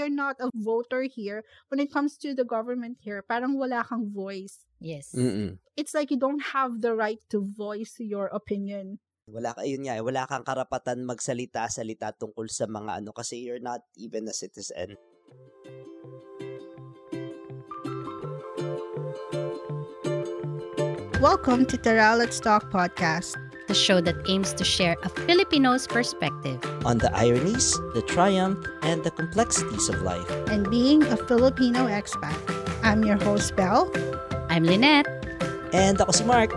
you're 0.00 0.08
not 0.08 0.40
a 0.40 0.48
voter 0.56 1.04
here, 1.04 1.44
when 1.68 1.76
it 1.76 1.92
comes 1.92 2.16
to 2.16 2.32
the 2.32 2.48
government 2.48 2.96
here, 3.04 3.20
parang 3.20 3.60
wala 3.60 3.84
kang 3.84 4.08
voice. 4.08 4.64
Yes. 4.80 5.12
Mm-mm. 5.12 5.60
It's 5.76 5.92
like 5.92 6.08
you 6.08 6.16
don't 6.16 6.40
have 6.56 6.80
the 6.80 6.96
right 6.96 7.20
to 7.28 7.44
voice 7.44 8.00
your 8.00 8.32
opinion. 8.32 8.96
Wala 9.28 9.52
ka, 9.52 9.60
yun 9.68 9.84
nga, 9.84 10.00
wala 10.00 10.24
kang 10.24 10.40
karapatan 10.40 11.04
magsalita-salita 11.04 12.16
tungkol 12.16 12.48
sa 12.48 12.64
mga 12.64 13.04
ano 13.04 13.12
kasi 13.12 13.44
you're 13.44 13.60
not 13.60 13.84
even 14.00 14.24
a 14.24 14.32
citizen. 14.32 14.96
Welcome 21.20 21.68
to 21.68 21.76
Tara 21.76 22.16
Let's 22.16 22.40
Talk 22.40 22.72
podcast. 22.72 23.36
The 23.70 23.78
show 23.78 24.00
that 24.00 24.26
aims 24.26 24.52
to 24.54 24.64
share 24.64 24.98
a 25.04 25.08
Filipino's 25.30 25.86
perspective. 25.86 26.58
On 26.84 26.98
the 26.98 27.06
ironies, 27.14 27.70
the 27.94 28.02
triumph, 28.02 28.58
and 28.82 29.04
the 29.04 29.12
complexities 29.12 29.88
of 29.88 30.02
life. 30.02 30.26
And 30.50 30.68
being 30.68 31.06
a 31.06 31.14
Filipino 31.16 31.86
expat. 31.86 32.34
I'm 32.82 33.06
your 33.06 33.14
host, 33.22 33.54
Belle. 33.54 33.86
I'm 34.50 34.66
Lynette. 34.66 35.06
And 35.70 36.02
ako 36.02 36.10
si 36.10 36.26
Mark. 36.26 36.50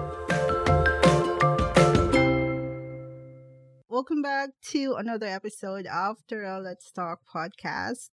Welcome 3.93 4.26
back 4.26 4.57
to 4.73 4.98
another 4.98 5.30
episode 5.30 5.85
of 5.85 6.18
Tara 6.26 6.57
Let's 6.57 6.90
Talk 6.90 7.21
podcast. 7.30 8.09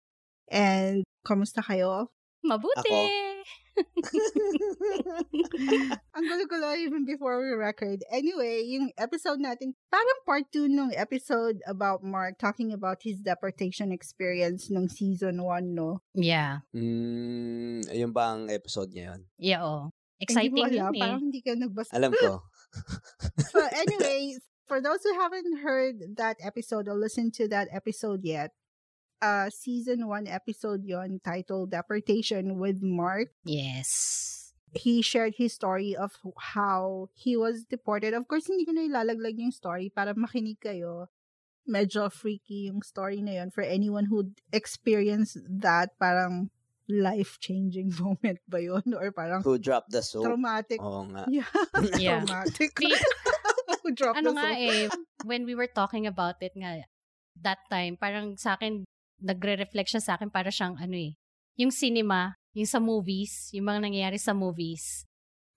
And 0.51 1.07
kamusta 1.23 1.63
kayo? 1.63 2.11
Mabuti! 2.45 3.01
Ang 6.15 6.25
gulo-gulo 6.27 6.75
even 6.75 7.07
before 7.07 7.39
we 7.39 7.55
record. 7.55 8.03
Anyway, 8.11 8.67
yung 8.67 8.91
episode 8.99 9.39
natin, 9.39 9.75
parang 9.91 10.19
part 10.27 10.45
2 10.51 10.67
nung 10.67 10.91
episode 10.95 11.59
about 11.67 12.03
Mark 12.03 12.39
talking 12.39 12.71
about 12.71 13.03
his 13.03 13.19
deportation 13.23 13.91
experience 13.91 14.71
nung 14.71 14.87
season 14.87 15.43
1, 15.43 15.75
no? 15.75 16.01
Yeah. 16.15 16.63
Mm, 16.75 17.87
ayun 17.87 18.11
ba 18.11 18.35
ang 18.35 18.51
episode 18.51 18.91
niya 18.91 19.15
yun? 19.15 19.21
Yeah, 19.39 19.63
oh. 19.63 19.91
Exciting 20.19 20.59
hindi 20.59 20.79
yun 20.79 20.95
eh. 20.95 20.99
Parang 20.99 21.23
hindi 21.31 21.39
ka 21.39 21.55
nagbasa. 21.55 21.95
Alam 21.95 22.11
ko. 22.11 22.43
so 23.51 23.59
anyway, 23.71 24.35
for 24.67 24.83
those 24.83 24.99
who 25.03 25.15
haven't 25.15 25.63
heard 25.63 26.19
that 26.19 26.35
episode 26.43 26.91
or 26.91 26.99
listened 26.99 27.31
to 27.39 27.47
that 27.47 27.71
episode 27.71 28.27
yet, 28.27 28.51
uh, 29.21 29.49
season 29.49 30.07
1 30.07 30.27
episode 30.27 30.83
yon 30.83 31.19
titled 31.23 31.71
Deportation 31.71 32.57
with 32.59 32.81
Mark. 32.81 33.29
Yes. 33.43 34.35
he 34.69 35.01
shared 35.01 35.33
his 35.41 35.49
story 35.49 35.97
of 35.97 36.13
how 36.53 37.09
he 37.17 37.33
was 37.33 37.65
deported. 37.65 38.13
Of 38.13 38.29
course, 38.29 38.45
hindi 38.45 38.69
ko 38.69 38.77
na 38.77 38.85
ilalaglag 38.85 39.41
yung 39.41 39.49
story 39.49 39.89
para 39.89 40.13
makinig 40.13 40.61
kayo. 40.61 41.09
Medyo 41.65 42.13
freaky 42.13 42.69
yung 42.69 42.85
story 42.85 43.25
na 43.25 43.41
yun 43.41 43.49
for 43.49 43.65
anyone 43.65 44.05
who 44.13 44.29
experienced 44.53 45.41
that 45.49 45.97
parang 45.97 46.53
life-changing 46.85 47.89
moment 48.01 48.37
ba 48.45 48.61
yun? 48.61 48.85
Or 48.93 49.09
parang 49.09 49.41
Who 49.41 49.57
dropped 49.57 49.89
the 49.89 50.05
soap? 50.05 50.29
traumatic. 50.29 50.77
Oo 50.77 51.09
nga. 51.17 51.25
Yeah. 51.25 51.49
Yeah. 51.97 52.21
traumatic. 52.29 52.69
Who 53.81 53.89
dropped 53.97 54.21
ano 54.21 54.33
the 54.33 54.37
nga 54.37 54.49
soap. 54.53 54.61
eh, 54.69 54.85
when 55.25 55.49
we 55.49 55.57
were 55.57 55.69
talking 55.69 56.05
about 56.05 56.37
it 56.45 56.53
nga, 56.53 56.85
that 57.41 57.61
time, 57.73 57.97
parang 57.97 58.37
sa 58.37 58.53
akin, 58.53 58.85
nagre-reflect 59.19 59.95
siya 59.95 60.03
sa 60.03 60.11
akin 60.15 60.31
para 60.31 60.49
siyang 60.51 60.79
ano 60.79 60.95
eh, 60.95 61.15
yung 61.59 61.71
cinema, 61.71 62.39
yung 62.55 62.67
sa 62.69 62.79
movies, 62.79 63.51
yung 63.51 63.67
mga 63.67 63.79
nangyayari 63.83 64.19
sa 64.19 64.31
movies. 64.31 65.05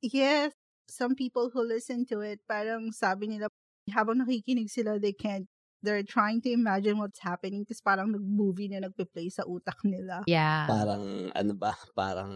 Yes. 0.03 0.53
Some 0.91 1.15
people 1.15 1.49
who 1.55 1.63
listen 1.63 2.05
to 2.11 2.21
it, 2.21 2.43
parang 2.45 2.91
sabi 2.93 3.31
nila, 3.31 3.49
habang 3.95 4.21
nakikinig 4.21 4.69
sila, 4.69 4.99
they 4.99 5.15
can't, 5.15 5.47
they're 5.81 6.03
trying 6.03 6.43
to 6.43 6.51
imagine 6.51 6.99
what's 6.99 7.23
happening 7.23 7.65
kasi 7.65 7.81
parang 7.81 8.11
nag-movie 8.13 8.69
na 8.71 8.87
nagpe-play 8.87 9.31
sa 9.31 9.47
utak 9.47 9.79
nila. 9.87 10.27
Yeah. 10.27 10.67
Parang, 10.67 11.31
ano 11.33 11.53
ba? 11.55 11.75
Parang 11.95 12.31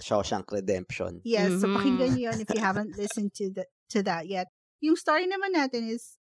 Shawshank 0.00 0.48
Redemption. 0.50 1.20
Yes, 1.26 1.60
so 1.60 1.66
Mhm. 1.68 1.76
pakinggan 1.76 2.10
niyo 2.14 2.24
yun 2.30 2.38
if 2.40 2.48
you 2.54 2.62
haven't 2.62 2.94
listened 2.96 3.34
to 3.36 3.50
the, 3.52 3.66
to 3.90 4.02
that 4.06 4.26
yet. 4.30 4.48
Yung 4.80 4.96
story 4.96 5.28
naman 5.28 5.52
natin 5.52 5.90
is 5.90 6.16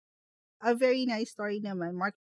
a 0.65 0.73
very 0.73 1.05
nice 1.05 1.35
story 1.35 1.61
naman. 1.61 1.99
Mark 1.99 2.17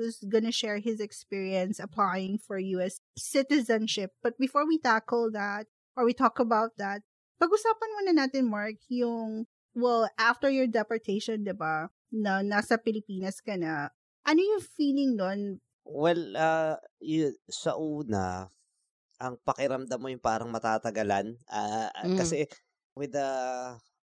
is 0.00 0.24
gonna 0.26 0.52
share 0.52 0.78
his 0.78 1.00
experience 1.00 1.78
applying 1.78 2.38
for 2.40 2.58
US 2.80 3.00
citizenship. 3.16 4.12
But 4.22 4.38
before 4.38 4.66
we 4.66 4.78
tackle 4.80 5.30
that, 5.32 5.66
or 5.96 6.04
we 6.04 6.14
talk 6.14 6.38
about 6.40 6.76
that, 6.80 7.04
pag-usapan 7.40 7.90
muna 8.00 8.12
natin, 8.26 8.48
Mark, 8.48 8.76
yung, 8.92 9.48
well, 9.72 10.08
after 10.20 10.52
your 10.52 10.68
deportation, 10.68 11.44
di 11.44 11.56
ba, 11.56 11.88
na 12.12 12.44
nasa 12.44 12.76
Pilipinas 12.76 13.40
ka 13.40 13.56
na, 13.56 13.88
ano 14.26 14.40
yung 14.40 14.62
feeling 14.62 15.16
nun? 15.16 15.40
Well, 15.86 16.36
uh, 16.36 16.76
y- 17.00 17.34
sa 17.48 17.74
una, 17.80 18.52
ang 19.20 19.36
pakiramdam 19.40 20.00
mo 20.00 20.08
yung 20.08 20.22
parang 20.22 20.52
matatagalan. 20.52 21.36
Ah, 21.48 21.88
Mm. 22.04 22.16
Kasi 22.16 22.48
with 22.96 23.12
the, 23.16 23.28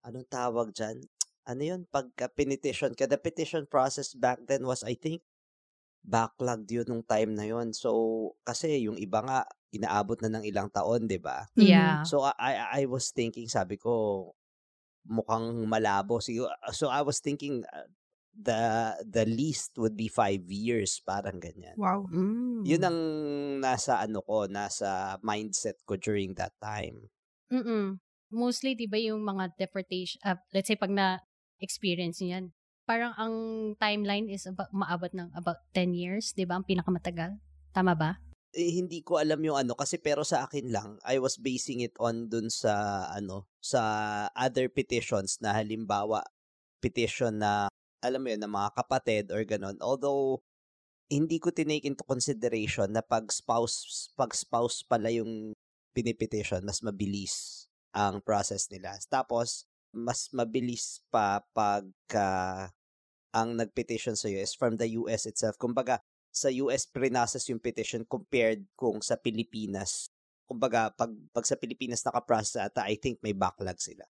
anong 0.05 0.29
tawag 0.29 0.73
dyan? 0.73 1.01
Ano 1.47 1.63
yun? 1.63 1.81
Pagka 1.89 2.27
pinetition 2.33 2.93
ka, 2.97 3.07
the 3.07 3.21
petition 3.21 3.65
process 3.69 4.13
back 4.17 4.43
then 4.49 4.67
was, 4.67 4.83
I 4.83 4.99
think, 4.99 5.23
backlogged 6.07 6.71
yun 6.71 6.87
nung 6.87 7.03
time 7.03 7.35
na 7.35 7.43
yun. 7.43 7.75
So, 7.75 7.91
kasi 8.47 8.87
yung 8.87 8.95
iba 8.95 9.27
nga, 9.27 9.43
inaabot 9.75 10.23
na 10.23 10.39
ng 10.39 10.47
ilang 10.47 10.71
taon, 10.71 11.11
di 11.11 11.19
ba? 11.19 11.51
Yeah. 11.59 12.07
So, 12.07 12.23
I, 12.23 12.33
I, 12.39 12.53
I 12.55 12.83
was 12.87 13.11
thinking, 13.11 13.51
sabi 13.51 13.75
ko, 13.75 14.31
mukhang 15.03 15.67
malabo. 15.67 16.23
Siguro, 16.23 16.55
so, 16.71 16.87
I 16.89 17.03
was 17.03 17.19
thinking, 17.19 17.67
uh, 17.75 17.91
the 18.37 18.93
the 19.09 19.25
least 19.25 19.73
would 19.81 19.97
be 19.97 20.13
five 20.13 20.45
years, 20.53 21.01
parang 21.01 21.41
ganyan. 21.41 21.73
Wow. 21.81 22.05
Mm. 22.13 22.69
Yun 22.69 22.83
ang 22.85 23.01
nasa 23.65 23.97
ano 23.97 24.21
ko, 24.21 24.45
nasa 24.45 25.17
mindset 25.25 25.81
ko 25.89 25.97
during 25.97 26.37
that 26.37 26.53
time. 26.61 27.09
Mm-mm. 27.49 27.97
Mostly, 28.29 28.77
di 28.77 28.85
ba 28.85 29.01
yung 29.01 29.25
mga 29.25 29.57
deportation, 29.57 30.21
uh, 30.21 30.37
let's 30.53 30.69
say 30.69 30.77
pag 30.77 30.93
na-experience 30.93 32.21
nyo 32.21 32.29
yan, 32.37 32.47
parang 32.87 33.13
ang 33.19 33.35
timeline 33.77 34.31
is 34.31 34.47
about, 34.47 34.71
maabot 34.71 35.11
ng 35.13 35.35
about 35.35 35.61
10 35.75 35.93
years, 35.93 36.31
di 36.33 36.47
ba? 36.47 36.57
Ang 36.57 36.65
pinakamatagal. 36.65 37.37
Tama 37.75 37.93
ba? 37.99 38.23
Eh, 38.57 38.73
hindi 38.73 39.05
ko 39.05 39.21
alam 39.21 39.43
yung 39.45 39.59
ano 39.59 39.77
kasi 39.77 40.01
pero 40.01 40.25
sa 40.25 40.49
akin 40.49 40.73
lang 40.73 40.97
I 41.05 41.21
was 41.21 41.37
basing 41.37 41.85
it 41.85 41.93
on 42.01 42.33
dun 42.33 42.49
sa 42.49 43.05
ano 43.13 43.45
sa 43.61 43.83
other 44.33 44.73
petitions 44.73 45.37
na 45.45 45.53
halimbawa 45.53 46.25
petition 46.81 47.37
na 47.37 47.69
alam 48.01 48.25
mo 48.25 48.33
yun 48.33 48.41
na 48.41 48.49
mga 48.49 48.71
kapatid 48.81 49.29
or 49.29 49.45
ganon 49.45 49.77
although 49.85 50.41
hindi 51.13 51.37
ko 51.37 51.53
tinake 51.53 51.85
into 51.85 52.01
consideration 52.09 52.97
na 52.97 53.05
pag 53.05 53.29
spouse 53.29 54.09
pag 54.17 54.33
spouse 54.33 54.81
pala 54.81 55.13
yung 55.13 55.53
pinipetition 55.93 56.65
mas 56.65 56.81
mabilis 56.81 57.69
ang 57.93 58.25
process 58.25 58.73
nila 58.73 58.97
tapos 59.13 59.69
mas 59.97 60.29
mabilis 60.37 61.01
pa 61.09 61.41
pagka 61.57 62.69
ang 63.33 63.57
nagpetition 63.57 64.13
sa 64.17 64.29
is 64.29 64.53
from 64.53 64.77
the 64.77 64.97
US 65.01 65.25
itself 65.25 65.57
kumbaga 65.57 66.01
sa 66.37 66.53
US 66.61 66.85
prinasas 66.85 67.49
yung 67.49 67.61
petition 67.65 68.05
compared 68.05 68.69
kung 68.77 69.01
sa 69.01 69.17
Pilipinas. 69.17 70.13
Kumbaga, 70.45 70.93
pag, 70.93 71.11
pag 71.33 71.49
sa 71.49 71.57
Pilipinas 71.57 72.05
nakaprocess 72.05 72.61
ata, 72.61 72.85
I 72.85 73.01
think 73.01 73.19
may 73.25 73.33
backlog 73.33 73.81
sila. 73.81 74.05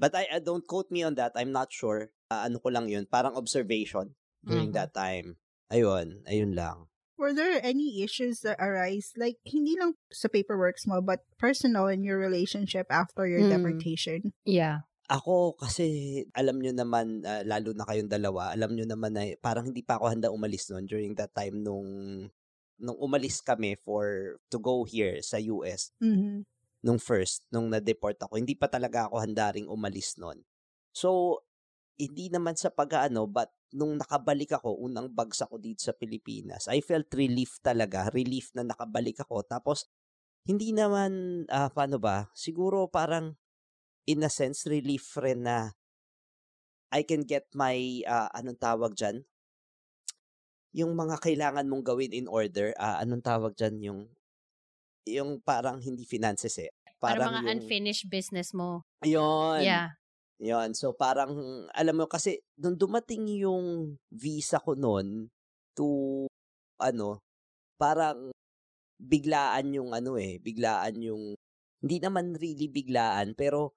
But 0.00 0.16
I, 0.16 0.26
uh, 0.32 0.40
don't 0.40 0.64
quote 0.66 0.88
me 0.90 1.04
on 1.04 1.14
that. 1.20 1.36
I'm 1.36 1.52
not 1.52 1.68
sure. 1.70 2.10
Uh, 2.32 2.48
ano 2.48 2.58
ko 2.58 2.72
lang 2.72 2.88
yun. 2.88 3.04
Parang 3.06 3.36
observation 3.36 4.16
during 4.42 4.72
Mhm. 4.72 4.76
that 4.80 4.96
time. 4.96 5.36
Ayun. 5.70 6.24
Ayun 6.26 6.56
lang. 6.56 6.88
Were 7.20 7.36
there 7.36 7.60
any 7.62 8.02
issues 8.02 8.40
that 8.42 8.58
arise, 8.58 9.12
like, 9.14 9.38
hindi 9.46 9.78
lang 9.78 9.94
sa 10.10 10.26
paperwork 10.26 10.80
mo, 10.88 10.98
but 10.98 11.22
personal 11.38 11.86
in 11.86 12.02
your 12.02 12.18
relationship 12.18 12.88
after 12.90 13.28
your 13.28 13.46
Mm. 13.46 13.52
deportation? 13.52 14.20
Yeah. 14.42 14.88
Ako 15.10 15.58
kasi 15.58 16.22
alam 16.34 16.62
nyo 16.62 16.70
naman, 16.70 17.26
ah, 17.26 17.42
lalo 17.42 17.74
na 17.74 17.82
kayong 17.82 18.10
dalawa, 18.10 18.54
alam 18.54 18.70
nyo 18.74 18.86
naman 18.86 19.12
na 19.12 19.34
parang 19.42 19.66
hindi 19.66 19.82
pa 19.82 19.98
ako 19.98 20.14
handa 20.14 20.30
umalis 20.30 20.70
noon 20.70 20.86
during 20.86 21.12
that 21.18 21.34
time 21.34 21.58
nung 21.58 21.86
nung 22.82 22.98
umalis 22.98 23.42
kami 23.42 23.78
for 23.78 24.36
to 24.50 24.58
go 24.58 24.82
here 24.86 25.18
sa 25.22 25.38
US. 25.38 25.94
Mm-hmm. 26.02 26.46
nung 26.82 26.98
first, 26.98 27.46
nung 27.54 27.70
na-deport 27.70 28.18
ako, 28.18 28.36
hindi 28.36 28.58
pa 28.58 28.66
talaga 28.66 29.06
ako 29.06 29.22
handa 29.22 29.54
ring 29.54 29.70
umalis 29.70 30.18
nun. 30.18 30.42
So, 30.90 31.40
hindi 31.94 32.26
naman 32.26 32.58
sa 32.58 32.74
pag-ano, 32.74 33.30
but 33.30 33.54
nung 33.70 33.96
nakabalik 33.96 34.52
ako, 34.58 34.82
unang 34.82 35.08
bagsak 35.14 35.48
ko 35.48 35.56
dito 35.62 35.80
sa 35.80 35.94
Pilipinas, 35.94 36.66
I 36.66 36.82
felt 36.82 37.08
relief 37.14 37.62
talaga, 37.62 38.10
relief 38.10 38.50
na 38.58 38.66
nakabalik 38.66 39.22
ako. 39.22 39.46
Tapos, 39.46 39.86
hindi 40.42 40.74
naman, 40.74 41.44
ah, 41.48 41.70
paano 41.70 42.02
ba, 42.02 42.28
siguro 42.34 42.90
parang, 42.90 43.38
in 44.06 44.26
a 44.26 44.30
sense, 44.30 44.66
relief 44.66 45.14
rin 45.18 45.46
na 45.46 45.72
I 46.92 47.06
can 47.08 47.24
get 47.24 47.48
my, 47.56 48.04
ah, 48.04 48.28
anong 48.36 48.60
tawag 48.60 48.92
dyan? 48.92 49.24
Yung 50.76 50.92
mga 50.92 51.20
kailangan 51.20 51.68
mong 51.68 51.84
gawin 51.84 52.12
in 52.12 52.28
order, 52.28 52.76
ah, 52.76 53.00
anong 53.00 53.24
tawag 53.24 53.56
dyan? 53.56 53.80
Yung, 53.80 54.00
yung 55.08 55.40
parang 55.40 55.80
hindi 55.80 56.04
finances 56.04 56.60
eh. 56.60 56.70
Parang, 57.00 57.28
Parang 57.28 57.32
mga 57.32 57.42
yung, 57.42 57.50
unfinished 57.58 58.06
business 58.12 58.52
mo. 58.52 58.84
Yun. 59.02 59.64
Yeah. 59.64 59.96
Yun. 60.42 60.74
So, 60.74 60.92
parang, 60.92 61.32
alam 61.72 61.94
mo, 61.96 62.10
kasi, 62.10 62.42
nung 62.58 62.76
dumating 62.76 63.30
yung 63.40 63.96
visa 64.10 64.58
ko 64.58 64.74
noon 64.74 65.30
to, 65.78 66.26
ano, 66.82 67.22
parang, 67.78 68.30
biglaan 69.02 69.74
yung 69.74 69.90
ano 69.90 70.14
eh, 70.14 70.38
biglaan 70.38 70.94
yung, 71.02 71.34
hindi 71.82 71.96
naman 71.98 72.38
really 72.38 72.70
biglaan, 72.70 73.34
pero 73.34 73.74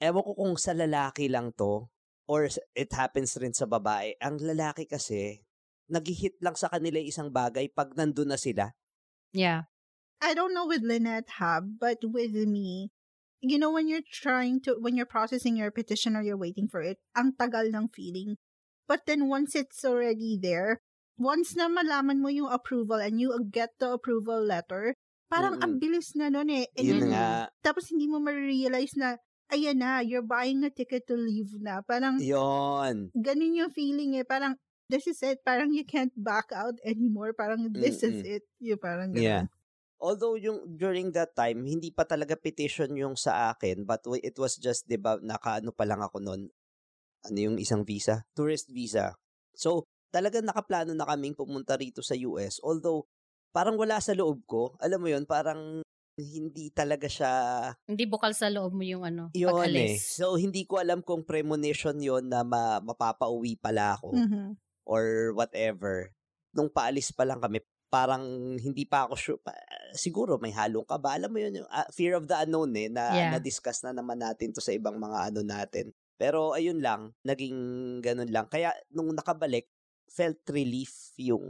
ewan 0.00 0.24
ko 0.24 0.32
kung 0.34 0.54
sa 0.56 0.72
lalaki 0.72 1.28
lang 1.28 1.52
to, 1.54 1.86
or 2.24 2.48
it 2.74 2.90
happens 2.96 3.36
rin 3.36 3.52
sa 3.52 3.68
babae. 3.68 4.16
Ang 4.18 4.40
lalaki 4.40 4.88
kasi, 4.88 5.44
nag-hit 5.90 6.40
lang 6.40 6.56
sa 6.56 6.70
kanila 6.70 6.96
isang 7.02 7.28
bagay 7.28 7.68
pag 7.70 7.92
nandun 7.98 8.32
na 8.32 8.38
sila. 8.40 8.72
Yeah. 9.34 9.68
I 10.22 10.32
don't 10.32 10.54
know 10.54 10.64
with 10.64 10.86
Lynette 10.86 11.40
Hab, 11.42 11.80
but 11.80 12.00
with 12.06 12.32
me, 12.32 12.92
you 13.40 13.58
know, 13.58 13.72
when 13.72 13.88
you're 13.88 14.04
trying 14.04 14.60
to, 14.68 14.76
when 14.78 14.94
you're 14.94 15.08
processing 15.08 15.56
your 15.56 15.72
petition 15.72 16.14
or 16.14 16.22
you're 16.22 16.40
waiting 16.40 16.68
for 16.68 16.80
it, 16.80 17.00
ang 17.16 17.32
tagal 17.34 17.72
ng 17.72 17.88
feeling. 17.90 18.36
But 18.86 19.08
then 19.08 19.26
once 19.26 19.56
it's 19.56 19.82
already 19.82 20.36
there, 20.36 20.82
once 21.16 21.56
na 21.56 21.66
malaman 21.66 22.20
mo 22.20 22.28
yung 22.28 22.52
approval 22.52 23.00
and 23.00 23.18
you 23.18 23.32
get 23.50 23.74
the 23.80 23.96
approval 23.96 24.44
letter, 24.44 24.94
parang 25.32 25.58
Mm-mm. 25.58 25.64
ang 25.64 25.72
bilis 25.80 26.14
na 26.14 26.28
nun 26.28 26.50
eh. 26.52 26.68
And 26.76 26.86
Yun 26.86 27.00
then, 27.00 27.10
nga, 27.14 27.48
tapos 27.64 27.90
hindi 27.90 28.06
mo 28.06 28.20
ma-realize 28.20 28.94
na, 28.94 29.16
ayan 29.50 29.78
na, 29.82 30.00
you're 30.00 30.24
buying 30.24 30.62
a 30.64 30.70
ticket 30.70 31.06
to 31.06 31.14
leave 31.14 31.50
na. 31.60 31.82
Parang, 31.84 32.18
yon 32.22 33.10
ganun 33.12 33.58
yung 33.58 33.72
feeling 33.74 34.16
eh. 34.16 34.26
Parang, 34.26 34.56
this 34.90 35.06
is 35.06 35.22
it. 35.22 35.38
Parang 35.46 35.70
you 35.70 35.86
can't 35.86 36.14
back 36.18 36.50
out 36.50 36.74
anymore. 36.82 37.30
Parang, 37.34 37.70
this 37.70 38.02
is 38.02 38.22
Mm-mm. 38.22 38.34
it. 38.40 38.44
Yung 38.58 38.80
parang 38.80 39.14
ganun. 39.14 39.22
Yeah. 39.22 39.44
Although 40.00 40.40
yung 40.40 40.80
during 40.80 41.12
that 41.12 41.36
time, 41.36 41.60
hindi 41.68 41.92
pa 41.92 42.08
talaga 42.08 42.32
petition 42.32 42.96
yung 42.96 43.20
sa 43.20 43.52
akin, 43.52 43.84
but 43.84 44.00
it 44.24 44.32
was 44.40 44.56
just, 44.56 44.88
di 44.88 44.96
ba, 44.96 45.20
nakaano 45.20 45.76
pa 45.76 45.84
lang 45.84 46.00
ako 46.00 46.24
noon. 46.24 46.48
Ano 47.28 47.36
yung 47.36 47.60
isang 47.60 47.84
visa? 47.84 48.24
Tourist 48.32 48.72
visa. 48.72 49.12
So, 49.52 49.84
talagang 50.08 50.48
nakaplano 50.48 50.96
na 50.96 51.04
kaming 51.04 51.36
pumunta 51.36 51.76
rito 51.76 52.00
sa 52.00 52.16
US. 52.16 52.64
Although, 52.64 53.04
parang 53.52 53.76
wala 53.76 54.00
sa 54.00 54.16
loob 54.16 54.40
ko. 54.48 54.72
Alam 54.80 55.04
mo 55.04 55.08
yun, 55.12 55.28
parang 55.28 55.84
hindi 56.22 56.68
talaga 56.68 57.06
siya 57.06 57.32
Hindi 57.84 58.04
bukal 58.04 58.32
sa 58.32 58.46
loob 58.46 58.72
mo 58.72 58.82
yung 58.82 59.02
ano, 59.02 59.28
yun 59.32 59.48
eh. 59.48 59.52
pag-alis. 59.52 60.14
So, 60.14 60.36
hindi 60.36 60.62
ko 60.64 60.76
alam 60.76 61.00
kung 61.00 61.22
premonition 61.22 61.96
yon 61.96 62.28
na 62.28 62.40
ma- 62.42 62.78
mapapauwi 62.78 63.56
pala 63.56 63.96
ako 63.96 64.12
Mhm. 64.12 64.54
or 64.84 65.32
whatever. 65.32 66.12
Nung 66.50 66.68
paalis 66.68 67.10
pa 67.10 67.22
lang 67.22 67.38
kami, 67.38 67.60
parang 67.86 68.22
hindi 68.54 68.84
pa 68.84 69.04
ako 69.04 69.14
sure. 69.14 69.40
Pa, 69.40 69.50
siguro 69.92 70.38
may 70.38 70.50
halong 70.50 70.86
kaba. 70.86 71.14
Alam 71.14 71.30
mo 71.30 71.38
yun, 71.38 71.62
yung 71.62 71.68
ah, 71.68 71.86
fear 71.90 72.14
of 72.14 72.26
the 72.26 72.36
unknown 72.36 72.70
eh, 72.74 72.86
na 72.86 73.02
Yeah. 73.10 73.30
na-discuss 73.34 73.82
na 73.82 73.90
naman 73.90 74.18
natin 74.18 74.50
to 74.50 74.62
sa 74.62 74.70
ibang 74.70 74.94
mga 74.94 75.30
ano 75.30 75.42
natin. 75.42 75.90
Pero 76.14 76.52
ayun 76.52 76.78
lang, 76.78 77.10
naging 77.22 77.56
ganun 77.98 78.30
lang. 78.30 78.46
Kaya 78.46 78.70
nung 78.90 79.10
nakabalik, 79.10 79.66
felt 80.06 80.42
relief 80.46 81.14
yung 81.16 81.46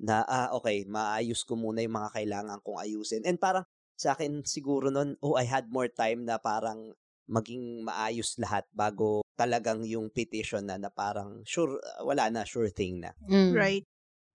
na, 0.00 0.26
ah, 0.26 0.48
okay, 0.56 0.82
maayos 0.86 1.46
ko 1.46 1.54
muna 1.54 1.82
yung 1.82 1.96
mga 1.96 2.10
kailangan 2.14 2.58
kong 2.64 2.78
ayusin. 2.82 3.22
And 3.24 3.38
parang 3.38 3.64
sa 3.94 4.18
akin 4.18 4.42
siguro 4.42 4.90
nun, 4.90 5.14
oh, 5.22 5.38
I 5.38 5.46
had 5.46 5.70
more 5.70 5.86
time 5.86 6.26
na 6.26 6.38
parang 6.42 6.92
maging 7.24 7.86
maayos 7.86 8.36
lahat 8.36 8.68
bago 8.74 9.24
talagang 9.32 9.80
yung 9.88 10.12
petition 10.12 10.68
na 10.68 10.76
na 10.76 10.92
parang 10.92 11.40
sure, 11.48 11.80
uh, 11.80 12.04
wala 12.04 12.28
na, 12.28 12.44
sure 12.44 12.68
thing 12.68 13.00
na. 13.00 13.16
Mm. 13.24 13.54
Right. 13.54 13.84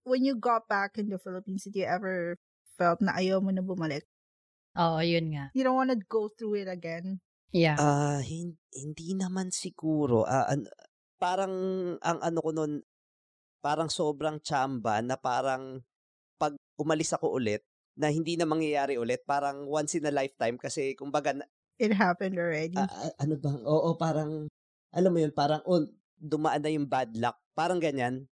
When 0.07 0.25
you 0.25 0.39
got 0.39 0.65
back 0.65 0.97
in 0.97 1.11
the 1.11 1.19
Philippines, 1.21 1.67
did 1.69 1.75
you 1.75 1.85
ever 1.85 2.39
felt 2.79 3.03
na 3.03 3.13
ayaw 3.19 3.43
mo 3.43 3.51
na 3.53 3.61
bumalik? 3.61 4.07
Oo, 4.79 5.03
yun 5.03 5.35
nga. 5.35 5.51
You 5.53 5.67
don't 5.67 5.75
want 5.77 5.91
to 5.91 5.99
go 6.07 6.31
through 6.31 6.65
it 6.65 6.69
again? 6.71 7.19
Yeah. 7.51 7.77
Ah, 7.77 8.21
hin- 8.23 8.57
hindi 8.73 9.13
naman 9.13 9.51
siguro. 9.51 10.23
Ah, 10.25 10.47
an- 10.49 10.69
parang 11.19 11.53
ang 11.99 12.19
ano 12.23 12.39
ko 12.39 12.49
nun, 12.55 12.81
parang 13.59 13.91
sobrang 13.91 14.39
chamba 14.39 15.03
na 15.03 15.19
parang 15.19 15.83
pag 16.39 16.55
umalis 16.79 17.11
ako 17.11 17.35
ulit, 17.35 17.63
na 17.99 18.07
hindi 18.07 18.39
na 18.39 18.47
mangyayari 18.47 18.95
ulit, 18.95 19.27
parang 19.27 19.67
once 19.67 19.99
in 19.99 20.07
a 20.07 20.13
lifetime 20.13 20.55
kasi 20.55 20.95
kumbaga, 20.95 21.35
na- 21.35 21.49
It 21.75 21.91
happened 21.91 22.39
already. 22.39 22.79
ah, 22.79 22.87
ano 23.19 23.35
bang, 23.35 23.59
oo, 23.63 23.89
parang, 23.99 24.47
alam 24.95 25.11
mo 25.11 25.19
yun, 25.19 25.35
parang, 25.35 25.59
oh, 25.67 25.83
dumaan 26.15 26.63
na 26.63 26.71
yung 26.71 26.87
bad 26.87 27.11
luck. 27.19 27.35
Parang 27.51 27.79
ganyan. 27.79 28.27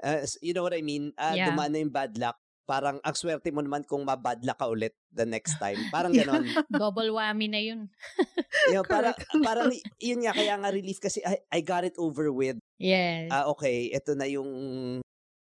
S- 0.00 0.40
you 0.40 0.50
know 0.50 0.64
what 0.64 0.74
I 0.74 0.82
mean? 0.82 1.12
Ah, 1.14 1.36
Yeah. 1.38 1.52
Dumaan 1.52 1.70
na 1.70 1.82
yung 1.82 1.92
bad 1.94 2.16
luck. 2.18 2.39
Parang, 2.70 3.02
ang 3.02 3.16
swerte 3.18 3.50
mo 3.50 3.58
naman 3.58 3.82
kung 3.82 4.06
mabad 4.06 4.38
luck 4.46 4.62
ka 4.62 4.70
ulit 4.70 4.94
the 5.10 5.26
next 5.26 5.58
time. 5.58 5.74
Parang 5.94 6.14
Yeah. 6.14 6.22
ganon. 6.22 6.46
Double 6.70 7.10
whammy 7.10 7.50
na 7.50 7.58
yun. 7.58 7.90
Yung 8.74 8.86
parang, 8.92 9.10
Correct. 9.18 9.42
parang, 9.42 9.68
yun 9.98 10.22
nga, 10.22 10.30
kaya 10.30 10.54
nga 10.54 10.70
relief 10.70 11.02
kasi 11.02 11.18
I, 11.26 11.42
I 11.50 11.60
got 11.66 11.82
it 11.82 11.98
over 11.98 12.30
with. 12.30 12.62
Yes. 12.78 13.26
Ah, 13.28 13.50
okay, 13.50 13.90
ito 13.90 14.14
na 14.14 14.30
yung 14.30 14.46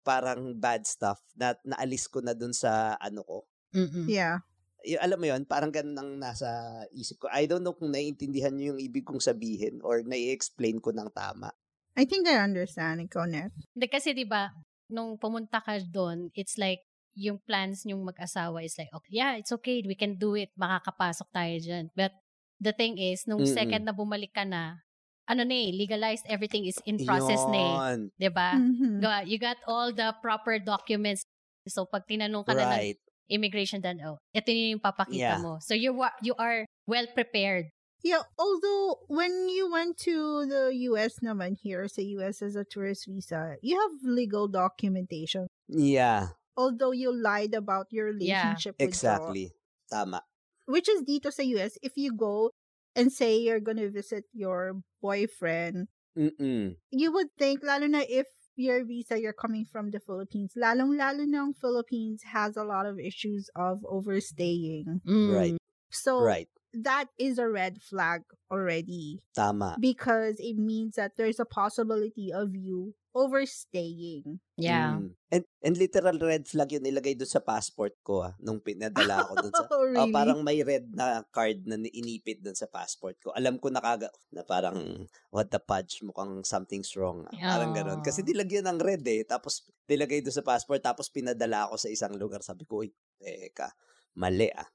parang 0.06 0.54
bad 0.54 0.86
stuff 0.86 1.18
na 1.34 1.58
naalis 1.66 2.06
ko 2.06 2.22
na 2.22 2.38
dun 2.38 2.54
sa 2.54 2.94
ano 3.02 3.26
ko. 3.26 3.38
Mm-mm. 3.74 4.06
yeah. 4.06 4.46
Y- 4.86 5.02
alam 5.02 5.18
mo 5.18 5.26
yun, 5.26 5.42
parang 5.50 5.74
ganun 5.74 5.98
ang 5.98 6.12
nasa 6.22 6.46
isip 6.94 7.26
ko. 7.26 7.28
I 7.34 7.50
don't 7.50 7.66
know 7.66 7.74
kung 7.74 7.90
naiintindihan 7.90 8.54
niyo 8.54 8.78
yung 8.78 8.82
ibig 8.86 9.02
kong 9.02 9.18
sabihin 9.18 9.82
or 9.82 10.06
nai-explain 10.06 10.78
ko 10.78 10.94
ng 10.94 11.10
tama. 11.10 11.50
I 11.98 12.06
think 12.06 12.30
I 12.30 12.38
understand, 12.38 13.02
ikaw, 13.02 13.26
Net. 13.26 13.50
Hindi, 13.74 13.88
kasi 13.90 14.14
'di 14.14 14.30
ba 14.30 14.54
nung 14.92 15.18
pumunta 15.18 15.58
ka 15.58 15.82
doon, 15.82 16.30
it's 16.38 16.62
like 16.62 16.86
yung 17.16 17.40
plans 17.42 17.84
nyong 17.84 18.04
mag-asawa 18.04 18.62
is 18.62 18.76
like, 18.78 18.92
okay, 18.94 19.12
yeah, 19.18 19.40
it's 19.40 19.52
okay, 19.52 19.82
we 19.82 19.96
can 19.96 20.16
do 20.16 20.36
it, 20.36 20.52
makakapasok 20.60 21.28
tayo 21.32 21.56
dyan. 21.58 21.86
But 21.96 22.12
the 22.60 22.72
thing 22.72 23.00
is, 23.00 23.24
nung 23.26 23.44
Mm-mm. 23.44 23.56
second 23.56 23.84
na 23.88 23.96
bumalik 23.96 24.36
ka 24.36 24.44
na, 24.44 24.84
ano 25.26 25.42
na 25.42 25.56
eh, 25.56 25.72
legalized, 25.74 26.28
everything 26.30 26.68
is 26.68 26.78
in 26.86 27.02
process 27.02 27.42
na 27.50 27.58
eh. 27.58 27.74
Yun. 27.74 28.00
'Di 28.14 28.30
ba? 28.30 28.50
Mhm. 28.56 29.00
Ga- 29.02 29.26
You 29.26 29.40
got 29.42 29.58
all 29.66 29.90
the 29.90 30.14
proper 30.22 30.60
documents. 30.60 31.26
So 31.66 31.90
pag 31.90 32.06
tinanong 32.06 32.46
ka 32.46 32.54
na 32.54 32.70
ng 32.70 32.72
Right. 32.94 33.00
immigration 33.26 33.82
dan, 33.82 33.98
oh, 34.06 34.22
ito 34.32 34.54
yung 34.54 34.78
papakita 34.78 35.18
Yeah. 35.18 35.42
mo. 35.42 35.58
So 35.66 35.74
you 35.74 35.98
wa- 35.98 36.14
you 36.22 36.38
are 36.38 36.70
well 36.86 37.10
prepared. 37.10 37.74
Yeah, 38.06 38.22
although 38.38 39.02
when 39.10 39.50
you 39.50 39.66
went 39.66 39.98
to 40.06 40.46
the 40.46 40.70
US 40.94 41.26
naman 41.26 41.58
here 41.58 41.90
sa 41.90 42.06
US 42.22 42.46
as 42.46 42.54
a 42.54 42.62
tourist 42.62 43.10
visa, 43.10 43.58
you 43.66 43.74
have 43.82 44.06
legal 44.06 44.46
documentation. 44.46 45.50
Yeah, 45.66 46.38
Although 46.58 46.92
you 46.92 47.12
lied 47.12 47.54
about 47.54 47.92
your 47.92 48.08
Yeah, 48.20 48.56
relationship 48.56 48.76
with 48.80 48.90
Joe. 48.90 48.90
exactly. 48.90 49.52
Tama. 49.92 50.24
Which 50.66 50.90
is 50.90 51.04
dito 51.04 51.30
sa 51.32 51.44
US, 51.60 51.78
if 51.84 51.94
you 51.96 52.14
go 52.16 52.52
and 52.96 53.12
say 53.12 53.38
you're 53.38 53.60
gonna 53.62 53.90
visit 53.90 54.26
your 54.34 54.82
boyfriend, 55.02 55.88
Mm-mm. 56.18 56.76
you 56.92 57.12
would 57.12 57.30
think, 57.38 57.62
lalo 57.64 57.86
na 57.88 58.02
if 58.08 58.26
your 58.56 58.86
visa, 58.88 59.20
you're 59.20 59.36
coming 59.36 59.66
from 59.68 59.92
the 59.92 60.00
Philippines, 60.00 60.56
lalong-lalo 60.56 61.28
na 61.28 61.44
ang 61.44 61.54
Philippines 61.54 62.24
has 62.32 62.56
a 62.56 62.64
lot 62.64 62.88
of 62.88 62.96
issues 62.98 63.52
of 63.56 63.84
overstaying. 63.84 65.04
Mm. 65.04 65.28
Right. 65.36 65.58
So, 65.92 66.24
Right. 66.24 66.48
That 66.84 67.08
is 67.16 67.40
a 67.40 67.48
red 67.48 67.80
flag 67.80 68.22
already 68.52 69.24
Tama. 69.34 69.78
because 69.80 70.36
it 70.40 70.58
means 70.60 70.96
that 70.96 71.16
there's 71.16 71.40
a 71.40 71.48
possibility 71.48 72.34
of 72.34 72.52
you 72.56 72.94
overstaying. 73.16 74.40
Yeah. 74.60 75.00
Mm. 75.00 75.16
And, 75.32 75.44
and 75.64 75.76
literal 75.80 76.20
red 76.20 76.48
flag 76.48 76.72
yun 76.72 76.84
nilagay 76.84 77.16
doon 77.16 77.28
sa 77.30 77.40
passport 77.40 77.96
ko 78.04 78.28
ah, 78.28 78.36
nung 78.40 78.60
pinadala 78.60 79.24
ko 79.28 79.40
doon 79.40 79.54
sa... 79.54 79.64
Oh, 79.72 79.74
Oh, 79.76 79.84
really? 79.88 80.12
parang 80.12 80.40
may 80.44 80.60
red 80.64 80.88
na 80.92 81.24
card 81.32 81.64
na 81.68 81.76
ni- 81.76 81.92
inipit 81.92 82.40
doon 82.40 82.56
sa 82.56 82.68
passport 82.68 83.16
ko. 83.20 83.32
Alam 83.32 83.56
ko 83.56 83.72
na 83.72 83.80
kaga 83.80 84.08
na 84.32 84.44
parang 84.44 85.08
what 85.32 85.48
the 85.48 85.60
fudge 85.60 86.00
mukhang 86.04 86.44
something's 86.44 86.92
wrong. 86.96 87.24
ah. 87.32 87.56
Parang 87.56 87.72
ganun. 87.72 88.00
Kasi 88.02 88.24
Oh. 88.24 88.28
nilagyan 88.28 88.68
ng 88.68 88.80
red 88.80 89.04
eh. 89.06 89.24
Tapos 89.24 89.64
nilagay 89.88 90.20
doon 90.20 90.36
sa 90.36 90.44
passport 90.44 90.80
tapos 90.80 91.08
pinadala 91.08 91.68
ako 91.68 91.76
sa 91.80 91.88
isang 91.88 92.16
lugar. 92.16 92.44
Sabi 92.44 92.64
ko, 92.64 92.84
uy, 92.84 92.92
teka, 93.16 93.72
mali 94.16 94.52
ah. 94.52 94.68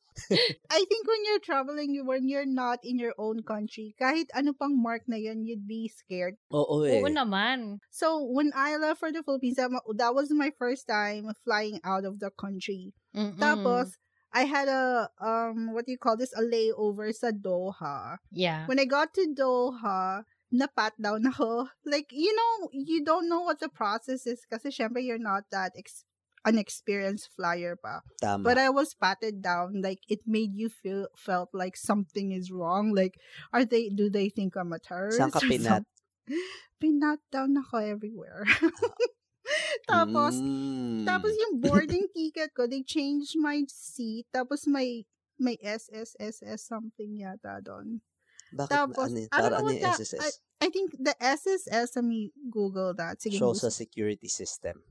I 0.71 0.81
think 0.87 1.03
when 1.07 1.23
you're 1.27 1.43
traveling, 1.43 1.95
you- 1.95 2.05
when 2.07 2.29
you're 2.29 2.47
not 2.49 2.81
in 2.85 2.99
your 2.99 3.15
own 3.19 3.43
country, 3.43 3.95
kahit 3.99 4.31
ano 4.35 4.53
pang 4.55 4.77
mark 4.77 5.07
na 5.11 5.17
yun, 5.17 5.43
you'd 5.43 5.67
be 5.67 5.89
scared. 5.89 6.37
Oo 6.53 6.85
eh. 6.87 7.01
Oo 7.01 7.09
naman. 7.09 7.81
So, 7.91 8.23
when 8.23 8.53
I 8.55 8.77
left 8.77 9.01
for 9.01 9.11
the 9.11 9.23
Philippines, 9.23 9.57
that 9.59 9.71
that 9.99 10.13
was 10.15 10.31
my 10.31 10.51
first 10.55 10.87
time 10.87 11.31
flying 11.43 11.81
out 11.83 12.05
of 12.07 12.19
the 12.23 12.31
country. 12.35 12.95
Mm-mm. 13.15 13.39
Tapos, 13.39 13.99
I 14.31 14.47
had 14.47 14.71
a, 14.71 15.11
um, 15.19 15.75
what 15.75 15.87
do 15.87 15.93
you 15.93 15.99
call 15.99 16.15
this? 16.15 16.31
A 16.39 16.43
layover 16.43 17.11
sa 17.11 17.35
Doha. 17.35 18.23
yeah. 18.31 18.67
When 18.71 18.79
I 18.79 18.87
got 18.87 19.11
to 19.19 19.27
Doha, 19.35 20.23
napat 20.55 20.99
down 21.03 21.27
ako. 21.35 21.67
Like, 21.83 22.11
you 22.15 22.31
know, 22.35 22.71
you 22.71 23.03
don't 23.03 23.27
know 23.27 23.43
what 23.43 23.59
the 23.59 23.71
process 23.71 24.27
is 24.27 24.47
kasi 24.47 24.71
syempre 24.71 25.03
you're 25.03 25.19
not 25.23 25.51
that 25.51 25.75
ex- 25.75 26.07
unexperienced 26.45 27.29
flyer 27.37 27.77
pa. 27.77 28.01
Tama. 28.21 28.45
But 28.45 28.59
I 28.59 28.71
was 28.71 28.95
patted 28.95 29.43
down. 29.43 29.83
Like, 29.83 30.01
it 30.09 30.21
made 30.27 30.55
you 30.55 30.69
feel, 30.69 31.09
felt 31.17 31.51
like 31.53 31.77
something 31.77 32.33
is 32.33 32.51
wrong. 32.51 32.95
Like, 32.95 33.21
are 33.53 33.65
they, 33.65 33.89
do 33.89 34.09
they 34.09 34.29
think 34.29 34.57
I'm 34.57 34.73
a 34.73 34.79
terrorist? 34.79 35.21
Saan 35.21 35.33
ka 35.33 35.41
pinat? 35.41 35.85
Pinat 36.81 37.21
down 37.33 37.57
ako 37.59 37.77
everywhere. 37.79 38.45
tapos, 39.91 40.39
Mm. 40.41 41.05
tapos 41.05 41.33
yung 41.37 41.61
boarding 41.61 42.07
ticket 42.15 42.55
ko, 42.55 42.67
they 42.67 42.83
changed 42.83 43.37
my 43.37 43.65
seat. 43.69 44.25
Tapos 44.33 44.65
may 44.67 45.05
may 45.41 45.57
SSSS 45.65 46.69
something 46.69 47.17
yata 47.17 47.65
doon. 47.65 48.05
Bakit 48.53 48.71
tapos, 48.71 49.09
ano, 49.09 49.25
I 49.25 49.25
don't 49.25 49.31
para 49.33 49.57
know 49.57 49.73
ano 49.73 49.73
yung 49.73 49.95
SSS? 49.97 50.45
I 50.61 50.69
think 50.69 50.93
the 51.01 51.17
SSS, 51.17 51.97
let 51.97 52.05
me 52.05 52.29
Google 52.53 52.93
that. 52.93 53.17
Sige, 53.17 53.41
Shows 53.41 53.65
a 53.65 53.73
security 53.73 54.29
system. 54.29 54.85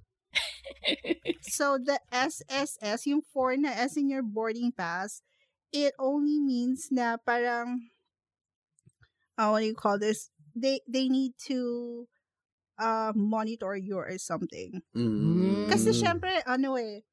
So 1.41 1.77
the 1.77 1.99
SSS, 2.11 3.07
yung 3.07 3.21
4 3.33 3.57
na 3.57 3.69
S 3.73 3.97
in 3.97 4.09
your 4.09 4.23
boarding 4.23 4.71
pass, 4.71 5.21
it 5.71 5.93
only 5.99 6.39
means 6.39 6.89
na 6.91 7.17
parang 7.17 7.89
uh, 9.37 9.49
what 9.49 9.61
do 9.61 9.65
you 9.67 9.75
call 9.75 9.97
this? 9.99 10.29
They 10.55 10.81
they 10.87 11.07
need 11.09 11.33
to 11.47 12.07
uh, 12.79 13.13
monitor 13.15 13.75
you 13.75 13.97
or 13.97 14.17
something. 14.17 14.81
Mm. 14.95 15.69
Kasi 15.69 15.91
syempre, 15.95 16.41
ano 16.47 16.75
eh, 16.77 17.03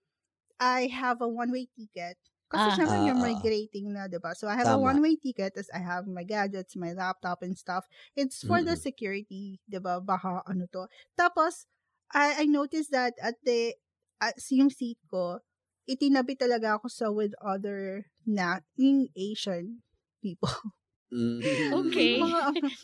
I 0.60 0.88
have 0.88 1.20
a 1.22 1.28
one-way 1.28 1.68
ticket. 1.76 2.16
Kasi 2.48 2.70
Ah. 2.70 2.76
syempre, 2.78 3.02
you're 3.02 3.18
Ah, 3.18 3.26
ah. 3.26 3.28
migrating 3.34 3.90
na, 3.92 4.06
diba? 4.06 4.30
So, 4.38 4.46
I 4.46 4.54
have 4.54 4.70
a 4.70 4.78
one-way 4.78 5.16
ticket 5.18 5.58
as 5.58 5.66
I 5.75 5.82
have 5.82 6.06
my 6.06 6.22
gadgets, 6.22 6.76
my 6.78 6.94
laptop 6.94 7.42
and 7.42 7.58
stuff. 7.58 7.84
It's 8.14 8.40
for 8.46 8.62
the 8.62 8.78
Mm-mm. 8.78 8.86
security, 8.86 9.58
diba? 9.66 9.98
Baka 10.04 10.46
ano 10.46 10.66
to. 10.70 10.86
Tapos, 11.18 11.66
I, 12.12 12.42
I 12.42 12.44
noticed 12.46 12.90
that 12.92 13.14
at 13.22 13.34
the, 13.42 13.75
at 14.20 14.34
yung 14.50 14.70
seat 14.70 14.98
ko, 15.10 15.40
itinabi 15.86 16.34
talaga 16.38 16.78
ako 16.78 16.86
sa 16.90 17.06
with 17.10 17.32
other 17.38 18.10
na, 18.26 18.60
yung 18.75 19.08
Asian 19.14 19.82
people. 20.22 20.75
Mm. 21.14 21.38
Okay. 21.86 22.18
Yung 22.18 22.26
mga, 22.26 22.40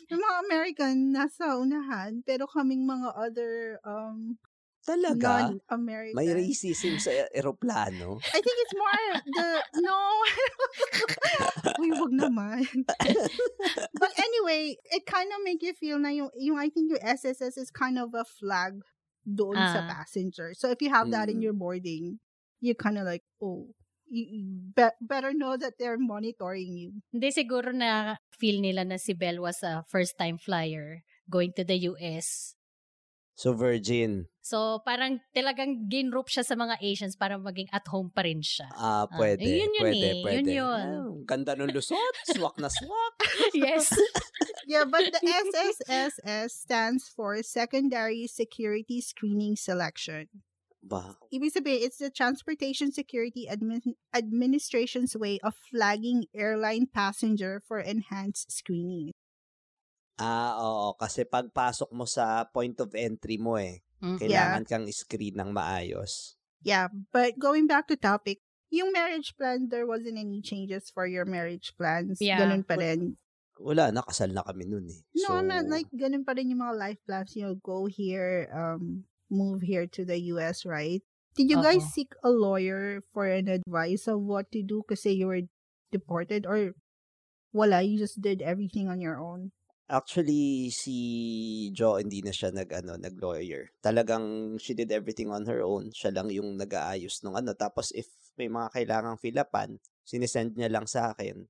yung 0.07 0.21
mga 0.23 0.37
American 0.47 0.95
nasa 1.11 1.59
unahan, 1.59 2.23
pero 2.23 2.47
kaming 2.47 2.87
mga 2.87 3.11
other 3.19 3.83
um, 3.83 4.39
Talaga? 4.83 5.55
non-American. 5.55 6.15
May 6.15 6.27
racism 6.27 6.99
sa 6.99 7.11
eroplano? 7.39 8.19
I 8.19 8.39
think 8.43 8.57
it's 8.67 8.75
more 8.75 9.03
the 9.31 9.47
no. 9.79 9.99
Uy, 11.79 11.89
wag 11.95 12.11
naman. 12.11 12.67
but 13.95 14.11
anyway, 14.19 14.75
it 14.91 15.07
kind 15.07 15.31
of 15.31 15.39
make 15.47 15.63
you 15.63 15.71
feel 15.71 15.99
na 15.99 16.11
yung, 16.11 16.31
yung 16.35 16.59
I 16.59 16.67
think 16.67 16.91
yung 16.91 16.99
SSS 16.99 17.55
is 17.55 17.71
kind 17.71 17.95
of 17.95 18.11
a 18.11 18.27
flag 18.27 18.83
doon 19.25 19.55
sa 19.55 19.83
Ah. 19.83 19.89
passenger. 19.99 20.51
So 20.53 20.69
if 20.69 20.79
you 20.83 20.91
have 20.91 21.09
that 21.11 21.27
in 21.31 21.39
Mm. 21.39 21.45
your 21.49 21.55
boarding, 21.55 22.19
you 22.59 22.75
kind 22.75 22.99
of 22.99 23.03
like, 23.07 23.23
oh, 23.41 23.71
you, 24.07 24.23
you 24.23 24.41
be- 24.75 24.99
better 25.01 25.33
know 25.33 25.55
that 25.57 25.79
they're 25.79 25.97
monitoring 25.97 26.75
you. 26.75 26.91
Hindi 27.11 27.31
siguro 27.31 27.71
na 27.73 28.19
feel 28.35 28.59
nila 28.61 28.83
na 28.85 28.95
si 28.99 29.13
Belle 29.15 29.39
was 29.41 29.63
a 29.63 29.83
first 29.87 30.15
time 30.19 30.37
flyer 30.37 31.01
going 31.31 31.51
to 31.55 31.63
the 31.63 31.87
US. 31.89 32.53
So, 33.33 33.53
virgin. 33.57 34.29
So, 34.45 34.83
parang 34.85 35.17
talagang 35.33 35.89
ginroup 35.89 36.29
siya 36.29 36.45
sa 36.45 36.53
mga 36.53 36.77
Asians 36.85 37.17
para 37.17 37.39
maging 37.41 37.65
at 37.73 37.81
home 37.89 38.13
pa 38.13 38.21
rin 38.21 38.45
siya. 38.45 38.69
Ah, 38.77 39.09
Ah, 39.09 39.17
pwede. 39.17 39.41
yun 39.41 39.73
yun 39.73 39.83
pwede, 39.89 40.05
eh. 40.05 40.21
pwede. 40.21 40.37
Yun 40.37 40.47
yun. 40.53 40.85
Ah, 40.85 41.09
ganda 41.25 41.57
ng 41.57 41.73
lusot. 41.73 41.97
Swak 42.37 42.61
na 42.61 42.69
swak. 42.69 43.15
yes. 43.57 43.89
Yeah, 44.63 44.87
but 44.87 45.11
the 45.11 45.19
SSSS 45.19 46.51
stands 46.63 47.11
for 47.11 47.43
Secondary 47.43 48.27
Security 48.31 49.01
Screening 49.03 49.59
Selection. 49.59 50.27
Ba? 50.79 51.19
Ibig 51.35 51.51
sabihin, 51.51 51.83
it's 51.83 51.99
the 51.99 52.07
Transportation 52.11 52.91
Security 52.91 53.47
Admin- 53.51 53.99
Administration's 54.15 55.15
way 55.19 55.39
of 55.43 55.51
flagging 55.67 56.27
airline 56.35 56.87
passenger 56.87 57.59
for 57.67 57.79
enhanced 57.79 58.51
screening. 58.55 59.11
Ah, 60.17 60.57
oo. 60.61 60.93
Kasi 60.97 61.25
pagpasok 61.25 61.89
mo 61.93 62.05
sa 62.05 62.45
point 62.45 62.77
of 62.81 62.93
entry 62.93 63.41
mo 63.41 63.57
eh, 63.57 63.81
Mm. 64.03 64.19
kailangan 64.19 64.63
kang 64.67 64.85
screen 64.91 65.39
ng 65.39 65.55
maayos. 65.55 66.35
Yeah, 66.63 66.91
but 67.11 67.39
going 67.39 67.67
back 67.67 67.87
to 67.91 67.95
topic, 67.95 68.43
yung 68.73 68.91
marriage 68.91 69.35
plan, 69.39 69.71
there 69.71 69.87
wasn't 69.87 70.19
any 70.19 70.43
changes 70.43 70.91
for 70.91 71.07
your 71.07 71.23
marriage 71.23 71.71
plans. 71.79 72.19
Yeah. 72.19 72.39
Ganun 72.43 72.67
pa 72.67 72.75
rin. 72.75 73.15
Wala, 73.61 73.93
nakasal 73.93 74.33
na 74.33 74.41
kami 74.43 74.65
nun 74.65 74.89
eh. 74.89 75.01
No, 75.23 75.39
so, 75.39 75.45
not 75.45 75.69
like 75.69 75.87
ganun 75.93 76.25
pa 76.25 76.33
rin 76.33 76.49
yung 76.51 76.65
mga 76.65 76.75
life 76.75 77.01
plans. 77.05 77.31
You 77.37 77.47
know, 77.47 77.55
go 77.61 77.85
here, 77.85 78.49
um, 78.51 79.05
move 79.29 79.61
here 79.63 79.85
to 79.93 80.03
the 80.03 80.17
US, 80.35 80.65
right? 80.65 80.99
Did 81.33 81.49
you 81.49 81.61
guys 81.61 81.81
Oo. 81.85 81.93
seek 81.93 82.11
a 82.21 82.29
lawyer 82.29 83.01
for 83.13 83.25
an 83.25 83.49
advice 83.49 84.05
of 84.05 84.21
what 84.21 84.51
to 84.53 84.61
do 84.61 84.85
kasi 84.85 85.17
you 85.17 85.25
were 85.25 85.41
deported 85.89 86.45
or 86.45 86.77
wala, 87.53 87.81
you 87.81 87.97
just 87.97 88.21
did 88.21 88.41
everything 88.41 88.89
on 88.89 89.01
your 89.01 89.17
own? 89.17 89.53
Actually, 89.91 90.71
si 90.71 90.95
Jo 91.75 91.99
hindi 91.99 92.23
na 92.23 92.31
siya 92.31 92.55
nag 92.55 92.71
ano, 92.71 92.95
nag-lawyer. 92.95 93.67
Talagang 93.83 94.55
she 94.55 94.71
did 94.71 94.87
everything 94.95 95.27
on 95.27 95.43
her 95.43 95.59
own. 95.59 95.91
Siya 95.91 96.15
lang 96.15 96.31
yung 96.31 96.55
nag-aayos 96.55 97.19
nung 97.19 97.35
ano. 97.35 97.51
Tapos 97.51 97.91
if 97.91 98.07
may 98.39 98.47
mga 98.47 98.71
kailangang 98.71 99.19
fill-upan, 99.19 99.75
sinisend 100.07 100.55
niya 100.55 100.71
lang 100.71 100.87
sa 100.87 101.11
akin. 101.11 101.43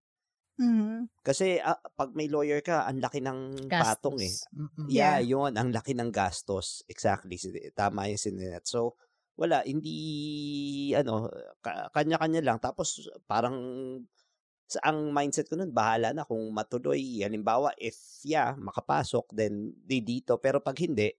Mhm. 0.58 1.10
Kasi 1.26 1.58
ah, 1.62 1.78
pag 1.98 2.14
may 2.14 2.30
lawyer 2.30 2.62
ka, 2.62 2.86
ang 2.90 3.02
laki 3.02 3.22
ng 3.22 3.74
patong 3.78 4.18
eh. 4.22 4.38
Gastos. 4.38 4.50
Mm-mm. 4.54 4.86
Yeah, 4.90 5.18
Yeah. 5.18 5.18
yun. 5.22 5.54
Ang 5.58 5.70
laki 5.74 5.94
ng 5.98 6.10
gastos. 6.14 6.82
Exactly. 6.90 7.38
Tama 7.74 8.10
yung 8.10 8.22
sinet. 8.22 8.66
So, 8.70 8.98
wala. 9.38 9.62
Hindi, 9.66 9.96
ano, 10.94 11.30
ka- 11.62 11.90
kanya-kanya 11.94 12.42
lang. 12.46 12.58
Tapos, 12.62 13.10
parang, 13.26 13.56
sa, 14.68 14.80
ang 14.90 15.12
mindset 15.12 15.50
ko 15.50 15.56
nun, 15.56 15.70
bahala 15.70 16.12
na 16.12 16.24
kung 16.24 16.42
matuloy. 16.50 17.22
Halimbawa, 17.22 17.72
if, 17.78 17.96
yeah, 18.24 18.56
makapasok, 18.56 19.30
then, 19.36 19.74
di 19.78 20.02
dito. 20.02 20.40
Pero 20.40 20.60
pag 20.60 20.78
hindi, 20.80 21.12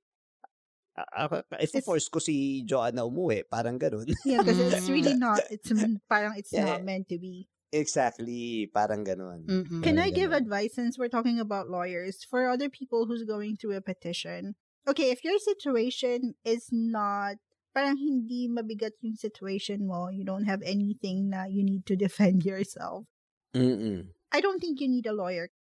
ah, 0.96 1.42
if 1.60 1.74
It's- 1.74 1.84
force 1.84 2.08
ko 2.08 2.18
si 2.18 2.62
Joanna 2.64 3.04
umuwi, 3.06 3.44
parang 3.46 3.78
ganun. 3.78 4.06
Yeah, 4.24 4.42
because 4.42 4.58
it's 4.74 4.88
really 4.88 5.14
not. 5.14 5.42
It's 5.50 5.70
parang 6.08 6.34
it's 6.38 6.52
Yeah. 6.52 6.78
not 6.78 6.82
meant 6.84 7.08
to 7.10 7.18
be. 7.18 7.46
exactly. 7.74 8.70
Parang 8.70 9.02
ganun. 9.02 9.42
Can 9.82 9.82
Parang 9.82 9.98
I 9.98 10.10
give 10.14 10.30
ganun. 10.30 10.46
advice 10.46 10.78
since 10.78 10.94
we're 10.94 11.10
talking 11.10 11.42
about 11.42 11.66
lawyers 11.66 12.22
for 12.22 12.46
other 12.46 12.70
people 12.70 13.06
who's 13.10 13.26
going 13.26 13.58
through 13.58 13.74
a 13.74 13.82
petition? 13.82 14.54
Okay, 14.86 15.10
if 15.10 15.24
your 15.26 15.38
situation 15.42 16.38
is 16.46 16.70
not 16.70 17.42
parang 17.74 17.98
hindi 17.98 18.46
mabigat 18.46 18.94
yung 19.02 19.18
situation 19.18 19.90
mo, 19.90 20.06
you 20.06 20.22
don't 20.22 20.46
have 20.46 20.62
anything 20.62 21.34
na 21.34 21.50
you 21.50 21.66
need 21.66 21.82
to 21.82 21.98
defend 21.98 22.46
yourself. 22.46 23.10
Mm-mm. 23.54 24.10
I 24.34 24.42
don't 24.42 24.58
think 24.58 24.82
you 24.82 24.90
need 24.90 25.06
a 25.06 25.14
lawyer. 25.14 25.54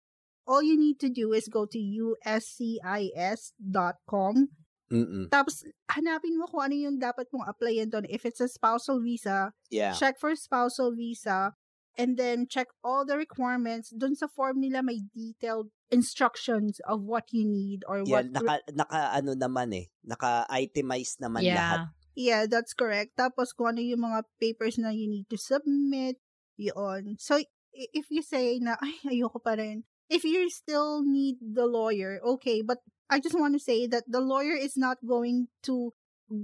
All 0.49 0.65
you 0.65 0.81
need 0.81 0.99
to 1.01 1.11
do 1.13 1.33
is 1.33 1.47
go 1.47 1.67
to 1.71 1.79
uscis.com 1.79 2.35
Mm-mm. 4.93 5.33
tapos 5.33 5.65
hanapin 5.89 6.37
mo 6.37 6.45
kung 6.45 6.69
ano 6.69 6.77
yung 6.77 7.01
dapat 7.01 7.25
mong 7.33 7.49
applyan 7.49 7.89
doon. 7.89 8.05
If 8.13 8.29
it's 8.29 8.45
a 8.45 8.49
spousal 8.49 9.01
visa, 9.01 9.57
Yeah. 9.73 9.97
check 9.97 10.21
for 10.21 10.37
spousal 10.37 10.93
visa 10.93 11.57
and 11.97 12.21
then 12.21 12.45
check 12.45 12.69
all 12.85 13.09
the 13.09 13.17
requirements. 13.17 13.89
Dun 13.89 14.13
sa 14.13 14.29
form 14.29 14.61
nila 14.61 14.85
may 14.85 15.01
detailed 15.17 15.73
instructions 15.89 16.77
of 16.85 17.09
what 17.09 17.33
you 17.33 17.49
need 17.49 17.89
or 17.89 18.05
Yeah, 18.05 18.21
what 18.21 18.37
naka, 18.37 18.61
naka, 18.73 19.17
ano 19.17 19.33
naman 19.33 19.73
eh, 19.73 19.89
naka-itemize 20.05 21.17
naman 21.25 21.49
lahat. 21.49 21.89
Yeah. 21.89 21.97
Yeah, 22.13 22.45
that's 22.45 22.77
correct. 22.77 23.17
Tapos 23.17 23.57
kung 23.57 23.73
ano 23.73 23.81
yung 23.81 24.05
mga 24.05 24.29
papers 24.37 24.77
na 24.77 24.93
you 24.93 25.09
need 25.09 25.33
to 25.33 25.41
submit, 25.41 26.21
yun. 26.61 27.17
So, 27.17 27.41
if 27.75 28.07
you 28.11 28.23
say 28.23 28.59
na, 28.61 28.77
ay, 28.83 28.95
ayoko 29.07 29.43
pa 29.43 29.55
rin. 29.59 29.85
If 30.09 30.25
you 30.25 30.49
still 30.51 31.03
need 31.03 31.37
the 31.41 31.67
lawyer, 31.67 32.21
okay. 32.37 32.61
But 32.63 32.79
I 33.09 33.21
just 33.21 33.39
want 33.39 33.55
to 33.55 33.61
say 33.63 33.87
that 33.89 34.05
the 34.07 34.21
lawyer 34.21 34.55
is 34.57 34.77
not 34.77 34.99
going 35.07 35.49
to 35.65 35.93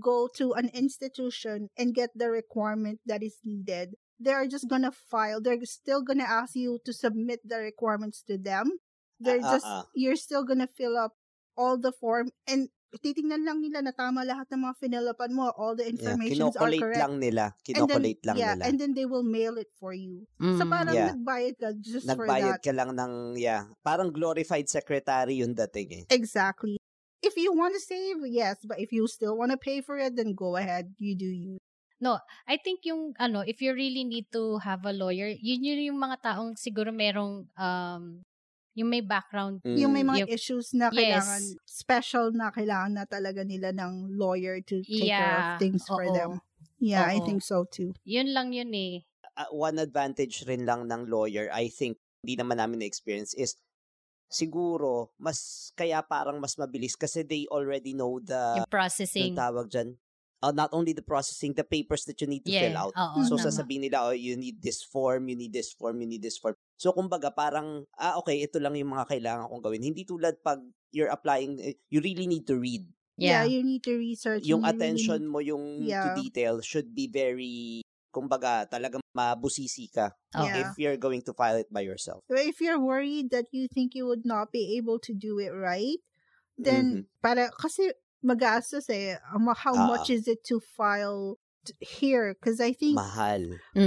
go 0.00 0.28
to 0.36 0.52
an 0.52 0.68
institution 0.74 1.68
and 1.76 1.94
get 1.94 2.10
the 2.14 2.30
requirement 2.30 3.00
that 3.06 3.22
is 3.22 3.38
needed. 3.44 3.96
They're 4.20 4.46
just 4.48 4.68
gonna 4.68 4.92
file. 4.92 5.40
They're 5.40 5.62
still 5.64 6.02
gonna 6.02 6.26
ask 6.28 6.54
you 6.56 6.78
to 6.84 6.92
submit 6.92 7.40
the 7.44 7.58
requirements 7.58 8.22
to 8.28 8.36
them. 8.36 8.80
They're 9.20 9.40
Ah, 9.42 9.48
ah, 9.48 9.52
just, 9.52 9.66
ah. 9.66 9.84
you're 9.94 10.16
still 10.20 10.44
gonna 10.44 10.66
fill 10.66 10.96
up 10.96 11.12
all 11.56 11.78
the 11.78 11.92
form 11.92 12.30
and 12.46 12.68
titingnan 12.96 13.44
lang 13.44 13.60
nila 13.60 13.84
na 13.84 13.92
tama 13.92 14.24
lahat 14.24 14.48
ng 14.48 14.64
mga 14.64 14.74
finilapan 14.80 15.30
mo. 15.36 15.52
All 15.52 15.76
the 15.76 15.84
Yeah, 15.84 16.16
informations 16.16 16.56
are 16.56 16.72
kinokolate 16.72 16.80
correct. 16.80 17.00
lang 17.04 17.14
nila. 17.20 17.44
And 17.52 17.84
then, 17.84 18.00
Kinokolate 18.00 18.22
lang 18.24 18.36
yeah, 18.40 18.52
nila. 18.56 18.64
and 18.64 18.76
then 18.80 18.92
they 18.96 19.04
will 19.04 19.26
mail 19.26 19.60
it 19.60 19.68
for 19.76 19.92
you. 19.92 20.24
So 20.40 20.64
Mm. 20.64 20.72
parang 20.72 20.94
Yeah. 20.96 21.08
nagbayad 21.12 21.54
ka 21.60 21.68
just 21.76 22.08
for 22.08 22.24
Nagbayad 22.24 22.56
that. 22.58 22.64
ka 22.64 22.72
lang 22.72 22.90
ng, 22.96 23.12
yeah, 23.36 23.68
parang 23.84 24.08
glorified 24.08 24.68
secretary 24.72 25.44
yung 25.44 25.52
dating 25.52 25.88
eh. 25.92 26.04
Exactly. 26.08 26.80
If 27.20 27.36
you 27.36 27.52
want 27.52 27.74
to 27.76 27.82
save, 27.82 28.24
yes. 28.24 28.62
But 28.64 28.78
if 28.80 28.94
you 28.94 29.04
still 29.10 29.36
want 29.36 29.50
to 29.52 29.58
pay 29.60 29.82
for 29.82 29.98
it, 29.98 30.14
then 30.16 30.32
go 30.32 30.56
ahead. 30.56 30.94
You 30.96 31.18
do 31.18 31.26
you. 31.28 31.58
I 32.46 32.56
think 32.62 32.86
yung 32.86 33.12
ano, 33.18 33.42
if 33.42 33.60
you 33.60 33.74
really 33.74 34.06
need 34.06 34.30
to 34.32 34.62
have 34.62 34.86
a 34.86 34.94
lawyer, 34.94 35.28
yun 35.28 35.66
yun 35.66 35.92
yung 35.92 36.00
mga 36.00 36.22
taong 36.22 36.54
siguro 36.54 36.94
merong 36.94 37.50
um 37.58 38.22
yung 38.78 38.88
may 38.88 39.02
background. 39.02 39.58
Yung 39.66 39.90
may 39.90 40.06
Mm. 40.06 40.10
mga 40.14 40.18
Yung- 40.22 40.30
issues 40.30 40.70
na 40.72 40.86
Yes. 40.88 40.94
kailangan, 40.94 41.42
special 41.66 42.26
na 42.30 42.46
kailangan 42.54 42.92
na 42.94 43.04
talaga 43.04 43.42
nila 43.42 43.74
ng 43.74 44.14
lawyer 44.14 44.62
to 44.62 44.78
take 44.86 45.10
care 45.10 45.34
of 45.34 45.44
Yeah. 45.44 45.58
things 45.58 45.82
for 45.82 46.06
Oo. 46.06 46.14
them. 46.14 46.30
Yeah, 46.78 47.02
I 47.02 47.18
Oo. 47.18 47.26
think 47.26 47.42
so 47.42 47.66
too. 47.66 47.90
Yun 48.06 48.30
lang 48.30 48.54
yun 48.54 48.70
eh. 48.70 49.02
Ah, 49.34 49.50
one 49.50 49.78
advantage 49.78 50.46
rin 50.46 50.62
lang 50.62 50.86
ng 50.86 51.10
lawyer, 51.10 51.50
I 51.50 51.66
think, 51.66 51.98
hindi 52.22 52.38
naman 52.38 52.58
namin 52.58 52.82
na-experience 52.82 53.34
is 53.34 53.58
siguro, 54.26 55.10
mas, 55.16 55.70
kaya 55.74 56.02
parang 56.02 56.38
mas 56.38 56.54
mabilis 56.54 56.94
kasi 56.94 57.22
they 57.22 57.46
already 57.48 57.94
know 57.94 58.20
the, 58.20 58.62
yung 58.62 58.70
processing. 58.70 59.32
yung 59.32 59.38
tawag 59.38 59.66
dyan, 59.70 59.96
uh, 60.42 60.52
not 60.52 60.70
only 60.74 60.92
the 60.92 61.02
processing, 61.02 61.54
the 61.54 61.64
papers 61.64 62.04
that 62.04 62.20
you 62.20 62.26
need 62.26 62.44
to 62.44 62.52
Yeah. 62.52 62.68
fill 62.68 62.78
out. 62.78 62.94
Oo, 62.94 63.24
So, 63.24 63.38
tama. 63.38 63.46
sasabihin 63.48 63.88
nila, 63.88 64.10
oh, 64.10 64.14
you 64.14 64.36
need 64.36 64.60
this 64.60 64.82
form, 64.82 65.26
you 65.28 65.36
need 65.38 65.52
this 65.52 65.72
form, 65.72 65.98
you 65.98 66.06
need 66.06 66.22
this 66.22 66.36
form. 66.36 66.54
So, 66.78 66.94
kumbaga, 66.94 67.34
parang, 67.34 67.82
ah, 67.98 68.14
okay, 68.22 68.38
ito 68.40 68.62
lang 68.62 68.78
yung 68.78 68.94
mga 68.94 69.10
kailangan 69.10 69.50
kong 69.50 69.64
gawin. 69.66 69.82
Hindi 69.82 70.06
tulad 70.06 70.38
pag 70.40 70.62
you're 70.94 71.10
applying, 71.10 71.58
eh, 71.58 71.74
you 71.90 71.98
really 71.98 72.24
need 72.24 72.46
to 72.46 72.54
read. 72.54 72.86
Yeah, 73.18 73.42
Yeah. 73.42 73.58
you 73.58 73.60
need 73.66 73.82
to 73.82 73.98
research. 73.98 74.46
yung 74.46 74.62
you 74.62 74.70
really 74.70 74.78
attention 74.78 75.20
need- 75.26 75.32
mo 75.34 75.38
yung 75.42 75.64
Yeah. 75.82 76.14
to 76.14 76.22
detail 76.22 76.62
should 76.62 76.94
be 76.94 77.10
very 77.10 77.82
kumbaga 78.08 78.64
talagang 78.70 79.02
mabusisi 79.12 79.90
ka 79.90 80.14
Oh. 80.32 80.46
Yeah. 80.46 80.70
if 80.70 80.78
you're 80.78 80.96
going 80.96 81.20
to 81.26 81.34
file 81.34 81.58
it 81.58 81.66
by 81.68 81.82
yourself. 81.82 82.22
But 82.30 82.46
if 82.46 82.62
you're 82.62 82.78
worried 82.80 83.34
that 83.34 83.50
you 83.50 83.66
think 83.68 83.92
you 83.98 84.06
would 84.06 84.22
not 84.24 84.54
be 84.54 84.78
able 84.78 85.02
to 85.02 85.12
do 85.12 85.42
it 85.42 85.50
right, 85.50 85.98
then 86.56 87.04
Mhm. 87.04 87.20
para 87.20 87.50
kasi 87.52 87.90
magastos 88.22 88.86
eh. 88.88 89.18
Um, 89.34 89.50
How 89.50 89.74
Ah. 89.74 89.86
much 89.90 90.08
is 90.08 90.30
it 90.30 90.46
to 90.46 90.62
file 90.62 91.42
here? 91.80 92.34
Because 92.34 92.60
I 92.60 92.72
think 92.72 92.96
Mahal. 92.96 93.42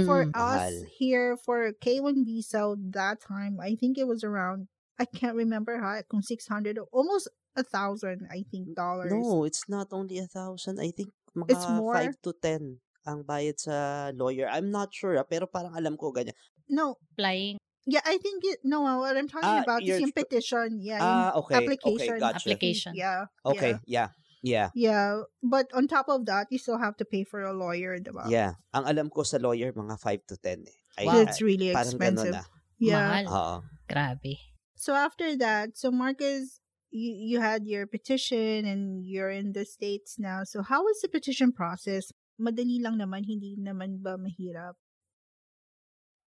for 0.06 0.26
Mm-mm. 0.26 0.34
us 0.34 0.36
Mahal. 0.36 0.74
here 0.98 1.36
for 1.36 1.72
K1 1.72 2.24
visa 2.24 2.74
that 2.94 3.20
time, 3.20 3.58
I 3.60 3.74
think 3.74 3.98
it 3.98 4.06
was 4.06 4.24
around 4.24 4.68
I 4.98 5.04
can't 5.04 5.34
remember 5.36 5.78
how 5.80 5.98
kung 6.06 6.22
600 6.22 6.78
almost 6.92 7.28
a 7.56 7.62
thousand 7.64 8.28
I 8.30 8.44
think 8.50 8.74
dollars. 8.74 9.10
No, 9.12 9.44
it's 9.44 9.68
not 9.68 9.88
only 9.92 10.18
a 10.18 10.26
thousand. 10.28 10.80
I 10.80 10.90
think 10.90 11.10
mga 11.36 11.50
It's 11.50 11.66
more? 11.68 11.96
5 11.96 12.14
to 12.22 12.30
10 12.32 12.62
ang 13.02 13.26
bayad 13.26 13.58
sa 13.58 14.10
lawyer. 14.14 14.46
I'm 14.46 14.70
not 14.70 14.94
sure, 14.94 15.18
ah, 15.18 15.26
pero 15.26 15.50
parang 15.50 15.74
alam 15.74 15.98
ko 15.98 16.14
ganyan. 16.14 16.36
No, 16.68 16.96
Applying 17.12 17.58
yeah, 17.86 18.00
I 18.06 18.16
think 18.18 18.44
it, 18.46 18.60
no. 18.62 18.82
What 19.02 19.16
I'm 19.16 19.26
talking 19.26 19.58
Ah, 19.58 19.62
about 19.66 19.82
is 19.82 19.88
you're 19.90 19.98
yung 19.98 20.12
petition. 20.14 20.78
Yeah, 20.78 21.02
Ah, 21.02 21.34
okay. 21.42 21.66
application. 21.66 21.98
Okay, 21.98 22.20
gotcha. 22.20 22.38
application. 22.38 22.92
Yeah. 22.94 23.26
Okay, 23.42 23.74
Yeah. 23.74 23.78
yeah. 23.86 24.08
Yeah. 24.42 24.74
Yeah, 24.74 25.22
but 25.38 25.70
on 25.72 25.86
top 25.86 26.10
of 26.10 26.26
that, 26.26 26.50
you 26.50 26.58
still 26.58 26.78
have 26.78 26.98
to 26.98 27.06
pay 27.06 27.22
for 27.22 27.46
a 27.46 27.54
lawyer, 27.54 27.98
diba? 28.02 28.26
Yeah. 28.26 28.58
Ang 28.74 28.90
alam 28.90 29.06
ko 29.08 29.22
sa 29.22 29.38
lawyer, 29.38 29.70
mga 29.70 29.96
5 30.02 30.28
to 30.28 30.36
10 30.36 30.66
eh. 30.66 30.78
Ay, 30.98 31.06
Wow. 31.06 31.22
It's 31.22 31.38
really 31.40 31.70
parang 31.70 31.94
expensive. 31.94 32.34
ah. 32.36 32.46
Yeah. 32.82 33.06
Mahal. 33.06 33.24
Oo. 33.30 33.56
Grabe. 33.86 34.42
So 34.74 34.98
after 34.98 35.38
that, 35.38 35.78
so 35.78 35.94
Marcus, 35.94 36.58
you, 36.90 37.14
you 37.14 37.38
had 37.38 37.70
your 37.70 37.86
petition 37.86 38.66
and 38.66 39.06
you're 39.06 39.30
in 39.30 39.54
the 39.54 39.62
States 39.62 40.18
now. 40.18 40.42
So 40.42 40.66
how 40.66 40.82
was 40.82 40.98
the 41.00 41.08
petition 41.08 41.54
process? 41.54 42.10
Madali 42.42 42.82
lang 42.82 42.98
naman, 42.98 43.22
hindi 43.22 43.54
naman 43.54 44.02
ba 44.02 44.18
mahirap? 44.18 44.74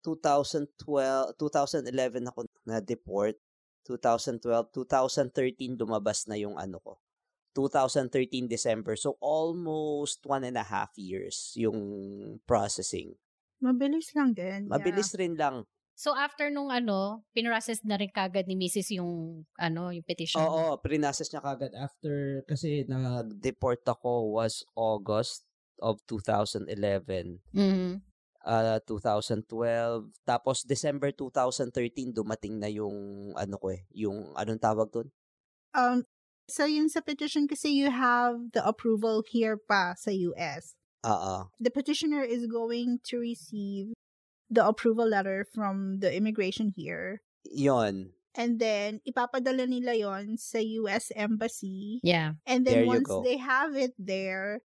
2012, 0.07 0.71
2011 1.35 2.31
ako 2.31 2.39
na-deport. 2.63 3.35
2012, 3.85 4.39
2013 4.71 5.77
lumabas 5.77 6.25
na 6.29 6.37
yung 6.39 6.55
ano 6.57 6.79
ko. 6.81 6.97
2013 7.55 8.51
December. 8.51 8.99
So 8.99 9.15
almost 9.23 10.21
one 10.27 10.43
and 10.43 10.59
a 10.59 10.67
half 10.67 10.91
years 10.99 11.55
yung 11.55 11.79
processing. 12.43 13.15
Mabilis 13.63 14.11
lang 14.11 14.35
din. 14.35 14.67
Mabilis 14.67 15.15
rin 15.15 15.39
lang. 15.39 15.63
So 15.95 16.11
after 16.11 16.51
nung 16.51 16.67
ano, 16.67 17.23
pinrocess 17.31 17.79
na 17.87 17.95
rin 17.95 18.11
kagad 18.11 18.51
ni 18.51 18.59
Mrs. 18.59 18.99
yung 18.99 19.47
ano, 19.55 19.95
yung 19.95 20.03
petition. 20.03 20.43
Oo, 20.43 20.75
prinasas 20.83 21.31
niya 21.31 21.39
kagad 21.39 21.71
after 21.71 22.43
kasi 22.43 22.83
nag-deport 22.83 23.79
ako 23.87 24.35
was 24.35 24.67
August 24.75 25.47
of 25.79 26.03
2011. 26.03 27.39
Mhm. 27.55 28.03
uh, 28.45 28.77
2012. 28.85 30.13
Tapos 30.23 30.61
December 30.63 31.09
2013 31.11 32.13
dumating 32.13 32.61
na 32.61 32.69
yung 32.69 33.31
ano 33.33 33.55
ko 33.57 33.73
eh, 33.73 33.87
yung 33.91 34.31
anong 34.37 34.61
tawag 34.61 34.87
doon? 34.93 35.09
Yeah. 35.09 35.15
Um, 35.75 35.97
so 36.47 36.65
yun 36.65 36.89
sa 36.89 37.01
petition 37.01 37.47
kasi 37.47 37.73
you 37.73 37.89
have 37.91 38.51
the 38.53 38.61
approval 38.65 39.23
here 39.25 39.57
pa 39.57 39.93
sa 39.97 40.11
US. 40.11 40.75
Oo. 41.05 41.49
The 41.59 41.71
petitioner 41.71 42.23
is 42.25 42.47
going 42.47 42.99
to 43.09 43.17
receive 43.21 43.93
the 44.49 44.65
approval 44.65 45.09
letter 45.09 45.45
from 45.53 45.99
the 45.99 46.13
immigration 46.13 46.73
here. 46.75 47.21
Yon. 47.45 48.13
And 48.35 48.59
then, 48.59 48.99
ipapadala 49.07 49.63
nila 49.69 49.95
yon 49.95 50.37
sa 50.37 50.59
US 50.83 51.11
Embassy. 51.15 51.99
Yeah. 52.03 52.35
And 52.45 52.65
There 52.65 52.83
then 52.83 52.83
you 52.83 52.89
once 52.99 53.11
they 53.23 53.37
have 53.37 53.75
it 53.75 53.95
there, 53.97 54.59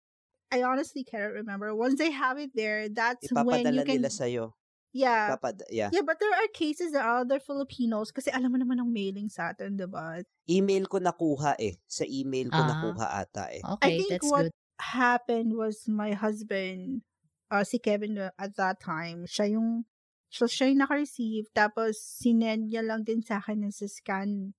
I 0.50 0.62
honestly 0.64 1.04
cannot 1.04 1.36
remember. 1.36 1.74
Once 1.76 2.00
they 2.00 2.10
have 2.10 2.38
it 2.38 2.56
there, 2.56 2.88
that's 2.88 3.28
when 3.30 3.44
you 3.44 3.52
Ipapadala 3.52 3.84
can. 3.84 3.96
nila 4.00 4.10
sa 4.10 4.24
iyo. 4.24 4.57
Yeah. 4.92 5.36
Papad 5.36 5.62
yeah. 5.70 5.90
Yeah, 5.92 6.02
but 6.06 6.18
there 6.20 6.32
are 6.32 6.48
cases 6.52 6.92
that 6.92 7.04
are 7.04 7.22
other 7.24 7.38
Filipinos 7.40 8.10
kasi 8.12 8.30
alam 8.30 8.52
mo 8.52 8.58
naman 8.58 8.80
ang 8.80 8.90
mailing 8.92 9.28
sa 9.28 9.52
atin, 9.52 9.76
diba? 9.76 10.22
Email 10.48 10.86
ko 10.88 10.98
nakuha 10.98 11.54
eh. 11.60 11.76
Sa 11.86 12.04
email 12.08 12.48
ko 12.48 12.60
Ah. 12.60 12.68
nakuha 12.68 13.06
ata 13.20 13.44
eh. 13.52 13.62
Okay, 13.78 14.02
think 14.04 14.10
that's 14.16 14.30
what- 14.30 14.48
good. 14.48 14.56
Happened 14.78 15.58
was 15.58 15.90
my 15.90 16.14
husband, 16.14 17.02
uh, 17.50 17.66
si 17.66 17.82
Kevin 17.82 18.14
uh, 18.14 18.30
at 18.38 18.54
that 18.54 18.78
time, 18.78 19.26
siya 19.26 19.58
yung, 19.58 19.90
so 20.30 20.46
siya 20.46 20.70
yung 20.70 20.86
naka-receive, 20.86 21.50
tapos 21.50 21.98
sinend 21.98 22.70
niya 22.70 22.86
lang 22.86 23.02
din 23.02 23.18
sa 23.18 23.42
akin 23.42 23.66
ng 23.66 23.74
sa 23.74 23.90
scan 23.90 24.54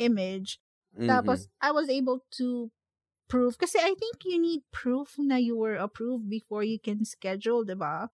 image. 0.00 0.56
Mhm. 0.96 1.04
Tapos, 1.04 1.52
I 1.60 1.68
was 1.76 1.92
able 1.92 2.24
to 2.40 2.72
prove, 3.28 3.60
kasi 3.60 3.76
I 3.76 3.92
think 3.92 4.24
you 4.24 4.40
need 4.40 4.64
proof 4.72 5.20
na 5.20 5.36
you 5.36 5.52
were 5.52 5.76
approved 5.76 6.32
before 6.32 6.64
you 6.64 6.80
can 6.80 7.04
schedule, 7.04 7.60
diba? 7.60 8.08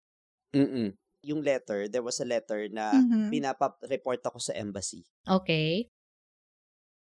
Mm-mm. 0.57 0.97
Yung 1.23 1.39
letter, 1.39 1.87
there 1.87 2.03
was 2.03 2.19
a 2.19 2.27
letter 2.27 2.67
na 2.67 2.85
Mhm. 2.91 3.23
pinapa-report 3.31 4.19
ako 4.27 4.37
sa 4.43 4.53
embassy. 4.59 5.07
Okay. 5.27 5.89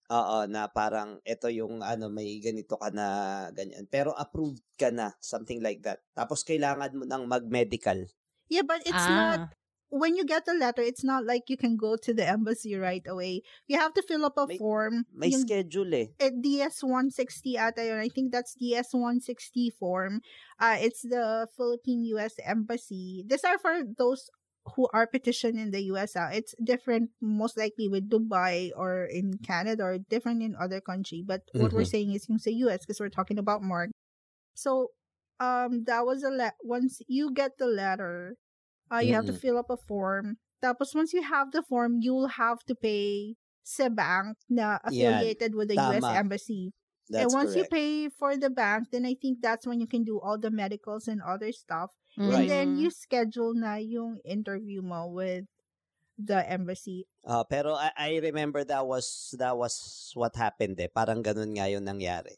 Oo, 0.10 0.50
na 0.50 0.66
parang 0.66 1.22
ito 1.22 1.46
yung 1.54 1.86
ano, 1.86 2.10
may 2.10 2.42
ganito 2.42 2.74
ka 2.82 2.90
na 2.90 3.06
ganyan. 3.54 3.86
Pero 3.86 4.10
approved 4.18 4.66
ka 4.74 4.90
na, 4.90 5.14
something 5.22 5.62
like 5.62 5.86
that. 5.86 6.02
Tapos 6.18 6.42
kailangan 6.42 6.98
mo 6.98 7.06
nang 7.06 7.30
mag-medical. 7.30 8.10
Yeah, 8.50 8.66
but 8.66 8.82
it's 8.90 9.06
ah. 9.06 9.06
not, 9.08 9.54
when 9.90 10.16
you 10.16 10.24
get 10.26 10.46
the 10.46 10.54
letter, 10.54 10.82
it's 10.82 11.04
not 11.04 11.26
like 11.26 11.50
you 11.50 11.58
can 11.58 11.76
go 11.76 11.98
to 11.98 12.14
the 12.14 12.26
embassy 12.28 12.76
right 12.76 13.02
away. 13.08 13.42
You 13.68 13.78
have 13.78 13.94
to 13.96 14.02
fill 14.02 14.26
up 14.26 14.38
a 14.38 14.46
May- 14.48 14.58
form. 14.58 15.06
May 15.14 15.30
Yung 15.30 15.42
schedule 15.42 15.94
eh. 15.94 16.08
eh, 16.20 16.30
DS-160 16.30 17.58
ata 17.58 17.86
yun. 17.86 18.00
I 18.00 18.10
think 18.10 18.32
that's 18.32 18.54
DS-160 18.56 19.74
form. 19.80 20.22
Uh, 20.60 20.78
it's 20.80 21.02
the 21.02 21.48
Philippine-US 21.58 22.36
Embassy. 22.46 23.24
These 23.28 23.44
are 23.44 23.58
for 23.58 23.82
those 23.98 24.30
who 24.76 24.88
are 24.94 25.08
petitioned 25.08 25.58
in 25.58 25.72
the 25.72 25.82
US. 25.90 26.14
Ah. 26.16 26.30
It's 26.30 26.54
different 26.62 27.10
most 27.22 27.58
likely 27.58 27.88
with 27.90 28.10
Dubai 28.10 28.70
or 28.78 29.06
in 29.10 29.40
Canada 29.42 29.84
or 29.84 29.98
different 29.98 30.44
in 30.44 30.54
other 30.54 30.80
country. 30.82 31.24
But 31.26 31.42
what 31.58 31.74
we're 31.74 31.88
Mhm. 31.90 31.96
saying 31.96 32.10
is 32.14 32.30
yung 32.30 32.38
sa 32.38 32.52
US 32.70 32.86
because 32.86 33.00
we're 33.00 33.10
talking 33.10 33.40
about 33.40 33.64
Mark. 33.66 33.90
So, 34.54 34.92
um, 35.40 35.86
that 35.90 36.06
was 36.06 36.22
a 36.22 36.30
le- 36.30 36.60
once 36.62 37.02
you 37.08 37.34
get 37.34 37.58
the 37.58 37.66
letter, 37.66 38.36
uh, 38.92 39.00
you 39.00 39.14
have 39.14 39.26
to 39.26 39.34
fill 39.34 39.58
up 39.58 39.70
a 39.70 39.78
form. 39.78 40.38
Tapos 40.60 40.92
once 40.94 41.14
you 41.14 41.24
have 41.24 41.52
the 41.52 41.64
form, 41.64 41.98
you'll 42.02 42.36
have 42.36 42.60
to 42.68 42.76
pay 42.76 43.38
sa 43.64 43.88
bank 43.88 44.36
na 44.50 44.82
Yan. 44.90 45.22
affiliated 45.22 45.56
with 45.56 45.70
the 45.70 45.78
US 45.78 46.02
Tama. 46.04 46.18
Embassy. 46.18 46.74
That's 47.10 47.26
and 47.26 47.34
once 47.34 47.58
you 47.58 47.66
pay 47.66 48.10
for 48.10 48.38
the 48.38 48.54
bank, 48.54 48.94
then 48.94 49.06
I 49.06 49.18
think 49.18 49.42
that's 49.42 49.66
when 49.66 49.82
you 49.82 49.90
can 49.90 50.06
do 50.06 50.22
all 50.22 50.38
the 50.38 50.54
medicals 50.54 51.10
and 51.10 51.22
other 51.26 51.50
stuff. 51.50 51.90
Mm. 52.14 52.34
And 52.34 52.46
then 52.50 52.68
Mm-hmm. 52.70 52.82
you 52.86 52.90
schedule 52.94 53.54
na 53.58 53.82
yung 53.82 54.22
interview 54.22 54.86
mo 54.86 55.10
with 55.10 55.50
the 56.20 56.46
embassy. 56.46 57.08
Ah, 57.26 57.48
pero 57.48 57.74
I, 57.74 57.90
I 57.98 58.10
remember 58.22 58.62
that 58.68 58.86
was 58.86 59.34
that 59.40 59.58
was 59.58 60.12
what 60.14 60.36
happened 60.38 60.78
eh. 60.78 60.92
Parang 60.92 61.24
ganun 61.26 61.58
nga 61.58 61.66
yung 61.72 61.88
nangyari. 61.90 62.38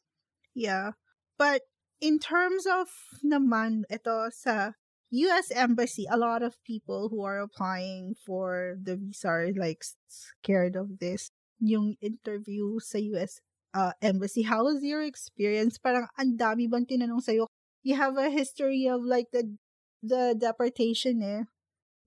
Yeah. 0.56 0.96
But 1.36 1.68
in 2.00 2.20
terms 2.22 2.64
of 2.64 2.88
naman 3.26 3.84
ito 3.92 4.30
sa 4.32 4.78
US 5.12 5.52
embassy, 5.52 6.08
a 6.08 6.16
lot 6.16 6.40
of 6.42 6.56
people 6.64 7.12
who 7.12 7.24
are 7.28 7.44
applying 7.44 8.16
for 8.16 8.80
the 8.80 8.96
visa 8.96 9.28
are 9.28 9.48
like 9.52 9.84
scared 10.08 10.80
of 10.80 11.04
this. 11.04 11.30
Yung 11.60 12.00
interview 12.00 12.80
sa 12.80 12.98
US 13.14 13.44
uh, 13.76 13.92
embassy. 14.02 14.44
How 14.48 14.64
was 14.64 14.84
your 14.84 15.04
experience? 15.04 15.78
Parang 15.78 16.08
ang 16.16 16.40
dami 16.40 16.72
bang 16.72 16.88
tinanong 16.88 17.24
sa'yo? 17.24 17.48
You 17.84 18.00
have 18.00 18.16
a 18.16 18.32
history 18.32 18.88
of 18.88 19.04
like 19.04 19.30
the 19.36 19.58
the 20.00 20.34
deportation 20.38 21.22
eh. 21.22 21.44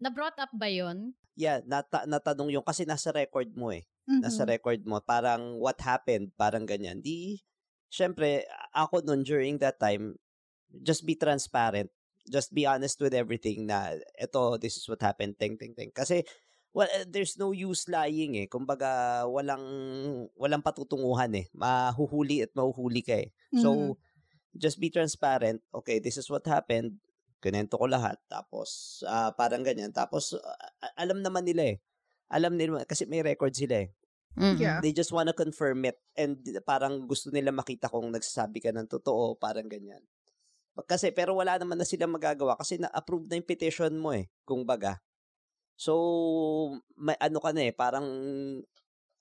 Na-brought 0.00 0.40
up 0.40 0.50
ba 0.56 0.66
yun? 0.72 1.14
Yeah, 1.34 1.62
nata- 1.66 2.06
natanong 2.06 2.50
yung 2.50 2.66
kasi 2.66 2.86
nasa 2.86 3.10
record 3.10 3.52
mo 3.54 3.70
eh. 3.74 3.86
Mhm. 4.06 4.22
Nasa 4.22 4.46
record 4.46 4.82
mo. 4.86 5.02
Parang 5.02 5.58
what 5.58 5.78
happened, 5.82 6.30
parang 6.38 6.66
ganyan. 6.66 7.02
Di, 7.02 7.42
syempre, 7.90 8.46
ako 8.74 9.02
nun 9.02 9.26
during 9.26 9.58
that 9.58 9.78
time, 9.80 10.14
just 10.82 11.02
be 11.06 11.18
transparent. 11.18 11.90
Just 12.24 12.52
be 12.56 12.64
honest 12.64 13.00
with 13.00 13.12
everything 13.14 13.68
na, 13.68 13.96
eto, 14.16 14.56
this 14.60 14.76
is 14.80 14.88
what 14.88 15.02
happened, 15.04 15.36
ting, 15.38 15.56
ting, 15.60 15.76
ting. 15.76 15.92
Kasi, 15.92 16.24
well, 16.72 16.88
eh, 16.92 17.04
there's 17.08 17.36
no 17.36 17.52
use 17.52 17.84
lying 17.88 18.36
eh. 18.40 18.48
Kumbaga, 18.48 19.24
walang, 19.28 19.64
walang 20.36 20.64
patutunguhan 20.64 21.32
eh. 21.36 21.46
Mahuhuli 21.52 22.42
at 22.44 22.52
mahuhuli 22.56 23.04
ka 23.04 23.16
eh. 23.20 23.30
Mhm. 23.52 23.60
So, 23.60 23.98
just 24.56 24.80
be 24.80 24.90
transparent. 24.90 25.62
Okay, 25.74 25.98
this 26.00 26.16
is 26.16 26.30
what 26.30 26.46
happened. 26.46 26.98
Kinento 27.42 27.76
ko 27.76 27.86
lahat. 27.90 28.16
Tapos, 28.30 29.02
ah, 29.08 29.32
parang 29.36 29.62
ganyan. 29.66 29.92
Tapos, 29.92 30.34
ah, 30.38 30.92
alam 30.96 31.20
naman 31.20 31.44
nila 31.44 31.76
eh. 31.76 31.78
Alam 32.32 32.56
nila, 32.56 32.84
kasi 32.88 33.04
may 33.06 33.20
record 33.22 33.52
sila 33.54 33.84
eh. 33.86 33.90
Mhm. 34.36 34.58
Yeah. 34.58 34.80
They 34.82 34.92
just 34.96 35.12
wanna 35.14 35.32
confirm 35.36 35.84
it. 35.86 36.00
And 36.18 36.40
parang 36.66 37.06
gusto 37.06 37.30
nila 37.30 37.52
makita 37.54 37.86
kung 37.92 38.10
nagsasabi 38.10 38.58
ka 38.64 38.70
ng 38.74 38.88
totoo. 38.90 39.36
Parang 39.38 39.68
ganyan. 39.70 40.02
Kasi, 40.82 41.14
pero 41.14 41.38
wala 41.38 41.54
naman 41.54 41.78
na 41.78 41.86
sila 41.86 42.10
magagawa 42.10 42.58
kasi 42.58 42.82
na-approve 42.82 43.30
na 43.30 43.38
yung 43.38 43.46
petition 43.46 43.94
mo 43.94 44.10
eh. 44.10 44.26
Kung 44.42 44.66
baga. 44.66 44.98
So, 45.78 45.94
may 46.98 47.14
ano 47.22 47.38
ka 47.38 47.54
na 47.54 47.70
eh, 47.70 47.74
parang 47.74 48.06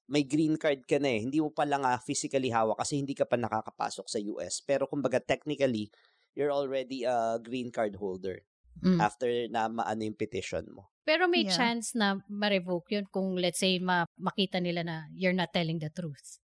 may 0.09 0.25
green 0.25 0.57
card 0.59 0.83
ka 0.83 0.97
na 0.97 1.13
eh. 1.13 1.23
Hindi 1.23 1.39
mo 1.39 1.53
pa 1.53 1.63
lang 1.63 1.85
nga 1.85 1.95
physically 2.01 2.49
hawak 2.49 2.81
kasi 2.81 2.99
hindi 2.99 3.13
ka 3.13 3.23
pa 3.29 3.37
nakakapasok 3.39 4.05
sa 4.09 4.19
US. 4.33 4.59
Pero 4.65 4.89
kumbaga 4.89 5.21
technically, 5.21 5.89
you're 6.33 6.51
already 6.53 7.05
a 7.05 7.37
green 7.37 7.69
card 7.69 7.95
holder 7.97 8.41
Mm. 8.83 8.97
after 8.99 9.29
na 9.53 9.69
maano 9.69 10.01
yung 10.01 10.17
petition 10.17 10.65
mo. 10.73 10.89
Pero 11.05 11.29
may 11.29 11.45
Yeah. 11.45 11.53
chance 11.55 11.93
na 11.93 12.17
ma-revoke 12.25 12.89
yun 12.97 13.05
kung 13.05 13.37
let's 13.37 13.61
say 13.61 13.77
ma- 13.77 14.09
makita 14.17 14.57
nila 14.57 14.81
na 14.81 14.95
you're 15.13 15.35
not 15.35 15.53
telling 15.53 15.77
the 15.77 15.93
truth. 15.93 16.41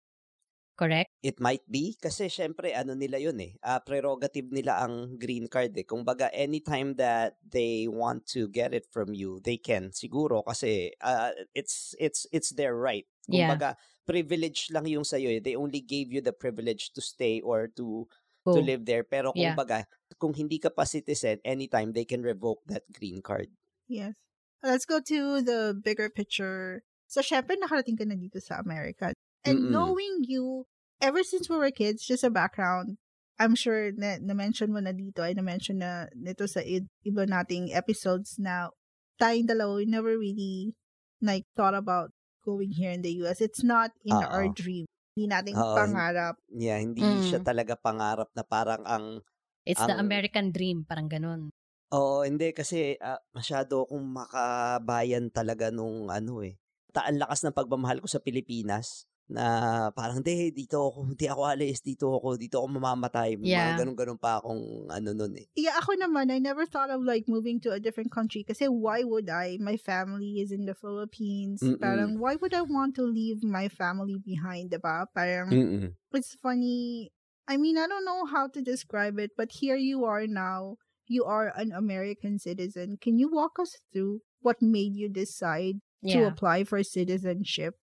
Correct? 0.78 1.10
It 1.26 1.42
might 1.42 1.66
be 1.66 1.98
kasi 1.98 2.30
syempre 2.30 2.78
ano 2.78 2.94
nila 2.94 3.18
yun 3.18 3.42
eh. 3.42 3.58
ah, 3.66 3.82
prerogative 3.82 4.54
nila 4.54 4.86
ang 4.86 5.18
green 5.18 5.50
card 5.50 5.74
eh. 5.74 5.82
Kung 5.82 6.06
baga 6.06 6.30
anytime 6.30 6.94
that 7.02 7.42
they 7.42 7.90
want 7.90 8.30
to 8.38 8.46
get 8.54 8.70
it 8.78 8.86
from 8.94 9.18
you, 9.18 9.42
they 9.42 9.58
can 9.58 9.90
siguro 9.90 10.46
kasi 10.46 10.94
ah, 11.02 11.34
it's 11.58 11.98
it's 11.98 12.30
it's 12.30 12.54
their 12.54 12.78
right. 12.78 13.10
Kung 13.26 13.42
Yeah. 13.42 13.50
baga 13.50 13.74
privilege 14.06 14.70
lang 14.70 14.86
yung 14.86 15.04
sa 15.04 15.18
eh. 15.18 15.42
They 15.42 15.58
only 15.58 15.82
gave 15.82 16.14
you 16.14 16.22
the 16.22 16.32
privilege 16.38 16.94
to 16.94 17.02
stay 17.02 17.42
or 17.42 17.66
to 17.76 18.06
Go. 18.46 18.54
to 18.54 18.62
live 18.62 18.86
there. 18.86 19.02
Pero 19.04 19.34
kung 19.34 19.42
Yeah. 19.42 19.58
baga 19.58 19.90
kung 20.22 20.38
hindi 20.38 20.62
ka 20.62 20.70
pa 20.70 20.86
citizen, 20.86 21.42
anytime 21.44 21.92
they 21.98 22.06
can 22.06 22.22
revoke 22.22 22.62
that 22.70 22.86
green 22.94 23.26
card. 23.26 23.50
Yes. 23.88 24.16
Let's 24.64 24.86
go 24.86 25.00
to 25.00 25.42
the 25.42 25.74
bigger 25.78 26.10
picture. 26.10 26.84
So, 27.08 27.22
syempre, 27.24 27.56
nakarating 27.56 27.96
ka 27.96 28.04
na 28.04 28.20
dito 28.20 28.42
sa 28.44 28.60
America. 28.60 29.14
And 29.48 29.58
Mm-mm. 29.64 29.72
knowing 29.72 30.28
you, 30.28 30.68
ever 31.00 31.24
since 31.24 31.48
we 31.48 31.56
were 31.56 31.72
kids, 31.72 32.04
just 32.04 32.22
a 32.22 32.30
background, 32.30 33.00
I'm 33.38 33.54
sure 33.54 33.94
na, 33.94 34.18
na-mention 34.20 34.74
mo 34.74 34.82
na 34.82 34.92
dito, 34.92 35.22
ay 35.22 35.34
na-mention 35.34 35.80
na 35.80 36.12
nito 36.12 36.44
sa 36.46 36.60
i- 36.60 36.84
iba 37.02 37.24
nating 37.24 37.72
episodes 37.72 38.36
na 38.36 38.74
tayong 39.16 39.48
dalawa, 39.48 39.80
we 39.80 39.86
never 39.86 40.14
really 40.14 40.74
like 41.22 41.48
thought 41.54 41.78
about 41.78 42.12
going 42.42 42.74
here 42.74 42.92
in 42.92 43.02
the 43.02 43.14
US. 43.24 43.40
It's 43.40 43.62
not 43.62 43.94
in 44.04 44.14
our 44.14 44.50
Oo. 44.50 44.54
dream. 44.54 44.86
Hindi 45.14 45.30
nating 45.30 45.58
hin- 45.58 45.74
pangarap. 45.74 46.36
Yeah, 46.50 46.78
hindi 46.78 47.02
Mm. 47.02 47.24
siya 47.24 47.40
talaga 47.42 47.74
pangarap 47.74 48.30
na 48.34 48.44
parang 48.44 48.84
ang 48.84 49.22
It's 49.64 49.84
the 49.84 49.94
Ang- 49.94 50.08
American 50.08 50.50
dream, 50.50 50.88
parang 50.88 51.12
ganun. 51.12 51.52
Oo, 51.92 52.24
hindi 52.24 52.52
kasi 52.52 52.96
ah, 52.98 53.20
masyado 53.32 53.84
akong 53.84 54.04
makabayan 54.08 55.28
talaga 55.28 55.70
nung 55.70 56.08
ano 56.08 56.40
eh. 56.40 56.56
Ta 56.92 57.04
ang 57.04 57.20
lakas 57.20 57.44
ng 57.44 57.52
pagmamahal 57.52 58.00
ko 58.00 58.08
sa 58.08 58.20
Pilipinas 58.20 59.04
na 59.28 59.92
parang 59.92 60.24
hindi 60.24 60.56
dito 60.56 60.88
ako, 60.88 61.12
hindi 61.12 61.28
ako 61.28 61.42
alis, 61.44 61.84
dito 61.84 62.16
ako, 62.16 62.40
dito 62.40 62.64
ako 62.64 62.80
mamamatay. 62.80 63.36
Yeah. 63.44 63.76
Mga 63.76 63.84
ganun-ganun 63.84 64.20
pa 64.20 64.40
akong 64.40 64.88
ano 64.88 65.10
nun 65.12 65.36
eh. 65.36 65.48
Yeah, 65.60 65.76
ako 65.76 66.00
naman, 66.00 66.32
I 66.32 66.40
never 66.40 66.64
thought 66.64 66.88
of 66.88 67.04
like 67.04 67.28
moving 67.28 67.60
to 67.68 67.76
a 67.76 67.80
different 67.84 68.10
country 68.10 68.48
kasi 68.48 68.72
why 68.72 69.04
would 69.04 69.28
I? 69.28 69.60
My 69.60 69.76
family 69.76 70.40
is 70.40 70.56
in 70.56 70.64
the 70.64 70.76
Philippines. 70.76 71.60
Mm-mm. 71.60 71.80
Parang 71.84 72.24
why 72.24 72.40
would 72.40 72.56
I 72.56 72.64
want 72.64 72.96
to 72.96 73.04
leave 73.04 73.44
my 73.44 73.68
family 73.68 74.16
behind, 74.16 74.72
diba? 74.72 75.12
Parang 75.12 75.52
Mm-mm. 75.52 75.92
it's 76.16 76.40
funny. 76.40 77.12
I 77.48 77.60
mean, 77.60 77.76
I 77.76 77.88
don't 77.88 78.08
know 78.08 78.24
how 78.28 78.48
to 78.48 78.60
describe 78.64 79.20
it, 79.20 79.36
but 79.36 79.52
here 79.60 79.80
you 79.80 80.08
are 80.08 80.28
now. 80.28 80.80
You 81.08 81.24
are 81.24 81.56
an 81.56 81.72
American 81.72 82.40
citizen. 82.40 83.00
Can 83.00 83.16
you 83.16 83.32
walk 83.32 83.60
us 83.60 83.80
through 83.92 84.20
what 84.44 84.60
made 84.60 84.96
you 84.96 85.08
decide 85.08 85.80
to 86.04 86.28
apply 86.28 86.64
for 86.64 86.84
citizenship? 86.84 87.80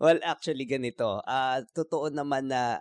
Well, 0.00 0.18
actually 0.24 0.64
ganito. 0.64 1.20
Ah, 1.28 1.60
totoo 1.76 2.08
naman 2.08 2.48
na 2.48 2.80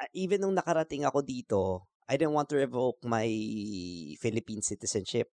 ah, 0.00 0.08
even 0.12 0.44
nung 0.44 0.56
nakarating 0.56 1.04
ako 1.08 1.24
dito, 1.24 1.60
I 2.08 2.20
didn't 2.20 2.36
want 2.36 2.52
to 2.52 2.60
revoke 2.60 3.00
my 3.08 3.26
Philippine 4.20 4.60
citizenship. 4.60 5.32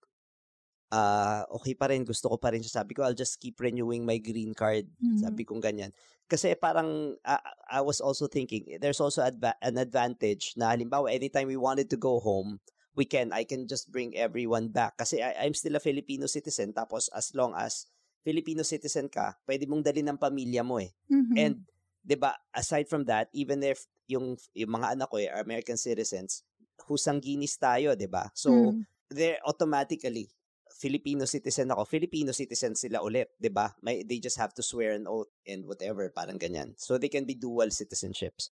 Ah, 0.93 1.45
okay 1.49 1.73
pa 1.73 1.89
rin, 1.89 2.05
gusto 2.05 2.29
ko 2.29 2.37
pa 2.37 2.53
rin 2.53 2.61
siya. 2.61 2.81
Sabi 2.85 2.93
ko, 2.93 3.01
I'll 3.01 3.17
just 3.17 3.41
keep 3.41 3.57
renewing 3.57 4.05
my 4.05 4.21
green 4.21 4.53
card. 4.53 4.85
Mhm. 5.01 5.17
Sabi 5.25 5.41
kong 5.45 5.61
ganyan. 5.61 5.89
Kasi 6.29 6.53
parang 6.57 7.17
ah, 7.25 7.41
I 7.69 7.81
was 7.81 7.97
also 8.01 8.29
thinking, 8.29 8.77
there's 8.77 9.01
also 9.01 9.25
adva- 9.25 9.57
an 9.65 9.77
advantage 9.81 10.53
na 10.57 10.69
halimbawa 10.73 11.09
anytime 11.09 11.49
we 11.49 11.57
wanted 11.57 11.89
to 11.93 11.97
go 11.97 12.21
home, 12.21 12.61
we 12.93 13.05
can, 13.09 13.33
I 13.33 13.41
can 13.45 13.65
just 13.65 13.89
bring 13.89 14.13
everyone 14.13 14.69
back. 14.69 14.97
Kasi 15.01 15.21
I, 15.21 15.45
I'm 15.45 15.57
still 15.57 15.73
a 15.77 15.81
Filipino 15.81 16.29
citizen. 16.29 16.73
Tapos 16.77 17.09
as 17.13 17.33
long 17.33 17.57
as 17.57 17.89
Filipino 18.23 18.63
citizen 18.63 19.07
ka, 19.11 19.35
pwede 19.47 19.67
mong 19.67 19.83
dalhin 19.85 20.07
ng 20.09 20.19
pamilya 20.19 20.63
mo 20.65 20.79
eh. 20.79 20.91
Mhm. 21.09 21.35
And 21.35 21.59
'di 22.03 22.15
ba, 22.19 22.35
aside 22.55 22.87
from 22.89 23.05
that, 23.07 23.27
even 23.35 23.63
if 23.63 23.85
yung 24.07 24.35
yung 24.55 24.71
mga 24.75 24.95
anak 24.99 25.07
ko 25.11 25.19
eh, 25.19 25.27
are 25.31 25.43
American 25.43 25.77
citizens, 25.79 26.43
husang 26.87 27.19
ginis 27.23 27.55
tayo, 27.59 27.95
'di 27.95 28.07
ba? 28.11 28.31
So 28.35 28.75
Mm. 28.75 28.85
they're 29.11 29.39
automatically 29.47 30.31
Filipino 30.73 31.23
citizen 31.29 31.69
ako. 31.71 31.85
Filipino 31.87 32.31
citizen 32.35 32.73
sila 32.75 32.99
ulit, 33.03 33.31
'di 33.39 33.51
ba? 33.53 33.71
May 33.85 34.03
they 34.03 34.19
just 34.19 34.39
have 34.39 34.51
to 34.57 34.63
swear 34.65 34.95
an 34.97 35.05
oath 35.07 35.29
and 35.47 35.63
whatever, 35.67 36.07
parang 36.11 36.39
ganyan. 36.39 36.73
So 36.79 36.97
they 36.99 37.11
can 37.11 37.23
be 37.27 37.35
dual 37.37 37.69
citizenships. 37.71 38.49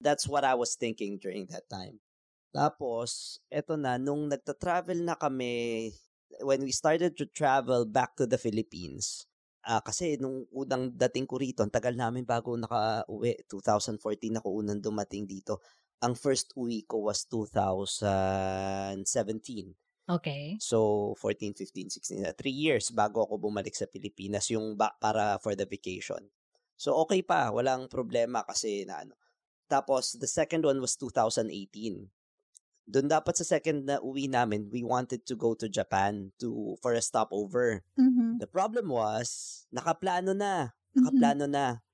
That's 0.00 0.26
what 0.30 0.46
I 0.46 0.54
was 0.54 0.74
thinking 0.78 1.18
during 1.18 1.46
that 1.50 1.66
time. 1.70 1.98
Tapos, 2.54 3.38
eto 3.52 3.76
na, 3.76 4.00
nung 4.00 4.26
nagta-travel 4.30 5.00
na 5.04 5.14
kami, 5.14 5.92
when 6.44 6.62
we 6.64 6.72
started 6.72 7.16
to 7.18 7.26
travel 7.30 7.84
back 7.84 8.16
to 8.16 8.26
the 8.26 8.38
Philippines, 8.38 9.26
ah 9.66 9.80
kasi 9.84 10.16
nung 10.20 10.46
unang 10.54 10.90
dating 10.96 11.26
ko 11.28 11.36
rito, 11.40 11.62
ang 11.64 11.70
tagal 11.72 11.96
namin 11.96 12.24
bago 12.24 12.56
naka-uwi. 12.56 13.36
2014 13.50 14.36
ako 14.40 14.48
unang 14.64 14.80
dumating 14.80 15.26
dito. 15.28 15.60
Ang 16.00 16.14
first 16.14 16.52
uwi 16.54 16.86
ko 16.86 16.98
was 17.10 17.26
2017. 17.26 19.74
Okay. 20.08 20.56
So, 20.56 21.12
14, 21.20 21.52
15, 21.52 21.92
16, 21.92 22.24
na 22.24 22.32
3 22.32 22.48
years 22.48 22.88
bago 22.96 23.28
ako 23.28 23.36
bumalik 23.36 23.76
sa 23.76 23.84
Pilipinas 23.84 24.48
yung 24.48 24.72
ba, 24.72 24.96
para 24.96 25.36
for 25.44 25.52
the 25.52 25.68
vacation. 25.68 26.32
So, 26.80 26.96
okay 27.04 27.20
pa. 27.20 27.52
Walang 27.52 27.92
problema 27.92 28.40
kasi 28.40 28.88
na 28.88 29.04
ano. 29.04 29.20
Tapos, 29.68 30.16
the 30.16 30.24
second 30.24 30.64
one 30.64 30.80
was 30.80 30.96
2018. 30.96 32.08
Doon 32.88 33.04
dapat 33.04 33.36
sa 33.36 33.44
second 33.44 33.84
na 33.84 34.00
uwi 34.00 34.26
namin, 34.26 34.72
we 34.72 34.80
wanted 34.80 35.28
to 35.28 35.36
go 35.36 35.52
to 35.52 35.68
Japan 35.68 36.32
to 36.40 36.72
for 36.80 36.96
a 36.96 37.04
stopover. 37.04 37.84
Mhm. 37.94 38.40
The 38.40 38.48
problem 38.48 38.88
was, 38.88 39.28
nakaplano 39.68 40.32
na. 40.32 40.72
Mhm. 40.72 41.04
Nakaplano 41.04 41.44
na. 41.44 41.84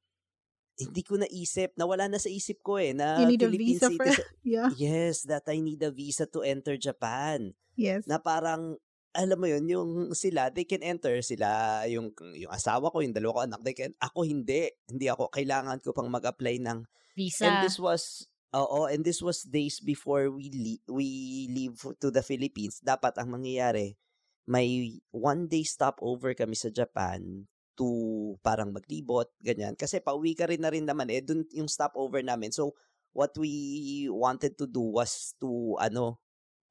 Hindi 0.75 1.03
ko 1.03 1.19
naisip, 1.19 1.75
nawala 1.75 2.07
na 2.07 2.19
sa 2.19 2.27
isip 2.27 2.63
ko 2.63 2.79
eh, 2.79 2.91
na 2.91 3.19
You 3.23 3.31
need 3.31 3.43
a 3.43 3.47
Philippine 3.47 3.79
visa 3.79 3.89
for 3.91 4.07
citizen- 4.07 4.31
Yeah. 4.55 4.71
Yes, 4.75 5.23
that 5.27 5.47
I 5.47 5.59
need 5.59 5.83
a 5.83 5.91
visa 5.91 6.27
to 6.31 6.43
enter 6.43 6.75
Japan 6.75 7.55
Yes. 7.75 8.07
na 8.07 8.19
parang 8.19 8.79
alam 9.15 9.39
mo 9.39 9.47
yun, 9.47 9.63
yung 9.71 9.91
sila, 10.11 10.51
they 10.51 10.67
can 10.67 10.83
enter 10.83 11.23
sila, 11.23 11.47
yung, 11.87 12.11
yung 12.35 12.51
asawa 12.51 12.91
ko, 12.91 12.99
yung 12.99 13.15
dalawa 13.15 13.31
ko 13.31 13.41
anak, 13.47 13.61
they 13.63 13.71
can, 13.71 13.95
ako 14.03 14.27
hindi, 14.27 14.67
hindi 14.91 15.07
ako, 15.07 15.31
kailangan 15.31 15.79
ko 15.79 15.95
pang 15.95 16.11
mag-apply 16.11 16.59
ng, 16.59 16.83
Visa. 17.15 17.47
and 17.47 17.63
this 17.63 17.79
was, 17.79 18.27
oo, 18.55 18.87
and 18.87 19.03
this 19.03 19.19
was 19.21 19.43
days 19.43 19.83
before 19.83 20.31
we, 20.31 20.49
li- 20.55 20.85
we 20.87 21.09
leave 21.51 21.77
to 21.99 22.09
the 22.15 22.23
Philippines, 22.23 22.79
dapat 22.81 23.19
ang 23.19 23.35
mangyayari, 23.35 23.99
may 24.47 24.99
one 25.11 25.51
day 25.51 25.67
stopover 25.67 26.33
kami 26.39 26.55
sa 26.55 26.71
Japan 26.71 27.45
to 27.75 28.39
parang 28.47 28.71
maglibot, 28.71 29.29
ganyan, 29.43 29.75
kasi 29.75 29.99
pauwi 29.99 30.39
ka 30.39 30.47
rin 30.47 30.63
na 30.63 30.71
rin 30.71 30.87
naman, 30.87 31.11
eh, 31.11 31.21
dun 31.21 31.43
yung 31.51 31.67
stopover 31.69 32.23
namin, 32.23 32.55
so, 32.55 32.73
what 33.15 33.31
we 33.39 34.07
wanted 34.11 34.59
to 34.59 34.67
do 34.67 34.83
was 34.99 35.39
to, 35.39 35.79
ano, 35.79 36.19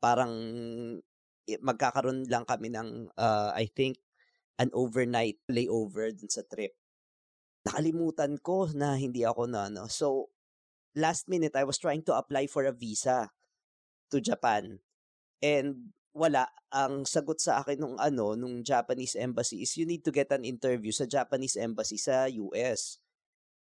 parang 0.03 0.31
magkakaroon 1.47 2.27
lang 2.27 2.43
kami 2.43 2.71
ng 2.71 3.07
uh, 3.15 3.51
I 3.55 3.67
think 3.71 3.99
an 4.59 4.71
overnight 4.75 5.39
layover 5.47 6.11
dun 6.11 6.27
sa 6.31 6.43
trip. 6.43 6.75
Nakalimutan 7.63 8.39
ko 8.43 8.67
na 8.75 8.99
hindi 8.99 9.23
ako 9.23 9.47
na 9.47 9.71
ano. 9.71 9.87
So 9.87 10.32
last 10.95 11.29
minute 11.29 11.57
I 11.57 11.65
was 11.65 11.77
trying 11.77 12.05
to 12.09 12.17
apply 12.17 12.47
for 12.47 12.65
a 12.65 12.73
visa 12.73 13.29
to 14.13 14.21
Japan. 14.21 14.79
And 15.41 15.93
wala 16.13 16.45
ang 16.69 17.09
sagot 17.09 17.41
sa 17.41 17.65
akin 17.65 17.81
nung 17.81 17.97
ano 17.97 18.37
nung 18.37 18.61
Japanese 18.61 19.17
embassy 19.17 19.65
is 19.65 19.73
you 19.75 19.89
need 19.89 20.05
to 20.05 20.13
get 20.13 20.29
an 20.29 20.45
interview 20.45 20.93
sa 20.93 21.09
Japanese 21.09 21.57
embassy 21.57 21.97
sa 21.97 22.29
US. 22.29 23.01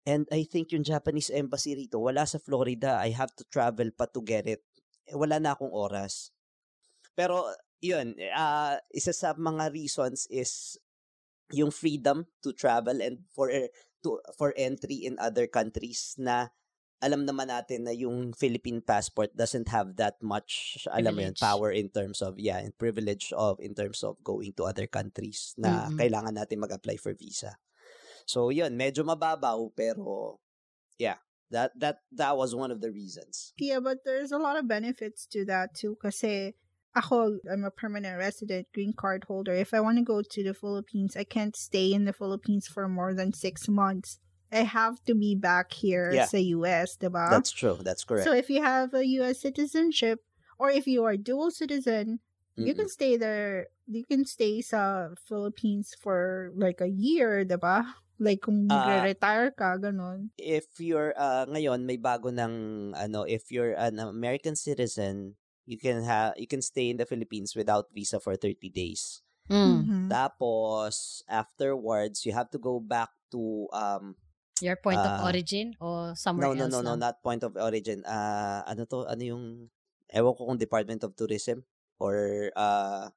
And 0.04 0.28
I 0.34 0.43
think 0.43 0.73
yung 0.76 0.84
Japanese 0.84 1.32
embassy 1.32 1.78
rito 1.78 2.02
wala 2.02 2.28
sa 2.28 2.41
Florida. 2.41 2.99
I 2.99 3.13
have 3.15 3.32
to 3.39 3.47
travel 3.47 3.88
pa 3.93 4.10
to 4.12 4.19
get 4.19 4.49
it. 4.49 4.65
Eh, 5.08 5.15
wala 5.15 5.39
na 5.39 5.56
akong 5.56 5.71
oras. 5.71 6.34
Pero 7.13 7.47
yun, 7.80 8.17
ah 8.34 8.82
isa 8.91 9.13
sa 9.13 9.38
mga 9.38 9.71
reasons 9.71 10.26
is 10.28 10.76
yung 11.54 11.69
freedom 11.69 12.26
to 12.41 12.52
travel 12.52 12.97
and 12.97 13.21
for 13.30 13.54
to 14.02 14.19
for 14.36 14.52
entry 14.58 15.06
in 15.06 15.15
other 15.21 15.45
countries 15.45 16.17
na 16.17 16.49
alam 17.04 17.28
naman 17.28 17.52
natin 17.52 17.84
na 17.84 17.92
yung 17.92 18.32
Philippine 18.32 18.80
passport 18.80 19.36
doesn't 19.36 19.68
have 19.68 20.00
that 20.00 20.16
much 20.24 20.80
alam 20.88 21.12
mo 21.12 21.28
yun, 21.28 21.36
power 21.36 21.68
in 21.76 21.92
terms 21.92 22.24
of 22.24 22.39
yeah, 22.39 22.63
and 22.63 22.72
privilege 22.80 23.36
of 23.36 23.60
in 23.60 23.76
terms 23.76 24.00
of 24.08 24.16
going 24.24 24.56
to 24.56 24.63
other 24.63 24.88
countries 24.88 25.52
na 25.60 25.92
Mm-mm. 25.92 26.00
kailangan 26.00 26.39
natin 26.39 26.63
mag-apply 26.63 26.96
for 26.96 27.12
visa. 27.12 27.60
So 28.24 28.48
yun, 28.56 28.80
medyo 28.80 29.04
mababaw 29.04 29.76
pero 29.76 30.39
yeah, 30.96 31.20
that 31.52 31.76
that 31.76 32.00
that 32.16 32.39
was 32.39 32.56
one 32.56 32.72
of 32.72 32.80
the 32.80 32.96
reasons. 32.96 33.52
Yeah, 33.60 33.84
but 33.84 34.08
there's 34.08 34.32
a 34.32 34.39
lot 34.39 34.56
of 34.56 34.72
benefits 34.72 35.28
to 35.36 35.44
that 35.52 35.76
too. 35.76 36.00
Kasi 36.00 36.56
ako, 36.96 37.44
I'm 37.52 37.66
a 37.66 37.72
permanent 37.72 38.18
resident, 38.18 38.68
green 38.74 38.94
card 38.94 39.26
holder. 39.28 39.54
If 39.54 39.74
I 39.74 39.82
want 39.82 39.98
to 39.98 40.06
go 40.06 40.22
to 40.22 40.44
the 40.44 40.54
Philippines, 40.54 41.18
I 41.18 41.26
can't 41.26 41.56
stay 41.56 41.92
in 41.92 42.06
the 42.06 42.13
Philippines 42.13 42.68
for 42.70 42.88
more 42.88 43.13
than 43.13 43.34
six 43.34 43.68
months. 43.68 44.20
I 44.54 44.63
have 44.63 45.04
to 45.10 45.16
be 45.16 45.34
back 45.36 45.74
here 45.74 46.13
Yeah. 46.13 46.28
sa 46.30 46.38
US, 46.38 46.96
diba? 46.98 47.30
That's 47.32 47.52
true. 47.52 47.78
That's 47.82 48.04
correct. 48.06 48.28
So 48.28 48.34
if 48.38 48.50
you 48.50 48.62
have 48.62 48.94
a 48.94 49.06
US 49.20 49.42
citizenship 49.42 50.22
or 50.62 50.70
if 50.70 50.86
you 50.88 51.04
are 51.04 51.18
dual 51.18 51.50
citizen, 51.52 52.22
you 52.56 52.72
Mm-mm. 52.72 52.78
can 52.78 52.89
stay 52.89 53.18
there. 53.18 53.68
You 53.89 54.06
can 54.06 54.24
stay 54.24 54.62
sa 54.62 55.10
Philippines 55.18 55.92
for 55.98 56.54
like 56.56 56.80
a 56.80 56.88
year, 56.88 57.44
diba? 57.44 57.84
Like 58.22 58.46
kung 58.46 58.70
Ah. 58.70 59.02
retire 59.04 59.52
ka, 59.52 59.76
ganun. 59.82 60.30
if 60.38 60.80
you're 60.82 61.13
uh, 61.18 61.46
ngayon 61.46 61.86
may 61.86 61.98
bago 61.98 62.34
ng 62.34 62.54
ano 62.98 63.22
if 63.30 63.52
you're 63.54 63.78
an 63.78 64.00
American 64.02 64.56
citizen 64.58 65.36
you 65.66 65.78
can 65.78 66.02
have 66.04 66.34
you 66.42 66.48
can 66.50 66.62
stay 66.62 66.89
in 66.89 66.98
the 66.98 67.06
Philippines 67.06 67.56
without 67.56 67.88
visa 67.94 68.20
for 68.20 68.36
30 68.36 68.70
days 68.70 69.22
Mm. 69.50 69.88
Mhm. 69.88 70.04
tapos 70.10 71.22
afterwards 71.30 72.26
you 72.26 72.34
have 72.34 72.50
to 72.50 72.58
go 72.58 72.80
back 72.82 73.10
to 73.32 73.70
um 73.74 74.16
Your 74.62 74.78
point 74.78 75.02
of 75.02 75.18
Ah. 75.18 75.26
origin 75.26 75.74
or 75.82 76.13
somewhere 76.13 76.54
no 76.54 76.54
no 76.54 76.70
else 76.70 76.74
no 76.78 76.86
no 76.86 76.94
lang? 76.94 77.02
not 77.10 77.16
point 77.26 77.42
of 77.42 77.58
origin 77.58 78.06
uh 78.06 78.62
ano 78.70 78.86
to 78.86 79.02
ano 79.10 79.24
yung 79.26 79.44
ewan 80.13 80.34
ko 80.38 80.46
kung 80.46 80.62
Department 80.62 81.02
of 81.02 81.18
Tourism 81.18 81.66
or 81.98 82.52
uh 82.54 83.10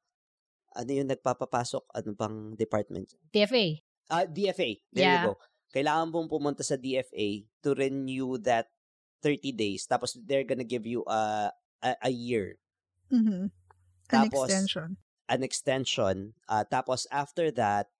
ano 0.72 0.90
yung 0.90 1.08
nagpapapasok 1.12 1.84
ano 1.92 2.10
bang 2.16 2.36
department 2.56 3.12
TFA. 3.36 3.84
Ah, 4.08 4.24
DFA. 4.24 4.80
There 4.94 5.02
Yeah. 5.04 5.12
you 5.20 5.28
go. 5.28 5.34
Kailangan 5.74 6.08
mong 6.08 6.30
pumunta 6.30 6.62
sa 6.64 6.78
DFA 6.78 7.44
to 7.60 7.74
renew 7.76 8.38
that 8.40 8.70
30 9.20 9.50
days. 9.52 9.84
Tapos 9.84 10.16
they're 10.16 10.46
gonna 10.46 10.64
give 10.64 10.86
you 10.88 11.04
a 11.04 11.52
a, 11.84 12.08
a 12.08 12.12
year, 12.12 12.56
Mhm. 13.12 13.52
An 14.08 14.30
Tapos, 14.30 14.48
extension. 14.48 14.96
an 15.28 15.40
extension. 15.44 16.32
Ah, 16.48 16.64
tapos 16.64 17.04
after 17.12 17.52
that, 17.52 17.92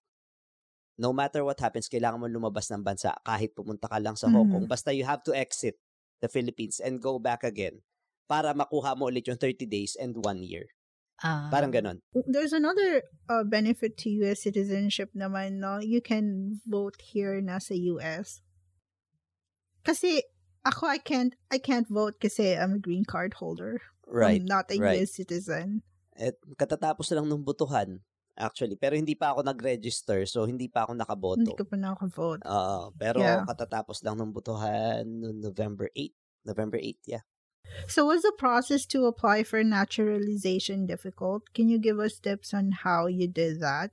no 0.97 1.13
matter 1.13 1.45
what 1.45 1.61
happens, 1.61 1.89
kailangan 1.89 2.21
mo 2.21 2.27
lumabas 2.29 2.73
ng 2.73 2.83
bansa 2.85 3.13
kahit 3.25 3.53
pumunta 3.53 3.89
ka 3.89 4.01
lang 4.01 4.17
sa 4.17 4.29
Hong. 4.33 4.49
Kong. 4.49 4.67
Basta 4.69 4.93
you 4.93 5.05
have 5.05 5.23
to 5.25 5.37
exit 5.37 5.77
the 6.25 6.29
Philippines 6.29 6.81
and 6.81 7.01
go 7.01 7.21
back 7.21 7.45
again 7.45 7.85
para 8.27 8.57
makuha 8.57 8.97
mo 8.97 9.07
ulit 9.13 9.29
yung 9.29 9.39
30 9.39 9.69
days 9.69 9.95
and 10.01 10.17
one 10.25 10.43
year. 10.43 10.67
Ah. 11.25 11.49
Parang 11.49 11.73
ganon. 11.73 12.05
There's 12.29 12.53
another 12.53 13.01
uh, 13.29 13.45
benefit 13.45 13.97
to 14.05 14.13
US 14.25 14.45
citizenship 14.45 15.13
naman, 15.17 15.65
no? 15.65 15.81
You 15.81 16.05
can 16.05 16.61
vote 16.69 17.01
here 17.01 17.41
na 17.41 17.57
sa 17.57 17.73
US. 17.97 18.45
Kasi 19.81 20.21
ako 20.67 20.91
I 20.91 20.99
can't 21.01 21.33
I 21.49 21.57
can't 21.63 21.89
vote 21.89 22.21
kasi 22.21 22.53
I'm 22.53 22.77
a 22.77 22.83
green 22.83 23.07
card 23.09 23.39
holder. 23.41 23.81
Right. 24.05 24.43
I'm 24.43 24.49
not 24.49 24.69
a 24.69 24.77
right. 24.77 25.01
US 25.01 25.17
citizen. 25.17 25.81
At 26.17 26.37
katatapos 26.61 27.09
lang 27.17 27.29
nung 27.33 27.45
butuhan, 27.45 28.05
actually. 28.37 28.77
Pero 28.77 28.95
hindi 28.97 29.17
pa 29.17 29.33
ako 29.33 29.43
nag-register, 29.49 30.29
so 30.29 30.45
hindi 30.45 30.69
pa 30.69 30.85
ako 30.87 30.93
nakaboto. 30.95 31.41
Hindi 31.41 31.57
ko 31.57 31.65
pa 31.65 31.77
nakaka-vote. 31.77 32.43
Oo, 32.45 32.93
pero 32.95 33.19
Yeah. 33.21 33.45
katatapos 33.49 34.05
lang 34.05 34.21
ng 34.21 34.33
noong 34.33 35.41
November 35.41 35.89
8. 35.97 36.15
November 36.47 36.79
8, 36.79 37.01
yeah. 37.09 37.25
So 37.91 38.07
was 38.07 38.23
the 38.23 38.31
process 38.39 38.87
to 38.95 39.11
apply 39.11 39.43
for 39.43 39.65
naturalization 39.67 40.87
difficult? 40.87 41.51
Can 41.51 41.69
you 41.69 41.83
give 41.83 41.99
us 41.99 42.19
tips 42.23 42.55
on 42.55 42.87
how 42.87 43.11
you 43.11 43.27
did 43.27 43.59
that? 43.59 43.91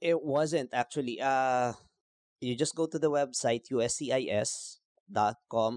It 0.00 0.24
wasn't 0.24 0.72
actually. 0.72 1.20
Uh, 1.20 1.76
you 2.40 2.56
just 2.56 2.72
go 2.74 2.88
to 2.88 2.96
the 2.98 3.12
website 3.12 3.68
uscis.com 3.68 4.72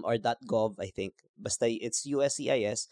or 0.04 0.16
.gov, 0.48 0.80
I 0.80 0.88
think. 0.88 1.20
Basta 1.36 1.68
it's 1.68 2.08
USCIS. 2.08 2.88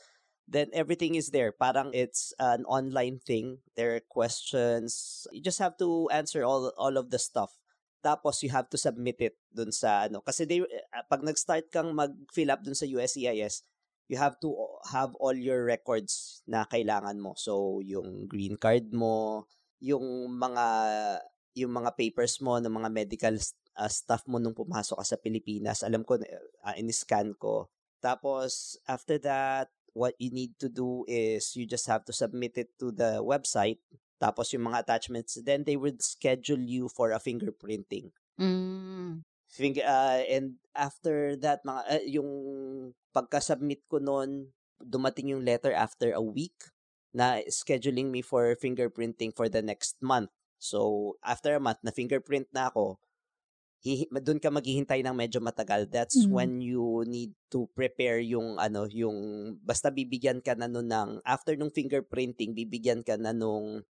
Then 0.48 0.68
everything 0.74 1.14
is 1.14 1.30
there. 1.30 1.54
Parang 1.54 1.94
it's 1.94 2.34
an 2.36 2.66
online 2.66 3.22
thing. 3.22 3.62
There 3.78 3.96
are 3.96 4.04
questions. 4.04 5.24
You 5.32 5.40
just 5.40 5.62
have 5.62 5.78
to 5.78 6.10
answer 6.10 6.44
all 6.44 6.74
all 6.76 6.98
of 6.98 7.08
the 7.08 7.18
stuff. 7.18 7.56
Tapos 8.02 8.42
you 8.42 8.50
have 8.50 8.66
to 8.74 8.78
submit 8.78 9.22
it 9.22 9.38
dun 9.54 9.70
sa 9.70 10.10
ano. 10.10 10.20
Kasi 10.20 10.42
they, 10.42 10.58
uh, 10.60 11.06
pag 11.06 11.22
nag-start 11.22 11.70
kang 11.70 11.94
mag-fill 11.94 12.50
up 12.50 12.66
dun 12.66 12.74
sa 12.74 12.84
USCIS, 12.84 13.62
you 14.10 14.18
have 14.18 14.36
to 14.42 14.50
have 14.90 15.14
all 15.22 15.32
your 15.32 15.62
records 15.62 16.42
na 16.44 16.66
kailangan 16.66 17.22
mo. 17.22 17.38
So, 17.38 17.78
yung 17.78 18.26
green 18.26 18.58
card 18.58 18.90
mo, 18.90 19.46
yung 19.78 20.34
mga 20.34 20.66
yung 21.54 21.72
mga 21.72 21.94
papers 21.94 22.40
mo 22.42 22.58
ng 22.58 22.72
mga 22.72 22.90
medical 22.90 23.36
uh, 23.78 23.90
stuff 23.90 24.24
mo 24.26 24.40
nung 24.40 24.56
pumasok 24.56 24.98
ka 24.98 25.06
sa 25.06 25.20
Pilipinas. 25.20 25.84
Alam 25.84 26.02
ko, 26.02 26.18
uh, 26.18 26.74
in-scan 26.76 27.36
ko. 27.36 27.68
Tapos, 28.02 28.80
after 28.88 29.20
that, 29.22 29.70
what 29.92 30.14
you 30.18 30.30
need 30.32 30.56
to 30.60 30.68
do 30.68 31.04
is 31.08 31.56
you 31.56 31.66
just 31.66 31.86
have 31.86 32.04
to 32.04 32.12
submit 32.12 32.56
it 32.56 32.72
to 32.80 32.92
the 32.92 33.20
website. 33.20 33.78
Tapos, 34.20 34.52
yung 34.52 34.70
mga 34.70 34.86
attachments, 34.86 35.38
then 35.42 35.64
they 35.64 35.76
would 35.76 36.00
schedule 36.02 36.60
you 36.60 36.88
for 36.88 37.10
a 37.10 37.20
fingerprinting. 37.20 38.14
Mm. 38.38 39.26
Finger, 39.50 39.84
uh, 39.84 40.22
and 40.30 40.56
after 40.72 41.36
that, 41.36 41.60
mga, 41.66 41.82
uh, 41.90 42.04
yung 42.06 42.30
pagka-submit 43.12 43.84
ko 43.90 43.98
noon, 43.98 44.54
dumating 44.80 45.34
yung 45.34 45.44
letter 45.44 45.74
after 45.74 46.14
a 46.14 46.22
week 46.22 46.56
na 47.12 47.44
scheduling 47.52 48.08
me 48.08 48.24
for 48.24 48.56
fingerprinting 48.56 49.34
for 49.34 49.50
the 49.50 49.60
next 49.60 50.00
month. 50.00 50.32
So, 50.56 51.14
after 51.20 51.58
a 51.58 51.60
month 51.60 51.82
na 51.84 51.92
fingerprint 51.92 52.48
na 52.54 52.70
ako, 52.70 52.96
doon 54.22 54.38
ka 54.38 54.48
maghihintay 54.48 55.02
ng 55.02 55.16
medyo 55.16 55.42
matagal. 55.42 55.90
That's 55.90 56.22
Mhm. 56.22 56.30
when 56.30 56.50
you 56.62 57.02
need 57.06 57.34
to 57.50 57.66
prepare 57.74 58.22
yung 58.22 58.56
ano, 58.62 58.86
yung 58.86 59.18
basta 59.58 59.90
bibigyan 59.90 60.38
ka 60.38 60.54
na 60.54 60.70
nun 60.70 60.86
ng 60.86 61.18
after 61.26 61.58
nung 61.58 61.74
fingerprinting, 61.74 62.54
bibigyan 62.54 63.02
ka 63.02 63.18
na 63.18 63.34
nung 63.34 63.82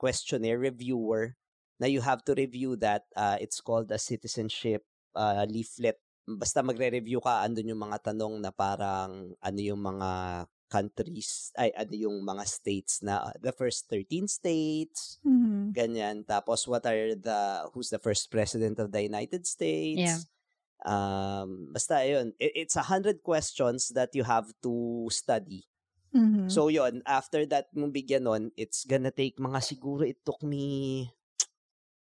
questionnaire 0.00 0.58
reviewer 0.58 1.36
na 1.78 1.86
you 1.86 2.00
have 2.00 2.24
to 2.24 2.32
review 2.34 2.74
that. 2.80 3.04
Uh, 3.14 3.36
it's 3.38 3.60
called 3.60 3.90
a 3.92 4.00
citizenship 4.00 4.82
uh, 5.14 5.44
leaflet. 5.44 6.00
Basta 6.28 6.60
magre-review 6.60 7.24
ka, 7.24 7.44
andun 7.44 7.72
yung 7.72 7.82
mga 7.88 8.12
tanong 8.12 8.40
na 8.40 8.52
parang 8.52 9.32
ano 9.40 9.60
yung 9.60 9.80
mga 9.80 10.10
countries, 10.68 11.50
ay 11.56 11.72
ano 11.74 11.94
yung 11.96 12.20
mga 12.22 12.44
states 12.46 13.00
na 13.02 13.32
the 13.40 13.50
first 13.52 13.88
13 13.88 14.28
states, 14.28 15.18
Mhm. 15.24 15.72
ganyan. 15.72 16.16
Tapos 16.28 16.68
what 16.68 16.84
are 16.84 17.16
the, 17.16 17.68
who's 17.72 17.88
the 17.90 17.98
first 17.98 18.30
president 18.30 18.78
of 18.78 18.92
the 18.92 19.02
United 19.02 19.48
States? 19.48 19.98
Yeah. 19.98 20.20
Um, 20.86 21.74
basta 21.74 22.06
yun. 22.06 22.36
It, 22.38 22.68
it's 22.68 22.76
a 22.78 22.86
hundred 22.86 23.24
questions 23.26 23.90
that 23.98 24.14
you 24.14 24.22
have 24.22 24.46
to 24.62 25.08
study. 25.10 25.66
Mhm. 26.14 26.48
So 26.48 26.68
yon 26.72 27.02
after 27.04 27.44
that 27.52 27.68
mong 27.76 27.92
bigyan 27.92 28.24
nun, 28.24 28.44
it's 28.56 28.86
gonna 28.86 29.12
take 29.12 29.36
mga 29.36 29.60
siguro 29.60 30.06
it 30.06 30.22
took 30.24 30.40
me 30.40 31.10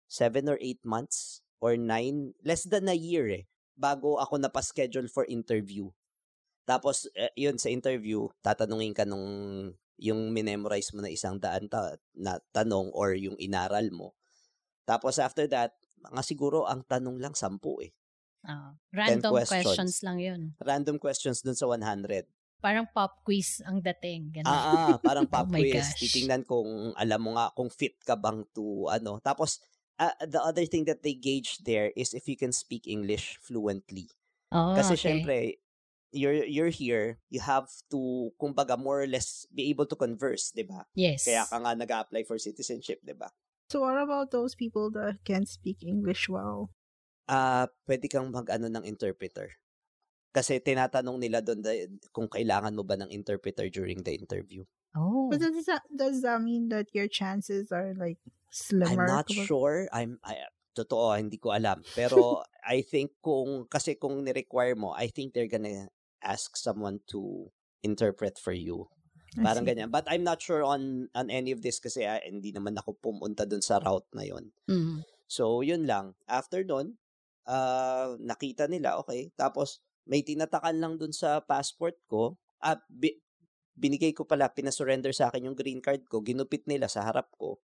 seven 0.07 0.49
or 0.49 0.59
eight 0.61 0.85
months 0.85 1.43
or 1.59 1.75
nine, 1.77 2.33
less 2.47 2.63
than 2.65 2.87
a 2.89 2.95
year 2.95 3.27
eh, 3.29 3.45
bago 3.75 4.17
ako 4.23 4.39
napaschedule 4.39 5.11
for 5.11 5.27
interview. 5.27 5.91
Tapos, 6.69 7.09
eh, 7.17 7.33
yun 7.33 7.57
sa 7.57 7.73
interview, 7.73 8.29
tatanungin 8.45 8.93
ka 8.93 9.09
nung 9.09 9.25
yung 9.99 10.31
minemorize 10.31 10.93
mo 10.95 11.01
na 11.01 11.09
isang 11.11 11.41
daan 11.41 11.67
ta- 11.67 11.97
na 12.15 12.39
tanong 12.55 12.93
or 12.93 13.17
yung 13.19 13.35
inaral 13.41 13.89
mo. 13.91 14.13
Tapos 14.87 15.19
after 15.19 15.49
that, 15.51 15.75
mga 15.99 16.23
siguro 16.23 16.69
ang 16.71 16.87
tanong 16.87 17.19
lang 17.19 17.35
sampu 17.35 17.83
eh. 17.83 17.91
Ah, 18.47 18.79
random 18.95 19.35
questions. 19.35 19.67
questions. 19.67 19.95
lang 20.07 20.19
yun. 20.23 20.41
Random 20.63 20.97
questions 21.03 21.43
dun 21.43 21.59
sa 21.59 21.67
100. 21.67 22.25
Parang 22.63 22.87
pop 22.95 23.27
quiz 23.27 23.59
ang 23.67 23.83
dating. 23.83 24.31
Ganun. 24.31 24.47
Ah, 24.47 24.95
ah, 24.95 24.97
parang 25.03 25.27
pop 25.33 25.51
Oh 25.51 25.59
quiz. 25.59 25.75
gosh. 25.75 25.99
Titingnan 25.99 26.47
kung 26.47 26.95
alam 26.95 27.19
mo 27.19 27.35
nga 27.35 27.51
kung 27.59 27.67
fit 27.67 27.99
ka 28.07 28.15
bang 28.15 28.47
to 28.55 28.87
ano. 28.87 29.19
Tapos 29.19 29.59
ah, 29.99 30.15
the 30.23 30.39
other 30.39 30.63
thing 30.65 30.87
that 30.87 31.03
they 31.03 31.19
gauge 31.19 31.59
there 31.67 31.91
is 31.99 32.15
if 32.15 32.31
you 32.31 32.39
can 32.39 32.55
speak 32.55 32.87
English 32.87 33.35
fluently. 33.43 34.07
oh, 34.55 34.79
Kasi 34.79 34.95
okay. 34.95 35.03
syempre 35.03 35.37
you're 36.13 36.45
you're 36.45 36.73
here, 36.73 37.21
you 37.29 37.41
have 37.41 37.69
to 37.93 38.33
kumbaga 38.41 38.79
more 38.79 39.05
or 39.05 39.11
less 39.11 39.47
be 39.53 39.69
able 39.69 39.87
to 39.87 39.97
converse, 39.97 40.53
'di 40.53 40.65
ba? 40.69 40.89
Yes. 40.97 41.25
Kaya 41.29 41.45
ka 41.45 41.57
nga 41.61 41.73
nag-apply 41.77 42.25
for 42.25 42.41
citizenship, 42.41 43.01
'di 43.05 43.17
ba? 43.17 43.29
So 43.69 43.85
what 43.85 44.01
about 44.01 44.33
those 44.33 44.57
people 44.57 44.89
that 44.97 45.21
can't 45.29 45.49
speak 45.49 45.85
English 45.85 46.29
well? 46.33 46.73
Ah, 47.29 47.69
pwede 47.85 48.09
kang 48.09 48.33
mag-ano 48.33 48.73
ng 48.73 48.89
interpreter. 48.89 49.61
Kasi 50.33 50.61
tinatanong 50.61 51.21
nila 51.21 51.45
doon 51.45 51.61
kung 52.13 52.29
kailangan 52.29 52.73
mo 52.73 52.85
ba 52.85 52.97
ng 52.97 53.13
interpreter 53.13 53.69
during 53.69 54.01
the 54.01 54.17
interview. 54.17 54.65
Oh. 54.97 55.29
But 55.29 55.45
does 55.45 55.69
that 55.69 55.85
does 55.93 56.25
that 56.25 56.41
mean 56.41 56.73
that 56.73 56.89
your 56.97 57.09
chances 57.09 57.69
are 57.69 57.93
like 57.93 58.17
slimmer? 58.49 59.05
I'm 59.05 59.05
not 59.05 59.29
sure. 59.29 59.89
I'm 59.93 60.17
I, 60.25 60.49
totoo 60.73 61.13
hindi 61.19 61.37
ko 61.37 61.53
alam. 61.53 61.85
Pero 61.93 62.41
I 62.65 62.81
think 62.81 63.21
kung 63.21 63.69
kasi 63.69 64.01
kung 64.01 64.25
ni-require 64.25 64.79
mo, 64.79 64.97
I 64.97 65.13
think 65.13 65.37
they're 65.37 65.51
gonna 65.51 65.93
ask 66.23 66.57
someone 66.57 67.01
to 67.11 67.51
interpret 67.83 68.39
for 68.39 68.53
you. 68.53 68.91
I 69.37 69.45
Parang 69.45 69.69
see. 69.69 69.71
ganyan. 69.77 69.93
But 69.93 70.09
I'm 70.09 70.25
not 70.25 70.41
sure 70.41 70.65
on 70.65 71.13
on 71.13 71.29
any 71.29 71.53
of 71.53 71.61
this 71.61 71.79
kasi 71.79 72.09
ah, 72.09 72.19
hindi 72.25 72.51
naman 72.51 72.75
ako 72.81 72.97
pumunta 72.97 73.45
dun 73.45 73.61
sa 73.61 73.77
route 73.79 74.09
na 74.17 74.25
yon. 74.25 74.51
Mm. 74.67 75.05
So, 75.29 75.61
yun 75.61 75.85
lang. 75.85 76.17
After 76.25 76.65
nun, 76.65 76.97
ah, 77.45 78.17
nakita 78.17 78.67
nila, 78.67 78.97
okay. 78.97 79.29
Tapos, 79.37 79.85
may 80.09 80.25
tinatakan 80.25 80.81
lang 80.81 80.97
dun 80.97 81.13
sa 81.13 81.45
passport 81.45 82.01
ko. 82.09 82.41
At 82.65 82.81
bi- 82.89 83.21
binigay 83.77 84.17
ko 84.17 84.25
pala, 84.25 84.49
pinasurrender 84.49 85.13
sa 85.13 85.29
akin 85.29 85.53
yung 85.53 85.59
green 85.59 85.85
card 85.85 86.09
ko. 86.09 86.25
Ginupit 86.25 86.65
nila 86.65 86.89
sa 86.89 87.05
harap 87.05 87.29
ko. 87.37 87.61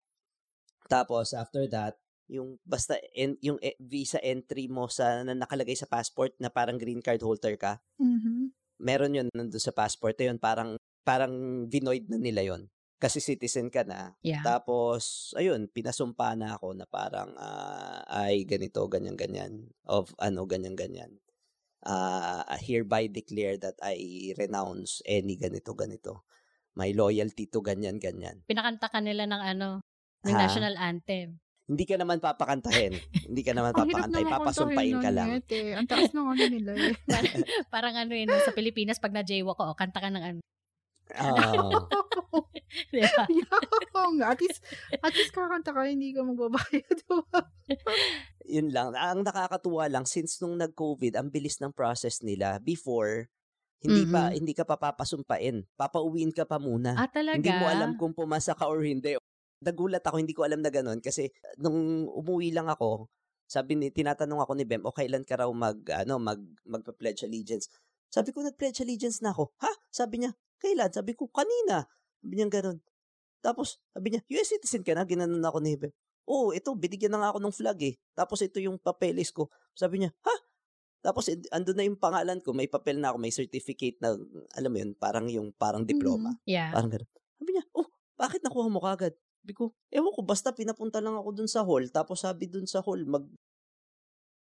Tapos, 0.90 1.30
after 1.32 1.70
that, 1.70 2.01
yung 2.30 2.60
basta 2.62 2.98
en, 3.16 3.38
yung 3.42 3.58
e, 3.58 3.74
visa 3.80 4.20
entry 4.22 4.66
mo 4.70 4.86
sa 4.86 5.22
na 5.26 5.34
nakalagay 5.34 5.74
sa 5.74 5.90
passport 5.90 6.34
na 6.38 6.48
parang 6.48 6.78
green 6.78 7.02
card 7.02 7.22
holder 7.22 7.58
ka. 7.58 7.82
Mhm. 7.98 8.54
Meron 8.82 9.16
yun 9.16 9.28
nandun 9.32 9.62
sa 9.62 9.74
passport 9.74 10.18
na 10.18 10.32
yun, 10.32 10.38
parang 10.38 10.78
parang 11.02 11.66
vinoid 11.66 12.06
na 12.06 12.18
nila 12.18 12.42
yon 12.46 12.70
kasi 13.02 13.18
citizen 13.18 13.66
ka 13.66 13.82
na. 13.82 14.14
Yeah. 14.22 14.46
Tapos, 14.46 15.34
ayun, 15.34 15.66
pinasumpa 15.66 16.38
na 16.38 16.54
ako 16.54 16.78
na 16.78 16.86
parang, 16.86 17.34
ah, 17.34 18.06
ay, 18.06 18.46
ganito, 18.46 18.86
ganyan, 18.86 19.18
ganyan. 19.18 19.74
Of, 19.82 20.14
ano, 20.22 20.46
ganyan, 20.46 20.78
ganyan. 20.78 21.18
Ah, 21.82 22.46
I 22.46 22.62
hereby 22.62 23.10
declare 23.10 23.58
that 23.58 23.74
I 23.82 24.30
renounce 24.38 25.02
any 25.02 25.34
ganito, 25.34 25.74
ganito. 25.74 26.30
My 26.78 26.94
loyalty 26.94 27.50
to 27.50 27.58
ganyan, 27.58 27.98
ganyan. 27.98 28.46
Pinakanta 28.46 28.86
ka 28.86 29.02
nila 29.02 29.26
ng 29.26 29.42
ano, 29.50 29.68
ng 30.22 30.38
national 30.38 30.78
anthem. 30.78 31.42
Hindi 31.72 31.88
ka 31.88 31.96
naman 31.96 32.20
papakantahin. 32.20 32.92
Hindi 33.32 33.42
ka 33.42 33.56
naman 33.56 33.72
naman 33.80 34.28
Papasumpain 34.28 34.96
ka 35.00 35.08
lang. 35.08 35.28
Net, 35.40 35.48
eh. 35.48 35.72
Ang 35.72 35.88
taas 35.88 36.12
ng 36.12 36.28
ano 36.28 36.44
nila 36.44 36.70
eh. 36.76 36.92
Parang 37.74 37.96
ano 37.96 38.12
yun, 38.12 38.28
sa 38.44 38.52
Pilipinas, 38.52 39.00
pag 39.00 39.16
na-jaywalk 39.16 39.56
ko, 39.56 39.72
oh, 39.72 39.76
kanta 39.76 40.04
ka 40.04 40.12
ng 40.12 40.20
ano. 40.20 40.40
Oo. 41.12 41.88
Di 42.92 43.00
ba? 43.00 43.24
Oo 44.00 44.10
nga. 44.20 44.36
At 44.36 44.40
least, 44.40 44.60
at 45.00 45.12
least 45.12 45.32
kakanta 45.32 45.72
ka, 45.72 45.88
hindi 45.88 46.12
ka 46.12 46.24
magbabayad. 46.24 46.98
yun 48.44 48.68
lang. 48.68 48.92
Ang 48.92 49.24
nakakatuwa 49.24 49.88
lang, 49.88 50.04
since 50.04 50.40
nung 50.44 50.60
nag-COVID, 50.60 51.16
ang 51.16 51.28
bilis 51.32 51.56
ng 51.60 51.72
process 51.72 52.20
nila. 52.20 52.60
Before, 52.60 53.28
hindi 53.82 54.06
pa 54.06 54.30
Mhm. 54.30 54.34
hindi 54.38 54.52
ka 54.54 54.62
pa 54.62 54.78
papasumpain. 54.78 55.66
Papauwiin 55.74 56.30
ka 56.30 56.46
pa 56.46 56.62
muna. 56.62 56.94
Ah, 56.94 57.10
talaga? 57.10 57.34
Hindi 57.34 57.50
mo 57.50 57.66
alam 57.66 57.90
kung 57.98 58.14
pumasa 58.14 58.54
ka 58.54 58.70
or 58.70 58.86
hindi. 58.86 59.18
Nagulat 59.62 60.02
ako, 60.02 60.18
hindi 60.18 60.34
ko 60.34 60.42
alam 60.42 60.60
na 60.60 60.74
ganun. 60.74 60.98
Kasi 60.98 61.30
nung 61.62 62.10
umuwi 62.10 62.50
lang 62.50 62.66
ako, 62.66 63.06
sabi 63.46 63.78
ni, 63.78 63.94
tinatanong 63.94 64.42
ako 64.42 64.52
ni 64.58 64.64
Bem, 64.66 64.82
o 64.82 64.90
kailan 64.90 65.22
ka 65.22 65.38
raw 65.38 65.50
mag, 65.52 65.78
ano, 65.92 66.18
mag, 66.18 66.40
magpa-pledge 66.66 67.28
allegiance? 67.28 67.70
Sabi 68.10 68.34
ko, 68.34 68.42
nag-pledge 68.42 68.82
allegiance 68.82 69.22
na 69.22 69.30
ako. 69.30 69.54
Ha? 69.62 69.72
Sabi 69.88 70.24
niya, 70.24 70.34
kailan? 70.58 70.90
Sabi 70.90 71.14
ko, 71.14 71.30
kanina. 71.30 71.86
Sabi 72.20 72.32
niya 72.34 72.48
ganun. 72.50 72.82
Tapos, 73.42 73.78
sabi 73.94 74.14
niya, 74.14 74.20
US 74.34 74.50
citizen 74.56 74.82
ka 74.82 74.94
na? 74.96 75.06
Ginanon 75.06 75.42
ako 75.42 75.58
ni 75.62 75.78
Bem. 75.78 75.92
Oo, 76.26 76.54
ito, 76.54 76.70
binigyan 76.78 77.12
na 77.12 77.26
nga 77.26 77.30
ako 77.34 77.38
ng 77.42 77.54
flag 77.54 77.78
eh. 77.82 77.94
Tapos 78.14 78.38
ito 78.46 78.62
yung 78.62 78.78
papeles 78.78 79.34
ko. 79.34 79.50
Sabi 79.74 80.02
niya, 80.02 80.14
ha? 80.22 80.34
Tapos 81.02 81.26
and- 81.26 81.50
andun 81.50 81.74
na 81.74 81.84
yung 81.84 81.98
pangalan 81.98 82.38
ko, 82.38 82.54
may 82.54 82.70
papel 82.70 83.02
na 83.02 83.10
ako, 83.10 83.18
may 83.18 83.34
certificate 83.34 83.98
na, 83.98 84.14
alam 84.54 84.70
mo 84.70 84.78
yun, 84.78 84.94
parang 84.94 85.26
yung 85.26 85.50
parang 85.50 85.82
diploma. 85.82 86.38
Yeah. 86.46 86.70
Parang 86.70 86.94
gano'n. 86.94 87.10
Sabi 87.42 87.50
niya, 87.58 87.64
oh, 87.74 87.90
bakit 88.14 88.40
nakuha 88.46 88.70
mo 88.70 88.78
kagad? 88.78 89.18
Sabi 89.42 89.58
ko, 89.58 89.74
ewan 89.90 90.14
ko, 90.14 90.22
basta 90.22 90.54
pinapunta 90.54 91.02
lang 91.02 91.18
ako 91.18 91.34
dun 91.34 91.50
sa 91.50 91.66
hall. 91.66 91.82
Tapos 91.90 92.22
sabi 92.22 92.46
dun 92.46 92.62
sa 92.62 92.78
hall, 92.78 93.02
mag 93.02 93.26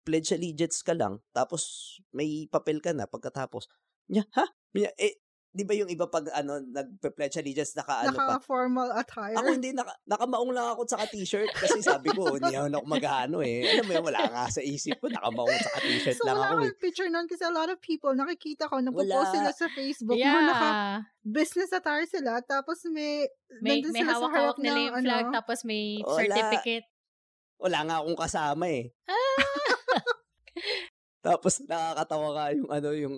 pledge 0.09 0.33
allegiance 0.33 0.81
ka 0.81 0.96
lang. 0.96 1.20
Tapos 1.37 1.92
may 2.16 2.48
papel 2.48 2.81
ka 2.81 2.96
na 2.96 3.05
pagkatapos. 3.05 3.68
Niya, 4.09 4.24
ha? 4.33 4.48
Niya, 4.72 4.88
eh, 4.96 5.20
di 5.48 5.64
ba 5.64 5.72
yung 5.72 5.88
iba 5.88 6.04
pag 6.06 6.28
ano, 6.37 6.61
nag-pledge 6.61 7.40
allegiance, 7.40 7.72
naka 7.72 8.04
ano 8.04 8.12
pa? 8.14 8.37
Naka-formal 8.37 8.88
attire. 8.94 9.34
Ako 9.34 9.48
hindi, 9.56 9.72
naka, 9.72 9.96
nakamaong 10.04 10.52
lang 10.52 10.68
ako 10.76 10.84
sa 10.84 11.02
t-shirt 11.08 11.48
kasi 11.56 11.80
sabi 11.80 12.12
ko, 12.12 12.37
hindi 12.37 12.52
ako 12.52 12.84
mag-ano 12.84 13.40
eh. 13.40 13.64
Alam 13.64 13.84
mo 13.88 13.92
yun, 13.96 14.04
wala 14.04 14.22
nga 14.28 14.44
sa 14.52 14.61
isip 14.61 15.00
ko, 15.00 15.08
nakamaong 15.08 15.56
sa 15.58 15.80
t-shirt 15.80 16.16
So, 16.20 16.28
lang 16.28 16.37
wala 16.37 16.52
ako 16.52 16.62
eh. 16.68 16.76
picture 16.76 17.08
nun 17.08 17.24
kasi 17.26 17.42
a 17.42 17.50
lot 17.50 17.72
of 17.72 17.80
people, 17.80 18.12
nakikita 18.12 18.68
ko, 18.68 18.78
nagpo-post 18.78 19.32
sila 19.34 19.50
sa 19.50 19.66
Facebook, 19.72 20.16
mga 20.16 20.42
naka 20.44 20.68
Yeah. 20.68 21.00
business 21.24 21.72
attire 21.72 22.04
sila, 22.04 22.40
tapos 22.44 22.84
may, 22.88 23.24
May, 23.61 23.80
may 23.80 24.04
sila 24.04 24.14
sa 24.14 24.28
harap 24.28 24.56
hawak-hawak 24.56 24.58
nila 24.61 24.78
ng, 24.78 24.84
yung 24.84 24.96
flag, 25.04 25.24
ano, 25.28 25.34
tapos 25.34 25.58
may 25.64 25.82
Wala. 26.00 26.16
certificate. 26.20 26.87
Wala 27.58 27.78
nga 27.84 27.96
akong 28.00 28.18
kasama 28.20 28.64
eh. 28.70 28.84
Tapos 31.18 31.59
nakakatawa 31.66 32.28
ka 32.31 32.44
yung 32.54 32.70
ano 32.70 32.88
yung 32.94 33.16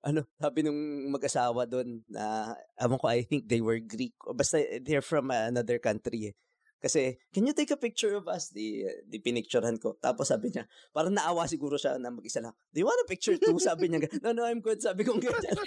ano 0.00 0.20
sabi 0.40 0.64
nung 0.64 1.12
mag-asawa 1.12 1.68
doon 1.68 2.00
na 2.08 2.56
amon 2.80 2.96
ko 2.96 3.12
I 3.12 3.28
think 3.28 3.44
they 3.44 3.60
were 3.60 3.76
Greek 3.76 4.16
basta 4.32 4.56
they're 4.80 5.04
from 5.04 5.28
another 5.28 5.76
country 5.76 6.32
eh. 6.32 6.34
Kasi 6.82 7.14
can 7.30 7.46
you 7.46 7.54
take 7.54 7.70
a 7.70 7.78
picture 7.78 8.18
of 8.18 8.26
us? 8.26 8.50
Di, 8.50 8.82
di 9.06 9.22
pinicturehan 9.22 9.78
ko. 9.78 9.94
Tapos 10.02 10.34
sabi 10.34 10.50
niya, 10.50 10.66
parang 10.90 11.14
naawa 11.14 11.46
siguro 11.46 11.78
siya 11.78 11.94
na 11.94 12.10
mag-isa 12.10 12.42
lang. 12.42 12.50
Do 12.74 12.82
you 12.82 12.90
want 12.90 12.98
a 12.98 13.06
picture 13.06 13.38
too? 13.38 13.54
Sabi 13.62 13.86
niya, 13.86 14.02
no, 14.18 14.34
no, 14.34 14.42
I'm 14.42 14.58
good. 14.58 14.82
Sabi 14.82 15.06
ko 15.06 15.14
ganyan. 15.14 15.54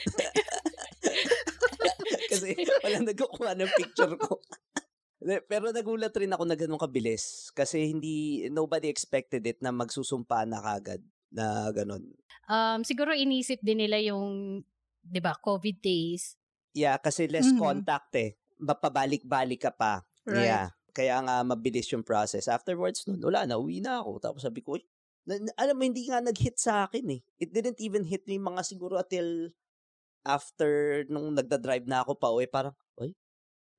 Kasi 2.36 2.60
walang 2.84 3.08
nagkukuha 3.08 3.56
ng 3.56 3.72
picture 3.80 4.12
ko. 4.20 4.44
Pero 5.24 5.72
nagulat 5.72 6.12
rin 6.20 6.36
ako 6.36 6.44
na 6.44 6.60
ganun 6.60 6.84
kabilis. 6.84 7.48
Kasi 7.56 7.96
hindi, 7.96 8.44
nobody 8.52 8.92
expected 8.92 9.48
it 9.48 9.64
na 9.64 9.72
magsusumpa 9.72 10.44
na 10.44 10.60
kagad 10.60 11.00
na 11.32 11.70
ganun. 11.72 12.04
Um, 12.46 12.82
siguro 12.86 13.14
inisip 13.14 13.62
din 13.62 13.82
nila 13.82 13.98
yung, 14.02 14.62
di 15.02 15.20
ba, 15.22 15.34
COVID 15.38 15.78
days. 15.82 16.38
Yeah, 16.76 16.98
kasi 17.00 17.26
less 17.32 17.50
Mhm. 17.50 17.60
contact 17.60 18.12
eh. 18.20 18.36
Mapabalik-balik 18.60 19.66
ka 19.66 19.72
pa. 19.72 20.04
Right. 20.28 20.46
Yeah. 20.50 20.68
Kaya 20.96 21.20
nga 21.24 21.44
mabilis 21.44 21.92
yung 21.92 22.04
process. 22.04 22.48
Afterwards 22.48 23.04
nun, 23.08 23.20
wala 23.20 23.44
na, 23.44 23.60
uwi 23.60 23.84
na 23.84 24.00
ako. 24.00 24.20
Tapos 24.24 24.42
sabi 24.44 24.64
ko, 24.64 24.80
"Uy, 24.80 24.84
na, 25.28 25.36
alam 25.58 25.76
mo, 25.76 25.84
hindi 25.84 26.08
nga 26.08 26.22
nag-hit 26.24 26.56
sa 26.56 26.86
akin 26.88 27.04
eh. 27.10 27.22
It 27.36 27.52
didn't 27.52 27.82
even 27.82 28.06
hit 28.06 28.24
me 28.30 28.38
mga 28.38 28.62
siguro 28.64 28.96
until 29.02 29.50
after 30.24 31.04
nung 31.10 31.34
nagda-drive 31.36 31.86
na 31.86 32.02
ako 32.06 32.16
pa 32.18 32.30
uwi, 32.32 32.48
parang, 32.48 32.74
uy, 32.98 33.12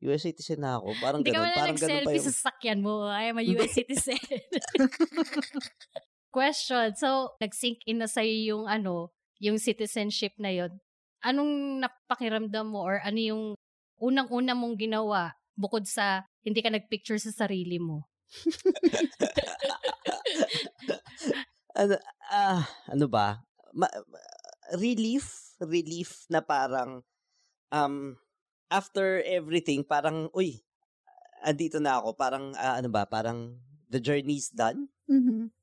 US 0.04 0.22
citizen 0.28 0.60
na 0.60 0.76
ako. 0.78 0.92
Parang 1.00 1.20
Hindi 1.24 1.32
ka 1.32 1.40
ganun. 1.40 1.46
wala 1.48 1.56
Parang 1.56 1.78
ganun 1.78 1.88
pa 1.88 1.94
nag-selfie 1.96 2.18
yung... 2.20 2.26
sa 2.28 2.32
sasakyan 2.36 2.78
mo. 2.84 2.92
I 3.08 3.22
am 3.32 3.38
a 3.40 3.44
US 3.56 3.72
citizen. 3.72 4.20
Question. 6.36 6.92
So, 7.00 7.32
nag-sink 7.40 7.80
in 7.88 8.04
na 8.04 8.04
sa'yo 8.04 8.36
yung 8.52 8.64
ano, 8.68 9.08
yung 9.40 9.56
citizenship 9.56 10.36
na 10.36 10.52
yon. 10.52 10.76
Anong 11.24 11.80
napakiramdam 11.80 12.76
mo 12.76 12.84
or 12.84 13.00
ano 13.00 13.16
yung 13.16 13.44
unang-una 13.96 14.52
mong 14.52 14.76
ginawa 14.76 15.32
bukod 15.56 15.88
sa 15.88 16.28
hindi 16.44 16.60
ka 16.60 16.68
nagpicture 16.68 17.16
sa 17.16 17.32
sarili 17.32 17.80
mo? 17.80 18.04
ano, 21.80 21.96
ah, 22.28 22.68
ano 22.84 23.08
ba? 23.08 23.40
Ma- 23.72 23.88
ma- 23.88 24.28
relief, 24.76 25.56
relief 25.56 26.28
na 26.28 26.44
parang 26.44 27.00
um 27.72 28.12
after 28.68 29.24
everything 29.24 29.80
parang 29.80 30.28
uy, 30.36 30.60
andito 31.40 31.80
na 31.80 31.96
ako, 31.96 32.12
parang 32.12 32.52
ah, 32.60 32.76
ano 32.76 32.92
ba, 32.92 33.08
parang 33.08 33.56
the 33.88 33.96
journey's 33.96 34.52
done. 34.52 34.92
Mhm. 35.08 35.55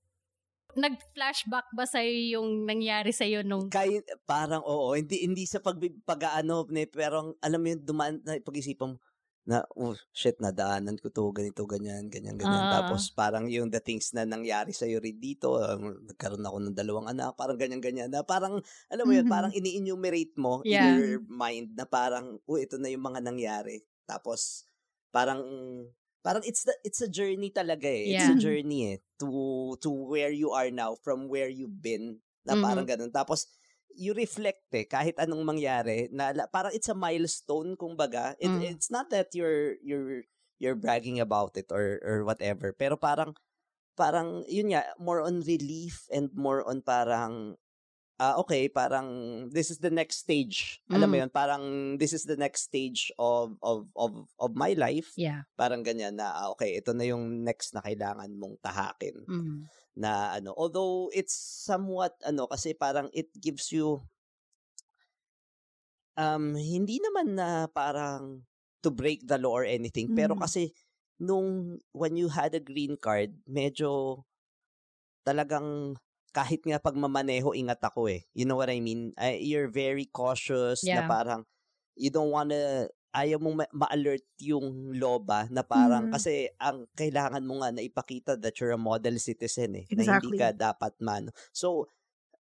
Nag-flashback 0.75 1.67
ba 1.71 1.85
sa'yo 1.85 2.39
yung 2.39 2.65
nangyari 2.65 3.13
sa'yo 3.13 3.45
nung... 3.45 3.69
Kaya 3.69 4.01
parang 4.25 4.65
oo, 4.65 4.93
hindi 4.93 5.21
hindi 5.21 5.45
sa 5.45 5.59
pag 5.59 5.77
pag-aano 6.03 6.65
ne, 6.69 6.89
pero 6.89 7.15
ang- 7.29 7.37
alam 7.39 7.59
mo 7.61 7.67
yun 7.69 7.81
dumaan 7.81 8.19
na 8.25 8.37
pag-isipan 8.39 8.95
mo 8.95 8.99
na 9.43 9.59
oh 9.75 9.91
shit 10.15 10.39
nadaanan 10.39 10.95
ko 10.95 11.11
to 11.11 11.27
ganito 11.35 11.67
ganyan 11.67 12.07
ganyan 12.07 12.39
ganyan 12.39 12.63
Ah. 12.63 12.79
tapos 12.79 13.11
parang 13.11 13.51
yung 13.51 13.67
the 13.67 13.83
things 13.83 14.15
na 14.15 14.23
nangyari 14.23 14.71
sa 14.71 14.87
rin 14.87 15.19
dito 15.19 15.59
um, 15.59 15.99
nagkaroon 16.07 16.47
ako 16.47 16.57
ng 16.63 16.71
dalawang 16.71 17.11
anak 17.11 17.35
parang 17.35 17.59
ganyan 17.59 17.83
ganyan 17.83 18.07
na 18.07 18.23
parang 18.23 18.63
alam 18.87 19.03
mo 19.03 19.11
yun 19.11 19.27
Mhm. 19.27 19.33
parang 19.35 19.51
ini-enumerate 19.51 20.31
mo 20.39 20.63
Yeah. 20.63 20.95
in 20.95 21.19
your 21.19 21.19
mind 21.27 21.75
na 21.75 21.83
parang 21.83 22.39
oh 22.47 22.55
ito 22.55 22.79
na 22.79 22.87
yung 22.87 23.03
mga 23.03 23.19
nangyari 23.19 23.83
tapos 24.07 24.63
parang 25.11 25.43
parang 26.23 26.43
it's 26.47 26.63
the 26.63 26.73
it's 26.87 27.03
a 27.03 27.09
journey 27.11 27.51
talaga 27.51 27.85
eh 27.91 28.15
it's 28.15 28.25
a 28.31 28.35
Yeah. 28.35 28.39
journey 28.39 28.95
eh 28.95 28.99
to 29.19 29.27
to 29.83 29.91
where 29.91 30.31
you 30.31 30.55
are 30.55 30.71
now 30.71 30.95
from 31.03 31.27
where 31.27 31.51
you've 31.51 31.79
been 31.83 32.17
na 32.47 32.55
parang 32.57 32.87
ganun 32.87 33.11
tapos 33.11 33.45
you 33.93 34.15
reflect 34.15 34.63
eh 34.73 34.87
kahit 34.87 35.15
anong 35.21 35.43
mangyari 35.45 36.07
na 36.15 36.33
parang 36.49 36.73
it's 36.73 36.89
a 36.89 36.97
milestone 36.97 37.75
kumbaga 37.77 38.33
it, 38.41 38.49
Mm. 38.49 38.73
it's 38.73 38.89
not 38.89 39.11
that 39.13 39.29
you're 39.35 39.77
you're 39.83 40.23
you're 40.57 40.79
bragging 40.79 41.19
about 41.19 41.53
it 41.59 41.67
or 41.69 41.99
or 42.01 42.23
whatever 42.25 42.71
pero 42.73 42.95
parang 42.97 43.35
parang 43.93 44.41
yun 44.49 44.73
nga 44.73 44.81
more 44.97 45.21
on 45.21 45.43
relief 45.45 46.09
and 46.09 46.33
more 46.33 46.65
on 46.65 46.81
parang 46.81 47.53
ah 48.21 48.37
okay 48.37 48.69
parang 48.69 49.07
this 49.49 49.73
is 49.73 49.81
the 49.81 49.89
next 49.89 50.21
stage 50.25 50.81
alam 50.93 51.09
mo 51.09 51.17
Mm. 51.17 51.21
yun 51.25 51.31
parang 51.33 51.63
this 51.97 52.13
is 52.13 52.23
the 52.29 52.37
next 52.37 52.69
stage 52.69 53.09
of 53.17 53.57
of 53.65 53.89
of 53.97 54.29
of 54.37 54.51
my 54.53 54.73
life 54.77 55.17
Yeah. 55.17 55.43
parang 55.57 55.81
ganyan 55.85 56.17
na 56.17 56.29
ah, 56.33 56.47
okay 56.53 56.77
ito 56.77 56.93
na 56.93 57.05
yung 57.05 57.41
next 57.45 57.73
na 57.73 57.81
kailangan 57.81 58.29
mong 58.37 58.57
tahakin 58.61 59.25
Mm. 59.27 59.69
na 59.97 60.37
ano 60.37 60.53
although 60.57 61.09
it's 61.13 61.33
somewhat 61.65 62.17
ano 62.25 62.45
kasi 62.49 62.73
parang 62.77 63.09
it 63.13 63.29
gives 63.37 63.69
you 63.73 64.01
um 66.17 66.53
hindi 66.53 67.01
naman 67.01 67.33
na 67.37 67.65
parang 67.69 68.45
to 68.85 68.93
break 68.93 69.25
the 69.25 69.37
law 69.41 69.57
or 69.63 69.65
anything 69.65 70.11
pero 70.13 70.33
Mhm. 70.33 70.41
kasi 70.41 70.69
nung 71.17 71.79
when 71.95 72.13
you 72.17 72.29
had 72.29 72.53
a 72.53 72.61
green 72.61 72.93
card 72.99 73.33
medyo 73.49 74.21
talagang 75.25 75.95
kahit 76.33 76.65
nga 76.65 76.81
pag 76.81 76.97
mamaneho 76.97 77.53
ingat 77.53 77.79
ako 77.85 78.09
eh 78.09 78.25
you 78.33 78.43
know 78.45 78.57
what 78.57 78.69
I 78.73 78.81
mean 78.81 79.13
I, 79.15 79.37
you're 79.39 79.69
very 79.69 80.09
cautious 80.09 80.89
na 80.89 80.99
Yeah. 80.99 81.05
parang 81.05 81.45
you 81.97 82.09
don't 82.09 82.33
wanna 82.33 82.89
ayaw 83.13 83.37
mong 83.37 83.57
ma- 83.65 83.73
ma-alert 83.85 84.25
yung 84.41 84.97
loba 84.97 85.45
na 85.53 85.61
parang 85.61 86.09
Mhm. 86.09 86.11
kasi 86.11 86.49
ang 86.57 86.89
kailangan 86.97 87.45
mo 87.45 87.61
nga 87.61 87.69
na 87.69 87.85
ipakita 87.85 88.33
that 88.41 88.57
you're 88.57 88.73
a 88.73 88.81
model 88.81 89.13
citizen 89.21 89.77
eh 89.77 89.85
na 89.93 90.01
hindi 90.03 90.33
Exactly. 90.33 90.37
ka 90.37 90.49
dapat 90.51 90.97
man. 90.97 91.29
So 91.53 91.85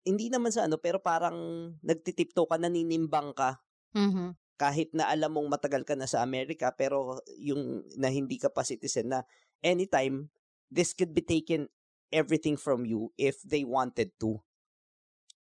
hindi 0.06 0.30
naman 0.32 0.50
sa 0.54 0.66
ano 0.70 0.78
pero 0.80 0.98
parang 1.02 1.36
nagtitipto 1.84 2.46
ka 2.48 2.56
naninimbang 2.60 3.34
ka 3.36 3.60
Mhm. 3.94 4.34
kahit 4.60 4.92
na 4.92 5.08
alam 5.08 5.32
mong 5.32 5.48
matagal 5.48 5.82
ka 5.88 5.96
na 5.96 6.04
sa 6.04 6.20
Amerika 6.20 6.68
pero 6.76 7.18
yung 7.40 7.80
na 7.96 8.12
hindi 8.12 8.36
ka 8.36 8.52
pa 8.52 8.60
citizen 8.60 9.08
na 9.12 9.20
anytime 9.64 10.28
this 10.68 10.92
could 10.92 11.16
be 11.16 11.24
taken 11.24 11.66
everything 12.12 12.58
from 12.58 12.84
you 12.84 13.10
if 13.16 13.40
they 13.42 13.64
wanted 13.64 14.12
to. 14.20 14.42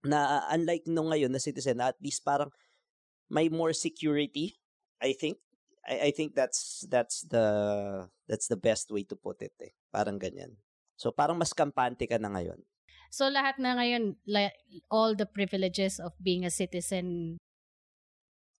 Na 0.05 0.47
unlike 0.53 0.87
no 0.87 1.11
ngayon 1.11 1.33
na 1.33 1.41
citizen 1.41 1.83
at 1.83 1.99
least 1.99 2.23
parang 2.23 2.49
may 3.27 3.49
more 3.51 3.73
security 3.75 4.55
I 5.01 5.13
think. 5.13 5.37
I, 5.83 6.09
I 6.09 6.11
think 6.11 6.35
that's 6.35 6.85
that's 6.87 7.27
the 7.27 7.47
that's 8.27 8.47
the 8.47 8.59
best 8.59 8.91
way 8.91 9.03
to 9.09 9.15
put 9.15 9.41
it 9.43 9.55
eh. 9.59 9.75
Parang 9.91 10.19
ganyan. 10.19 10.55
So 10.99 11.11
parang 11.11 11.39
mas 11.39 11.55
kampante 11.55 12.07
ka 12.07 12.19
na 12.19 12.31
ngayon. 12.31 12.59
So 13.09 13.25
lahat 13.25 13.57
na 13.57 13.73
ngayon, 13.73 14.21
all 14.93 15.17
the 15.17 15.25
privileges 15.25 15.97
of 15.97 16.13
being 16.21 16.45
a 16.45 16.53
citizen, 16.53 17.39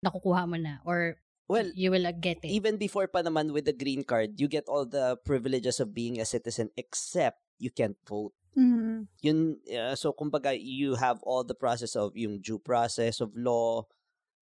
nakukuha 0.03 0.47
mo 0.47 0.57
na 0.57 0.79
or 0.87 1.19
well 1.51 1.67
you 1.75 1.91
will 1.91 2.07
uh, 2.07 2.15
get 2.15 2.39
it. 2.39 2.49
even 2.49 2.79
before 2.79 3.07
pa 3.07 3.19
naman 3.19 3.51
with 3.51 3.67
the 3.67 3.75
green 3.75 4.03
card 4.03 4.39
you 4.39 4.47
get 4.47 4.63
all 4.71 4.87
the 4.87 5.19
privileges 5.27 5.83
of 5.83 5.91
being 5.91 6.19
a 6.19 6.27
citizen 6.27 6.71
except 6.79 7.43
you 7.59 7.69
can't 7.71 7.97
vote 8.07 8.33
Mhm. 8.57 9.05
yun 9.21 9.61
uh, 9.69 9.93
so 9.95 10.09
kumbaga 10.11 10.51
you 10.57 10.95
have 10.97 11.21
all 11.23 11.43
the 11.45 11.53
process 11.55 11.93
of 11.95 12.15
yung 12.17 12.41
due 12.41 12.57
process 12.59 13.21
of 13.21 13.29
law 13.37 13.85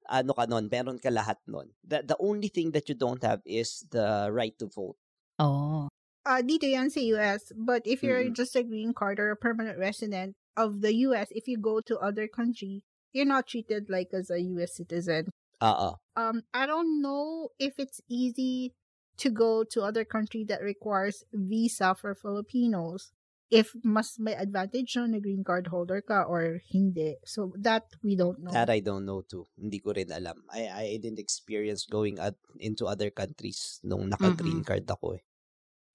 ano 0.08 0.32
ka 0.32 0.48
nun 0.48 0.72
meron 0.72 0.96
ka 0.98 1.12
lahat 1.12 1.36
nun 1.46 1.68
the, 1.84 2.00
the 2.08 2.16
only 2.24 2.48
thing 2.48 2.72
that 2.72 2.88
you 2.88 2.96
don't 2.96 3.22
have 3.22 3.44
is 3.44 3.84
the 3.92 4.32
right 4.32 4.56
to 4.58 4.66
vote 4.72 4.96
oh. 5.44 5.92
uh, 6.28 6.44
dito 6.44 6.68
yan 6.68 6.92
sa 6.92 7.00
US. 7.16 7.56
But 7.56 7.88
if 7.88 8.04
you're 8.04 8.28
Mm-mm. 8.28 8.36
just 8.36 8.56
a 8.60 8.64
green 8.64 8.92
card 8.92 9.16
or 9.20 9.32
a 9.32 9.40
permanent 9.40 9.80
resident 9.80 10.36
of 10.60 10.84
the 10.84 10.92
US, 11.08 11.32
if 11.32 11.48
you 11.48 11.56
go 11.56 11.80
to 11.88 11.96
other 12.04 12.28
country, 12.28 12.84
you're 13.16 13.28
not 13.28 13.48
treated 13.48 13.88
like 13.88 14.12
as 14.12 14.28
a 14.28 14.40
US 14.60 14.76
citizen. 14.76 15.32
oo 15.64 15.96
Um, 16.20 16.44
I 16.52 16.66
don't 16.68 17.00
know 17.02 17.56
if 17.60 17.80
it's 17.80 18.02
easy 18.12 18.74
to 19.18 19.30
go 19.30 19.64
to 19.64 19.82
other 19.82 20.06
country 20.06 20.46
that 20.46 20.62
requires 20.62 21.24
visa 21.34 21.96
for 21.96 22.14
Filipinos. 22.14 23.12
If 23.48 23.72
mas 23.80 24.20
may 24.20 24.36
advantage 24.36 25.00
yun 25.00 25.16
na 25.16 25.24
green 25.24 25.40
card 25.40 25.72
holder 25.72 26.04
ka 26.04 26.28
or 26.28 26.60
hindi. 26.68 27.16
So 27.24 27.56
that 27.64 27.88
we 28.04 28.20
don't 28.20 28.44
know. 28.44 28.52
that 28.52 28.68
I 28.68 28.84
don't 28.84 29.08
know 29.08 29.24
too 29.24 29.48
hindi 29.56 29.80
ko 29.80 29.96
rin 29.96 30.12
alam 30.12 30.44
I, 30.52 30.68
I 30.68 30.86
didn't 31.00 31.24
experience 31.24 31.88
going 31.88 32.20
at, 32.20 32.36
into 32.60 32.92
other 32.92 33.08
countries 33.08 33.80
nung 33.88 34.12
naka 34.12 34.36
green 34.36 34.68
card 34.68 34.84
ako 34.84 35.16
eh 35.16 35.24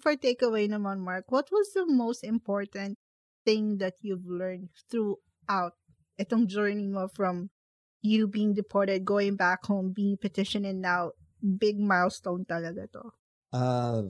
For 0.02 0.18
takeaway 0.18 0.66
naman, 0.66 0.98
Mark, 0.98 1.30
what 1.30 1.46
was 1.54 1.70
the 1.78 1.86
most 1.86 2.26
important 2.26 2.98
thing 3.46 3.78
that 3.78 4.02
you've 4.02 4.26
learned 4.26 4.74
throughout 4.90 5.78
itong 6.18 6.50
journey 6.50 6.90
mo 6.90 7.06
from 7.06 7.54
you 8.02 8.26
being 8.26 8.52
deported, 8.52 9.06
going 9.06 9.38
back 9.38 9.62
home, 9.70 9.94
being 9.94 10.18
petitioned, 10.18 10.66
and 10.66 10.82
now 10.82 11.14
big 11.42 11.78
milestone 11.78 12.44
talaga 12.46 12.86
to? 12.92 13.12
Uh, 13.52 14.08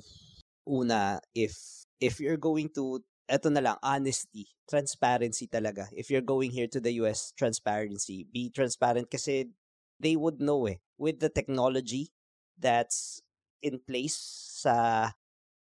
una, 0.67 1.21
if 1.35 1.85
if 2.01 2.21
you're 2.21 2.39
going 2.39 2.69
to, 2.79 3.03
eto 3.27 3.51
na 3.51 3.61
lang, 3.61 3.79
honesty, 3.83 4.47
transparency 4.71 5.47
talaga. 5.49 5.89
If 5.93 6.11
you're 6.11 6.25
going 6.25 6.51
here 6.51 6.69
to 6.71 6.81
the 6.81 6.93
US, 7.03 7.33
transparency. 7.35 8.25
Be 8.31 8.51
transparent 8.51 9.11
kasi 9.11 9.51
they 9.99 10.15
would 10.17 10.39
know 10.41 10.67
eh. 10.67 10.79
With 10.99 11.19
the 11.19 11.31
technology 11.31 12.13
that's 12.59 13.23
in 13.63 13.79
place 13.83 14.15
sa 14.63 15.11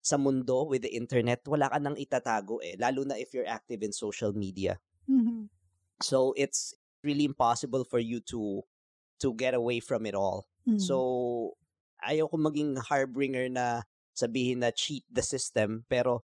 sa 0.00 0.16
mundo 0.16 0.64
with 0.64 0.82
the 0.84 0.92
internet, 0.96 1.40
wala 1.48 1.68
ka 1.72 1.78
nang 1.80 1.96
itatago 1.96 2.60
eh. 2.64 2.76
Lalo 2.80 3.04
na 3.04 3.16
if 3.16 3.32
you're 3.32 3.48
active 3.48 3.80
in 3.84 3.92
social 3.92 4.32
media. 4.36 4.80
Mhm. 5.08 5.50
So 6.02 6.32
it's 6.36 6.74
really 7.02 7.24
impossible 7.24 7.84
for 7.84 7.98
you 7.98 8.20
to 8.32 8.62
to 9.20 9.34
get 9.34 9.54
away 9.54 9.80
from 9.80 10.06
it 10.06 10.14
all. 10.14 10.46
Mhm. 10.66 10.76
So, 10.80 11.56
ayaw 12.04 12.30
ko 12.30 12.36
maging 12.40 12.78
harbinger 12.80 13.48
na 13.48 13.84
sabihin 14.16 14.62
na 14.64 14.70
cheat 14.72 15.04
the 15.08 15.22
system. 15.24 15.84
Pero 15.88 16.24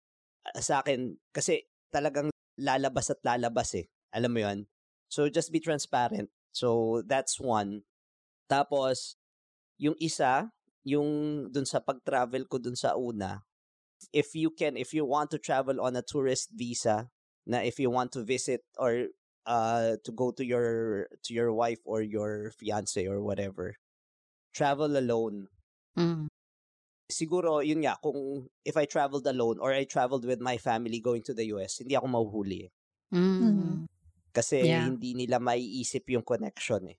ah, 0.47 0.61
sa 0.61 0.81
akin, 0.83 1.17
kasi 1.33 1.67
talagang 1.91 2.31
lalabas 2.59 3.11
at 3.11 3.19
lalabas 3.23 3.75
eh. 3.77 3.87
Alam 4.15 4.31
mo 4.35 4.39
yun? 4.43 4.59
So, 5.11 5.27
just 5.27 5.51
be 5.51 5.59
transparent. 5.59 6.31
So, 6.51 6.99
that's 7.07 7.39
one. 7.39 7.83
Tapos, 8.47 9.15
yung 9.79 9.95
isa, 9.99 10.51
yung 10.83 11.47
dun 11.51 11.67
sa 11.67 11.79
pag-travel 11.79 12.47
ko 12.47 12.59
dun 12.59 12.75
sa 12.75 12.95
una, 12.95 13.43
if 14.11 14.35
you 14.35 14.51
can, 14.51 14.75
if 14.75 14.91
you 14.95 15.03
want 15.03 15.31
to 15.31 15.39
travel 15.39 15.79
on 15.79 15.95
a 15.95 16.03
tourist 16.03 16.51
visa, 16.55 17.11
na 17.45 17.59
if 17.65 17.79
you 17.79 17.89
want 17.89 18.11
to 18.13 18.23
visit 18.23 18.61
or 18.77 19.09
uh 19.45 19.97
to 20.05 20.11
go 20.11 20.29
to 20.29 20.45
your 20.45 21.07
to 21.25 21.33
your 21.33 21.49
wife 21.49 21.81
or 21.85 22.01
your 22.01 22.53
fiance 22.53 23.01
or 23.07 23.21
whatever 23.21 23.73
travel 24.53 24.93
alone 24.97 25.49
Mm. 25.97 26.27
siguro 27.09 27.59
yun 27.65 27.81
nga 27.83 27.97
kung 28.03 28.47
if 28.63 28.75
I 28.77 28.85
traveled 28.85 29.25
alone 29.27 29.57
or 29.59 29.73
I 29.73 29.83
traveled 29.85 30.23
with 30.25 30.39
my 30.41 30.57
family 30.57 30.99
going 31.01 31.23
to 31.27 31.33
the 31.33 31.45
US 31.53 31.81
hindi 31.81 31.93
ako 31.97 32.07
mahuhuli 32.07 32.69
eh. 32.69 32.71
Mm. 33.11 33.81
Mhm. 33.81 33.87
kasi 34.35 34.57
Yeah. 34.59 34.91
hindi 34.91 35.13
nila 35.17 35.37
maiisip 35.41 36.05
yung 36.13 36.25
connection 36.25 36.83
eh 36.93 36.97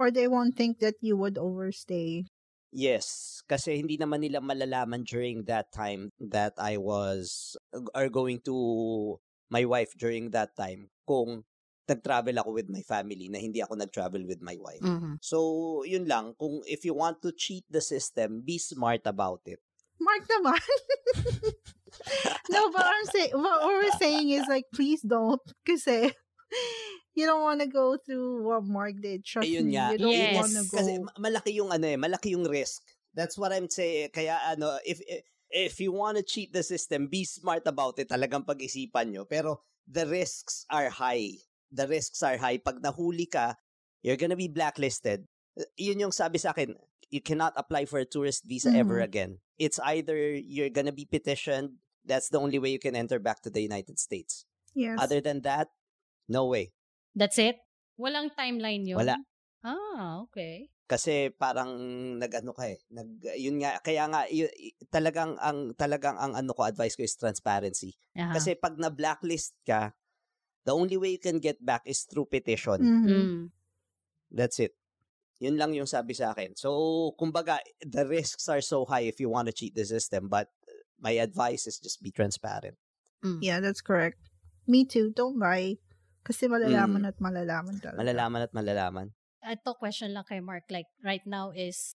Or 0.00 0.10
they 0.10 0.26
won't 0.26 0.56
think 0.56 0.80
that 0.80 0.96
you 1.00 1.16
would 1.16 1.38
overstay. 1.38 2.24
Yes, 2.72 3.42
kasi 3.50 3.82
hindi 3.82 3.98
naman 3.98 4.22
nila 4.22 4.38
malalaman 4.38 5.02
during 5.02 5.42
that 5.50 5.74
time 5.74 6.14
that 6.22 6.54
I 6.54 6.78
was 6.78 7.58
are 7.98 8.06
going 8.06 8.38
to 8.46 9.18
my 9.50 9.66
wife 9.66 9.90
during 9.98 10.30
that 10.38 10.54
time 10.54 10.86
kung 11.02 11.42
nag-travel 11.90 12.38
ako 12.38 12.54
with 12.54 12.70
my 12.70 12.80
family 12.80 13.26
na 13.26 13.42
hindi 13.42 13.58
ako 13.58 13.74
nag-travel 13.74 14.22
with 14.22 14.38
my 14.38 14.54
wife. 14.56 14.80
Mhm. 14.80 15.18
So, 15.18 15.82
yun 15.82 16.06
lang. 16.06 16.38
Kung 16.38 16.62
if 16.64 16.86
you 16.86 16.94
want 16.94 17.18
to 17.26 17.34
cheat 17.34 17.66
the 17.66 17.82
system, 17.82 18.40
be 18.40 18.56
smart 18.56 19.02
about 19.04 19.42
it. 19.44 19.58
Mark 19.98 20.24
naman. 20.24 20.56
no, 22.54 22.70
but 22.72 22.86
I'm 22.86 23.06
saying, 23.12 23.32
what 23.34 23.60
we're 23.66 23.92
saying 23.98 24.30
is 24.30 24.46
like, 24.48 24.64
please 24.72 25.02
don't. 25.02 25.42
Kasi 25.66 26.14
you 27.14 27.26
don't 27.26 27.42
want 27.42 27.60
to 27.60 27.68
go 27.68 27.98
through 28.00 28.46
what 28.46 28.64
Mark 28.64 28.94
did. 29.00 29.24
Trust 29.24 29.44
Ayun 29.44 29.68
me. 29.68 29.76
nga. 29.76 29.92
You 29.92 29.98
don't 29.98 30.14
Yes. 30.14 30.34
want 30.38 30.52
to 30.56 30.64
go. 30.64 30.76
Kasi 30.78 30.92
ma- 31.02 31.18
malaki 31.20 31.52
yung 31.58 31.70
ano 31.70 31.86
eh, 31.86 31.98
malaki 31.98 32.32
yung 32.32 32.46
risk. 32.46 32.80
That's 33.12 33.36
what 33.36 33.52
I'm 33.52 33.68
saying. 33.68 34.14
Kaya 34.14 34.38
ano, 34.46 34.78
if 34.86 35.02
if 35.50 35.82
you 35.82 35.90
want 35.90 36.16
to 36.16 36.24
cheat 36.24 36.54
the 36.54 36.62
system, 36.62 37.10
be 37.10 37.26
smart 37.26 37.66
about 37.66 37.98
it. 37.98 38.08
Talagang 38.08 38.46
pag-isipan 38.46 39.10
nyo. 39.10 39.26
Pero 39.26 39.66
the 39.84 40.06
risks 40.06 40.64
are 40.70 40.88
high. 40.88 41.34
The 41.70 41.86
risks 41.86 42.20
are 42.20 42.36
high. 42.36 42.58
Pag 42.58 42.82
nahuli 42.82 43.26
ka, 43.26 43.54
you're 44.02 44.18
gonna 44.18 44.38
be 44.38 44.50
blacklisted. 44.50 45.26
Yun 45.74 46.08
yung 46.08 46.14
sabi 46.14 46.38
sa 46.38 46.50
akin, 46.50 46.74
you 47.08 47.20
cannot 47.20 47.54
apply 47.54 47.86
for 47.86 47.98
a 47.98 48.06
tourist 48.06 48.42
visa 48.44 48.70
ever 48.70 48.98
Mhm. 48.98 49.06
again. 49.06 49.32
It's 49.56 49.78
either 49.82 50.14
you're 50.34 50.70
gonna 50.70 50.94
be 50.94 51.04
petitioned, 51.04 51.78
that's 52.02 52.30
the 52.30 52.38
only 52.38 52.58
way 52.58 52.70
you 52.70 52.82
can 52.82 52.94
enter 52.94 53.18
back 53.18 53.42
to 53.44 53.50
the 53.50 53.60
United 53.60 53.98
States. 53.98 54.46
yes. 54.70 54.94
Other 55.02 55.18
than 55.18 55.42
that, 55.42 55.66
no 56.30 56.46
way. 56.46 56.70
That's 57.14 57.38
it? 57.38 57.58
Walang 57.98 58.30
timeline 58.32 58.86
yun? 58.86 59.02
Wala. 59.02 59.18
Ah, 59.60 60.22
okay. 60.24 60.70
kasi 60.90 61.30
parang 61.30 61.70
nag-ano 62.18 62.50
ka 62.50 62.66
eh 62.66 62.82
nag 62.90 63.22
yun 63.38 63.62
nga 63.62 63.78
kaya 63.78 64.10
nga 64.10 64.26
y- 64.26 64.50
y- 64.50 64.74
talagang 64.90 65.38
ang 65.38 65.70
talagang 65.78 66.18
ang 66.18 66.34
ano 66.34 66.50
ko 66.50 66.66
advice 66.66 66.98
ko 66.98 67.06
is 67.06 67.14
transparency 67.14 67.94
Aha. 68.18 68.34
kasi 68.34 68.58
pag 68.58 68.74
na 68.74 68.90
blacklist 68.90 69.54
ka 69.62 69.94
the 70.64 70.74
only 70.74 70.96
way 70.96 71.16
you 71.16 71.22
can 71.22 71.38
get 71.40 71.56
back 71.64 71.82
is 71.84 72.04
through 72.04 72.26
petition 72.28 72.78
Mhm. 72.80 73.06
Mm. 73.08 73.38
that's 74.30 74.60
it 74.60 74.76
yun 75.40 75.56
lang 75.56 75.72
yung 75.72 75.88
sabi 75.88 76.12
sa 76.12 76.32
akin 76.36 76.52
so 76.54 77.10
kumbaga 77.16 77.58
the 77.80 78.04
risks 78.04 78.44
are 78.48 78.60
so 78.60 78.84
high 78.84 79.04
if 79.04 79.16
you 79.18 79.28
want 79.32 79.48
to 79.48 79.54
cheat 79.56 79.72
the 79.74 79.84
system 79.84 80.28
but 80.28 80.52
my 81.00 81.16
advice 81.16 81.64
is 81.64 81.80
just 81.80 82.00
be 82.04 82.12
transparent 82.12 82.76
Mm. 83.20 83.44
Yeah, 83.44 83.60
that's 83.60 83.84
correct. 83.84 84.16
Me 84.64 84.88
too. 84.88 85.12
Don't 85.12 85.36
lie. 85.36 85.76
Kasi 86.24 86.48
malalaman 86.48 87.04
at 87.04 87.20
malalaman 87.20 87.76
talaga. 87.76 88.00
malalaman 88.00 88.40
at 88.48 88.52
malalaman 88.56 89.06
Ito 89.44 89.76
question 89.76 90.16
lang 90.16 90.24
kay 90.24 90.40
Mark. 90.40 90.64
Like, 90.72 90.88
right 91.04 91.20
now 91.28 91.52
is 91.52 91.92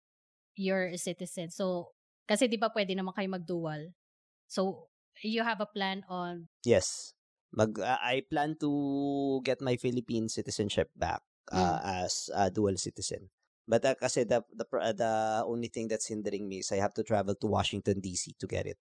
you're 0.54 0.86
a 0.86 1.02
citizen. 1.02 1.50
So, 1.50 1.98
kasi 2.30 2.46
di 2.46 2.62
ba 2.62 2.70
pwede 2.70 2.94
naman 2.94 3.18
kayo 3.18 3.26
mag-dual? 3.34 3.98
So, 4.46 4.86
you 5.26 5.42
have 5.42 5.58
a 5.58 5.70
plan 5.70 6.06
on 6.14 6.46
yes 6.62 7.15
mag 7.56 7.72
uh, 7.80 8.00
I 8.04 8.22
plan 8.28 8.60
to 8.60 9.40
get 9.42 9.64
my 9.64 9.80
Philippine 9.80 10.28
citizenship 10.28 10.92
back 10.94 11.24
uh, 11.52 11.80
as 12.04 12.30
a 12.36 12.52
dual 12.52 12.76
citizen. 12.76 13.32
But 13.66 13.82
uh, 13.88 13.96
kasi 13.98 14.28
the 14.28 14.46
the 14.54 14.68
uh, 14.68 14.94
the 14.94 15.44
only 15.48 15.72
thing 15.72 15.90
that's 15.90 16.12
hindering 16.12 16.46
me 16.46 16.62
is 16.62 16.70
I 16.70 16.84
have 16.84 16.94
to 17.00 17.04
travel 17.08 17.34
to 17.34 17.48
Washington 17.48 18.04
DC 18.04 18.38
to 18.38 18.46
get 18.46 18.68
it. 18.70 18.78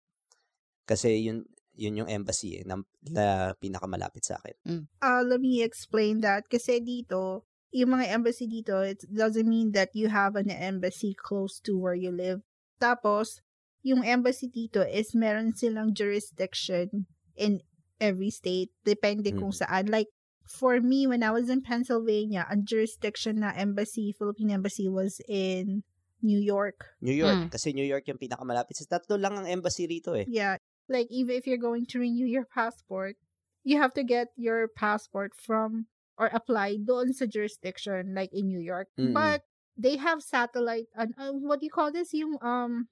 Kasi 0.87 1.19
yun 1.19 1.43
yun 1.79 1.95
yung 1.95 2.11
embassy 2.11 2.59
eh, 2.59 2.63
na, 2.67 2.83
na 3.07 3.55
pinakamalapit 3.55 4.27
sa 4.27 4.35
akin. 4.35 4.87
Uh, 4.99 5.23
let 5.23 5.39
me 5.39 5.63
explain 5.63 6.19
that. 6.19 6.43
Kasi 6.51 6.83
dito, 6.83 7.47
yung 7.71 7.95
mga 7.95 8.11
embassy 8.11 8.51
dito, 8.51 8.83
it 8.83 8.99
doesn't 9.07 9.47
mean 9.47 9.71
that 9.71 9.95
you 9.95 10.11
have 10.11 10.35
an 10.35 10.51
embassy 10.51 11.15
close 11.15 11.63
to 11.63 11.79
where 11.79 11.95
you 11.95 12.11
live. 12.11 12.43
Tapos, 12.83 13.39
yung 13.79 14.03
embassy 14.03 14.51
dito 14.51 14.83
is 14.83 15.15
meron 15.15 15.55
silang 15.55 15.95
jurisdiction 15.95 17.07
in 17.39 17.63
every 17.99 18.29
state, 18.31 18.71
depende 18.83 19.31
kung 19.35 19.51
Mm. 19.51 19.59
saan. 19.61 19.83
Like, 19.91 20.07
for 20.49 20.81
me, 20.81 21.05
when 21.05 21.21
I 21.21 21.29
was 21.29 21.47
in 21.47 21.61
Pennsylvania, 21.61 22.47
ang 22.49 22.65
jurisdiction 22.65 23.45
na 23.45 23.53
embassy, 23.53 24.11
Philippine 24.11 24.49
embassy 24.51 24.89
was 24.89 25.21
in 25.29 25.83
New 26.21 26.39
York. 26.39 26.97
New 26.99 27.13
York. 27.15 27.47
Mm. 27.47 27.51
Kasi 27.53 27.71
New 27.71 27.85
York 27.85 28.03
yung 28.09 28.17
pinakamalapit. 28.17 28.75
Sa 28.75 28.97
tatlo 28.99 29.15
lang 29.15 29.37
ang 29.37 29.47
embassy 29.47 29.85
rito 29.87 30.11
eh. 30.17 30.25
Yeah. 30.27 30.57
Like, 30.89 31.07
even 31.13 31.37
if 31.37 31.45
you're 31.45 31.61
going 31.61 31.85
to 31.93 31.99
renew 32.01 32.25
your 32.25 32.49
passport, 32.49 33.15
you 33.63 33.77
have 33.77 33.93
to 33.93 34.03
get 34.03 34.33
your 34.35 34.67
passport 34.67 35.31
from 35.37 35.85
or 36.17 36.27
apply 36.33 36.81
doon 36.81 37.13
sa 37.13 37.23
jurisdiction, 37.29 38.11
like 38.17 38.33
in 38.33 38.49
New 38.49 38.59
York. 38.59 38.89
Mm-mm. 38.97 39.13
But 39.13 39.45
they 39.77 39.95
have 39.95 40.19
satellite, 40.19 40.89
uh, 40.97 41.07
uh, 41.15 41.31
what 41.31 41.61
do 41.61 41.69
you 41.69 41.71
call 41.71 41.93
this? 41.93 42.11
Yung, 42.11 42.35
um, 42.43 42.89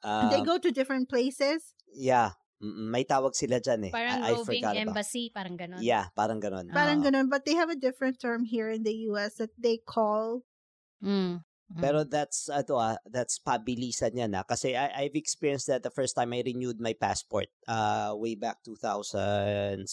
they 0.00 0.40
Ah, 0.40 0.46
go 0.46 0.56
to 0.56 0.70
different 0.72 1.10
places. 1.10 1.74
yeah. 1.92 2.32
Mm-mm, 2.60 2.92
may 2.92 3.08
tawag 3.08 3.32
sila 3.32 3.56
dyan 3.56 3.88
eh. 3.88 3.92
Parang 3.92 4.20
I, 4.20 4.28
I 4.28 4.30
roving 4.36 4.60
forgot 4.60 4.76
about. 4.76 4.84
embassy, 4.92 5.32
parang 5.32 5.56
ganon. 5.56 5.80
Yeah, 5.80 6.12
parang 6.12 6.44
ganon. 6.44 6.68
Parang 6.68 7.00
Oo. 7.00 7.06
ganun. 7.08 7.26
But 7.32 7.48
they 7.48 7.56
have 7.56 7.72
a 7.72 7.78
different 7.80 8.20
term 8.20 8.44
here 8.44 8.68
in 8.68 8.84
the 8.84 9.08
US 9.08 9.40
that 9.40 9.56
they 9.56 9.80
call, 9.80 10.44
Mm. 11.00 11.40
Mm. 11.70 11.80
Pero 11.80 12.02
that's 12.02 12.50
ano 12.50 12.82
ah, 12.82 12.98
that's 13.06 13.38
pabilisan 13.38 14.12
yan 14.18 14.34
ah. 14.34 14.42
Kasi 14.44 14.74
I, 14.74 15.06
I've 15.06 15.14
experienced 15.14 15.70
that 15.70 15.86
the 15.86 15.94
first 15.94 16.18
time 16.18 16.34
I 16.34 16.42
renewed 16.42 16.82
my 16.82 16.92
passport 16.98 17.46
uh 17.70 18.10
way 18.18 18.34
back 18.34 18.58
2016 18.66 19.86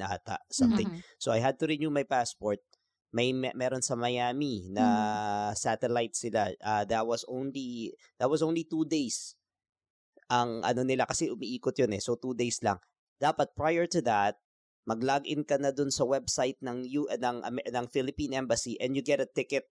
ata 0.00 0.38
something. 0.48 0.86
Mhm. 0.86 1.02
So 1.18 1.34
I 1.34 1.42
had 1.42 1.58
to 1.60 1.66
renew 1.66 1.90
my 1.90 2.06
passport. 2.06 2.62
May 3.10 3.34
me- 3.34 3.54
meron 3.58 3.82
sa 3.82 3.98
Miami 3.98 4.70
na 4.70 5.52
satellite 5.58 6.14
sila. 6.14 6.52
Uh, 6.62 6.84
that 6.86 7.04
was 7.06 7.26
only 7.26 7.90
that 8.22 8.30
was 8.30 8.40
only 8.40 8.62
two 8.62 8.86
days. 8.86 9.34
Ang 10.26 10.62
ano 10.66 10.82
nila 10.82 11.06
kasi 11.06 11.30
umiikot 11.30 11.76
yun 11.78 11.94
eh. 11.94 12.02
So 12.02 12.18
two 12.18 12.34
days 12.34 12.58
lang. 12.62 12.82
Dapat 13.22 13.54
prior 13.56 13.86
to 13.90 14.02
that, 14.04 14.36
mag-login 14.86 15.42
ka 15.42 15.58
na 15.58 15.74
dun 15.74 15.90
sa 15.90 16.06
website 16.06 16.58
ng 16.62 16.86
U 16.86 17.10
ng 17.10 17.38
Ame- 17.42 17.68
ng 17.70 17.86
Philippine 17.90 18.38
Embassy 18.38 18.78
and 18.78 18.94
you 18.94 19.02
get 19.02 19.22
a 19.22 19.28
ticket. 19.28 19.66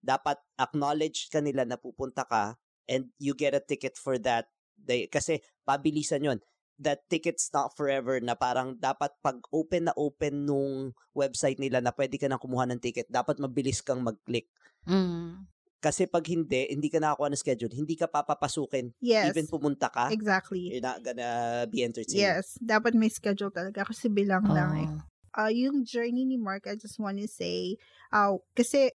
Dapat 0.00 0.40
acknowledge 0.56 1.28
ka 1.28 1.38
nila 1.44 1.68
na 1.68 1.76
pupunta 1.76 2.24
ka 2.24 2.58
and 2.90 3.12
you 3.20 3.36
get 3.36 3.54
a 3.54 3.62
ticket 3.62 3.94
for 3.94 4.18
that 4.18 4.50
day 4.74 5.06
kasi 5.06 5.44
pabilisan 5.62 6.24
yon 6.24 6.40
that 6.80 7.04
ticket's 7.12 7.52
not 7.52 7.76
forever 7.76 8.16
na 8.24 8.32
parang 8.32 8.72
dapat 8.80 9.12
pag 9.20 9.36
open 9.52 9.92
na 9.92 9.94
open 10.00 10.48
nung 10.48 10.96
website 11.12 11.60
nila 11.60 11.84
na 11.84 11.92
pwede 11.92 12.16
ka 12.16 12.24
na 12.24 12.40
kumuha 12.40 12.64
ng 12.72 12.80
ticket, 12.80 13.04
dapat 13.12 13.36
mabilis 13.36 13.84
kang 13.84 14.00
mag-click. 14.00 14.48
Mm. 14.88 15.44
Kasi 15.80 16.04
pag 16.04 16.22
hindi, 16.28 16.68
hindi 16.68 16.92
ka 16.92 17.00
nakakuha 17.00 17.32
ng 17.32 17.40
schedule, 17.40 17.72
hindi 17.72 17.96
ka 17.96 18.04
papapasukin. 18.04 18.92
yes, 19.00 19.32
Even 19.32 19.48
pumunta 19.48 19.88
ka, 19.88 20.12
exactly. 20.12 20.76
you're 20.76 20.84
not 20.84 21.00
gonna 21.00 21.64
be 21.72 21.80
entertained. 21.80 22.20
Yes, 22.20 22.60
dapat 22.60 22.92
may 22.92 23.08
schedule 23.08 23.48
talaga 23.48 23.88
kasi 23.88 24.12
bilang 24.12 24.44
lang 24.44 24.72
eh. 24.76 24.88
Oh. 24.92 25.00
uh, 25.40 25.50
yung 25.50 25.84
journey 25.84 26.24
ni 26.26 26.36
Mark, 26.36 26.66
I 26.66 26.76
just 26.76 26.98
want 26.98 27.18
to 27.18 27.28
say, 27.28 27.76
uh, 28.12 28.36
kasi, 28.56 28.90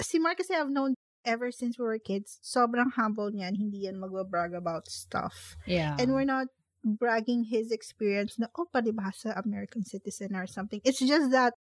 si 0.00 0.18
Mark 0.18 0.38
kasi 0.38 0.54
I've 0.54 0.70
known 0.70 0.94
ever 1.24 1.50
since 1.50 1.78
we 1.78 1.84
were 1.86 1.98
kids, 1.98 2.38
sobrang 2.42 2.96
humble 2.96 3.30
niyan, 3.30 3.54
hindi 3.54 3.86
yan 3.86 3.98
magbabrag 3.98 4.54
about 4.54 4.90
stuff. 4.90 5.56
Yeah. 5.66 5.94
And 5.98 6.12
we're 6.12 6.26
not 6.28 6.48
bragging 6.82 7.46
his 7.46 7.70
experience 7.70 8.38
na, 8.38 8.50
oh, 8.58 8.66
palibhasa 8.72 9.38
American 9.38 9.84
citizen 9.84 10.34
or 10.34 10.46
something. 10.46 10.80
It's 10.82 10.98
just 10.98 11.30
that, 11.30 11.54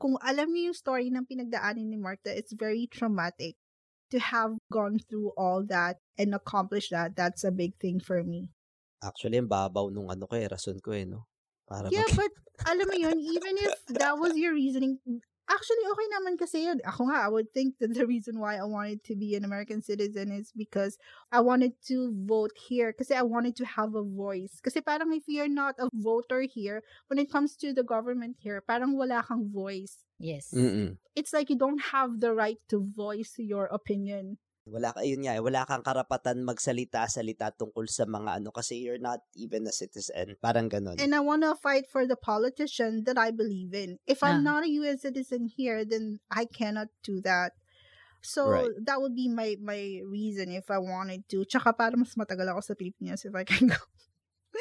kung 0.00 0.18
alam 0.18 0.50
niyo 0.50 0.72
yung 0.72 0.78
story 0.78 1.06
ng 1.12 1.28
pinagdaanan 1.28 1.86
ni 1.86 1.98
Mark, 2.00 2.24
that 2.24 2.34
it's 2.34 2.56
very 2.56 2.88
traumatic 2.90 3.54
to 4.12 4.20
have 4.20 4.60
gone 4.68 5.00
through 5.00 5.32
all 5.40 5.64
that 5.72 5.96
and 6.20 6.36
accomplish 6.36 6.92
that. 6.92 7.16
That's 7.16 7.42
a 7.42 7.50
big 7.50 7.72
thing 7.80 7.98
for 7.98 8.20
me. 8.22 8.52
Actually, 9.02 9.40
ang 9.40 9.50
babaw 9.50 9.90
nung 9.90 10.12
ano 10.12 10.28
ko 10.28 10.36
eh, 10.36 10.46
rason 10.46 10.78
ko 10.78 10.92
eh, 10.94 11.08
no? 11.08 11.26
Para 11.66 11.88
Yeah, 11.90 12.06
mag- 12.12 12.28
but 12.28 12.32
alam 12.68 12.86
mo 12.86 12.94
yun, 12.94 13.18
even 13.18 13.54
if 13.58 13.74
that 13.98 14.14
was 14.20 14.36
your 14.38 14.54
reasoning, 14.54 15.00
actually 15.52 15.84
okay 15.92 16.08
naman 16.16 16.34
kasi 16.40 16.64
yun. 16.64 16.80
Ako 16.88 17.12
nga, 17.12 17.22
I 17.22 17.28
would 17.28 17.52
think 17.52 17.76
that 17.78 17.92
the 17.92 18.08
reason 18.08 18.40
why 18.40 18.56
I 18.56 18.64
wanted 18.64 19.04
to 19.04 19.14
be 19.14 19.36
an 19.36 19.44
American 19.44 19.84
citizen 19.84 20.32
is 20.32 20.50
because 20.56 20.96
I 21.30 21.40
wanted 21.44 21.76
to 21.92 22.10
vote 22.24 22.56
here 22.56 22.92
kasi 22.96 23.12
I 23.14 23.22
wanted 23.22 23.54
to 23.60 23.66
have 23.68 23.94
a 23.94 24.02
voice. 24.02 24.58
Kasi 24.64 24.80
parang 24.80 25.12
if 25.12 25.28
you're 25.28 25.52
not 25.52 25.76
a 25.76 25.92
voter 25.92 26.42
here, 26.48 26.80
when 27.12 27.20
it 27.20 27.30
comes 27.30 27.56
to 27.60 27.76
the 27.76 27.84
government 27.84 28.40
here, 28.40 28.64
parang 28.64 28.96
wala 28.96 29.20
kang 29.22 29.52
voice. 29.52 30.02
yes. 30.22 30.54
Mm-mm. 30.54 30.96
It's 31.18 31.34
like 31.34 31.50
you 31.50 31.58
don't 31.58 31.92
have 31.92 32.20
the 32.22 32.32
right 32.32 32.58
to 32.70 32.80
voice 32.96 33.34
your 33.36 33.66
opinion. 33.66 34.38
Wala 34.62 34.94
ka, 34.94 35.02
yun 35.02 35.26
nga, 35.26 35.34
eh, 35.34 35.42
wala 35.42 35.66
kang 35.66 35.82
karapatan 35.82 36.46
magsalita-salita 36.46 37.50
tungkol 37.58 37.90
sa 37.90 38.06
mga 38.06 38.38
ano 38.38 38.54
kasi 38.54 38.78
you're 38.78 39.02
not 39.02 39.18
even 39.34 39.66
a 39.66 39.74
citizen. 39.74 40.38
Parang 40.38 40.70
ganun. 40.70 40.94
And 41.02 41.18
I 41.18 41.20
want 41.20 41.42
to 41.42 41.58
fight 41.58 41.90
for 41.90 42.06
the 42.06 42.14
politician 42.14 43.02
that 43.10 43.18
I 43.18 43.34
believe 43.34 43.74
in. 43.74 43.98
If 44.06 44.22
I'm 44.22 44.46
Ah. 44.46 44.46
not 44.46 44.62
a 44.62 44.70
US 44.78 45.02
citizen 45.02 45.50
here, 45.50 45.82
then 45.82 46.22
I 46.30 46.46
cannot 46.46 46.94
do 47.02 47.18
that. 47.26 47.58
So 48.22 48.46
Right. 48.46 48.70
that 48.86 49.02
would 49.02 49.18
be 49.18 49.26
my 49.26 49.58
my 49.58 49.98
reason 50.06 50.54
if 50.54 50.70
I 50.70 50.78
wanted 50.78 51.26
to. 51.34 51.42
Tsaka 51.42 51.74
para 51.74 51.98
mas 51.98 52.14
matagal 52.14 52.46
ako 52.54 52.62
sa 52.62 52.74
Pilipinas 52.78 53.26
if 53.26 53.34
I 53.34 53.42
can 53.42 53.66
go. 53.66 53.82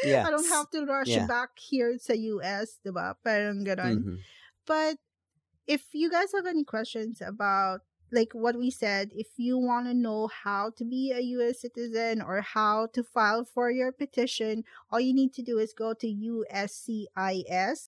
yeah. 0.01 0.25
I 0.25 0.33
don't 0.33 0.49
have 0.49 0.73
to 0.73 0.81
rush 0.81 1.13
Yeah. 1.13 1.29
back 1.29 1.53
here 1.61 1.93
sa 2.01 2.17
US, 2.17 2.81
diba? 2.81 3.13
Parang 3.21 3.61
ganon. 3.61 4.01
Mhm. 4.01 4.17
But 4.65 4.97
if 5.69 5.93
you 5.93 6.09
guys 6.09 6.33
have 6.33 6.49
any 6.49 6.65
questions 6.65 7.21
about 7.21 7.85
like 8.11 8.33
what 8.33 8.57
we 8.57 8.69
said, 8.71 9.11
if 9.15 9.37
you 9.37 9.57
want 9.57 9.87
to 9.87 9.93
know 9.93 10.27
how 10.27 10.71
to 10.77 10.85
be 10.85 11.11
a 11.11 11.19
US 11.37 11.61
citizen 11.61 12.21
or 12.21 12.41
how 12.41 12.87
to 12.93 13.03
file 13.03 13.43
for 13.45 13.71
your 13.71 13.91
petition, 13.91 14.63
all 14.89 14.99
you 14.99 15.13
need 15.13 15.33
to 15.33 15.43
do 15.43 15.59
is 15.59 15.73
go 15.73 15.93
to 15.93 16.07
uscis.gov. 16.07 17.87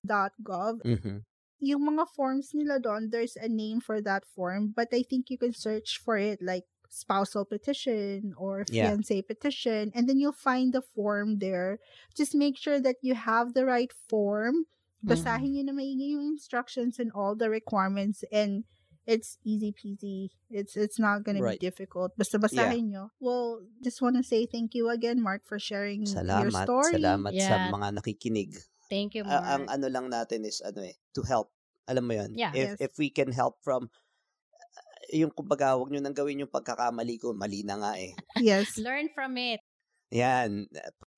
Mhm. 0.84 1.24
Yung 1.60 1.82
mga 1.86 2.08
forms 2.12 2.52
nila 2.52 2.78
doon, 2.80 3.10
there's 3.10 3.36
a 3.36 3.48
name 3.48 3.80
for 3.80 4.00
that 4.02 4.26
form, 4.26 4.68
but 4.74 4.88
I 4.92 5.02
think 5.02 5.30
you 5.30 5.38
can 5.38 5.52
search 5.54 5.98
for 5.98 6.18
it 6.18 6.42
like 6.42 6.64
spousal 6.90 7.44
petition 7.46 8.34
or 8.36 8.66
Yeah. 8.68 8.94
fiance 8.94 9.22
petition, 9.22 9.90
and 9.94 10.08
then 10.08 10.18
you'll 10.18 10.36
find 10.36 10.72
the 10.74 10.82
form 10.82 11.38
there. 11.38 11.78
Just 12.14 12.34
make 12.34 12.56
sure 12.58 12.80
that 12.80 12.96
you 13.02 13.14
have 13.14 13.54
the 13.54 13.64
right 13.64 13.92
form. 13.92 14.66
Basahin 15.04 15.52
nyo 15.56 15.62
na 15.64 15.72
maigi 15.72 16.12
yung 16.16 16.26
instructions 16.36 16.98
and 16.98 17.12
all 17.12 17.34
the 17.36 17.48
requirements 17.50 18.24
and 18.32 18.64
it's 19.04 19.36
easy 19.44 19.70
peasy. 19.70 20.32
It's 20.48 20.76
it's 20.76 20.96
not 20.98 21.24
gonna 21.24 21.40
Right. 21.40 21.60
be 21.60 21.64
difficult. 21.64 22.16
Basta 22.16 22.40
basahin 22.40 22.88
nyo. 22.90 23.12
Well, 23.20 23.62
just 23.80 24.00
want 24.00 24.16
to 24.16 24.24
say 24.24 24.44
thank 24.44 24.72
you 24.72 24.88
again, 24.88 25.20
Mark, 25.20 25.44
for 25.44 25.60
sharing 25.60 26.08
your 26.08 26.50
story. 26.52 26.92
salamat 26.96 27.32
sa 27.36 27.68
mga 27.68 28.00
nakikinig. 28.00 28.56
Thank 28.88 29.16
you, 29.16 29.24
Mark. 29.24 29.44
ang 29.44 29.64
ano 29.68 29.86
lang 29.88 30.06
natin 30.08 30.44
is 30.44 30.60
ano 30.60 30.84
eh, 30.84 30.96
to 31.12 31.24
help. 31.24 31.52
Alam 31.84 32.04
mo 32.08 32.12
'yun. 32.16 32.32
Yeah. 32.32 32.52
If 32.52 32.68
Yes. 32.76 32.76
if 32.80 32.92
we 32.96 33.08
can 33.08 33.32
help 33.32 33.60
from 33.60 33.92
yung 35.12 35.30
kumbaga, 35.30 35.76
wag 35.76 35.92
nyo 35.92 36.00
nang 36.00 36.16
gawin 36.16 36.40
yung 36.40 36.50
pagkakamali 36.50 37.20
ko, 37.20 37.36
mali 37.36 37.60
na 37.60 37.76
nga 37.76 37.92
eh. 38.00 38.16
Yes. 38.40 38.76
Learn 38.80 39.12
from 39.12 39.36
it. 39.36 39.60
Yan, 40.08 40.64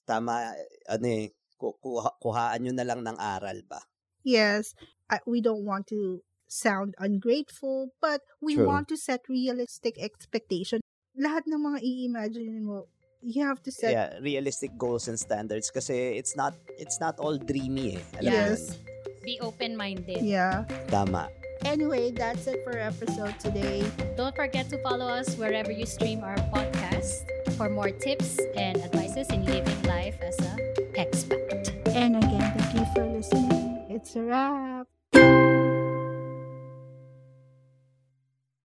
tama, 0.03 0.53
ano 0.91 1.07
eh, 1.07 1.31
ku- 1.55 1.79
kuha, 1.79 2.11
kuhaan 2.19 2.67
nyo 2.67 2.73
na 2.75 2.83
lang 2.83 3.07
ng 3.07 3.15
aral 3.15 3.63
ba? 3.63 3.79
Yes. 4.27 4.75
I, 5.07 5.23
we 5.23 5.39
don't 5.39 5.63
want 5.63 5.87
to 5.95 6.19
sound 6.49 6.95
ungrateful, 6.99 7.93
but 8.01 8.23
we 8.41 8.55
True. 8.55 8.67
want 8.67 8.89
to 8.89 8.97
set 8.97 9.27
realistic 9.29 9.99
expectation. 9.99 10.81
Lahat 11.17 11.49
ng 11.49 11.59
mga 11.59 11.79
i-imagine 11.83 12.63
mo, 12.65 12.87
you 13.23 13.43
have 13.45 13.63
to 13.65 13.73
set 13.73 13.93
Yeah, 13.93 14.11
realistic 14.21 14.77
goals 14.79 15.09
and 15.09 15.19
standards 15.19 15.71
kasi 15.73 16.15
it's 16.15 16.37
not 16.37 16.55
it's 16.79 17.01
not 17.01 17.19
all 17.19 17.37
dreamy 17.41 17.99
eh. 17.99 18.03
Alam 18.21 18.33
Yes. 18.33 18.79
Be 19.27 19.41
open-minded. 19.43 20.23
Yeah. 20.23 20.69
Tama. 20.87 21.27
Anyway, 21.67 22.13
that's 22.13 22.47
it 22.47 22.63
for 22.63 22.79
episode 22.79 23.35
today. 23.41 23.83
Don't 24.15 24.37
forget 24.37 24.69
to 24.71 24.79
follow 24.87 25.09
us 25.09 25.35
wherever 25.35 25.73
you 25.73 25.83
stream 25.89 26.23
our 26.23 26.39
podcast 26.55 27.27
for 27.59 27.67
more 27.67 27.91
tips 27.91 28.39
and 28.55 28.79
advices 28.87 29.27
in 29.35 29.43
living 29.49 29.83
life 29.83 30.15
as 30.23 30.37
a 30.39 30.55
expat. 30.95 31.75
And 31.91 32.23
again, 32.23 32.55
thank 32.55 32.71
you 32.77 32.87
for 32.95 33.03
listening. 33.09 33.83
It's 33.91 34.15
a 34.15 34.23
wrap. 34.23 34.87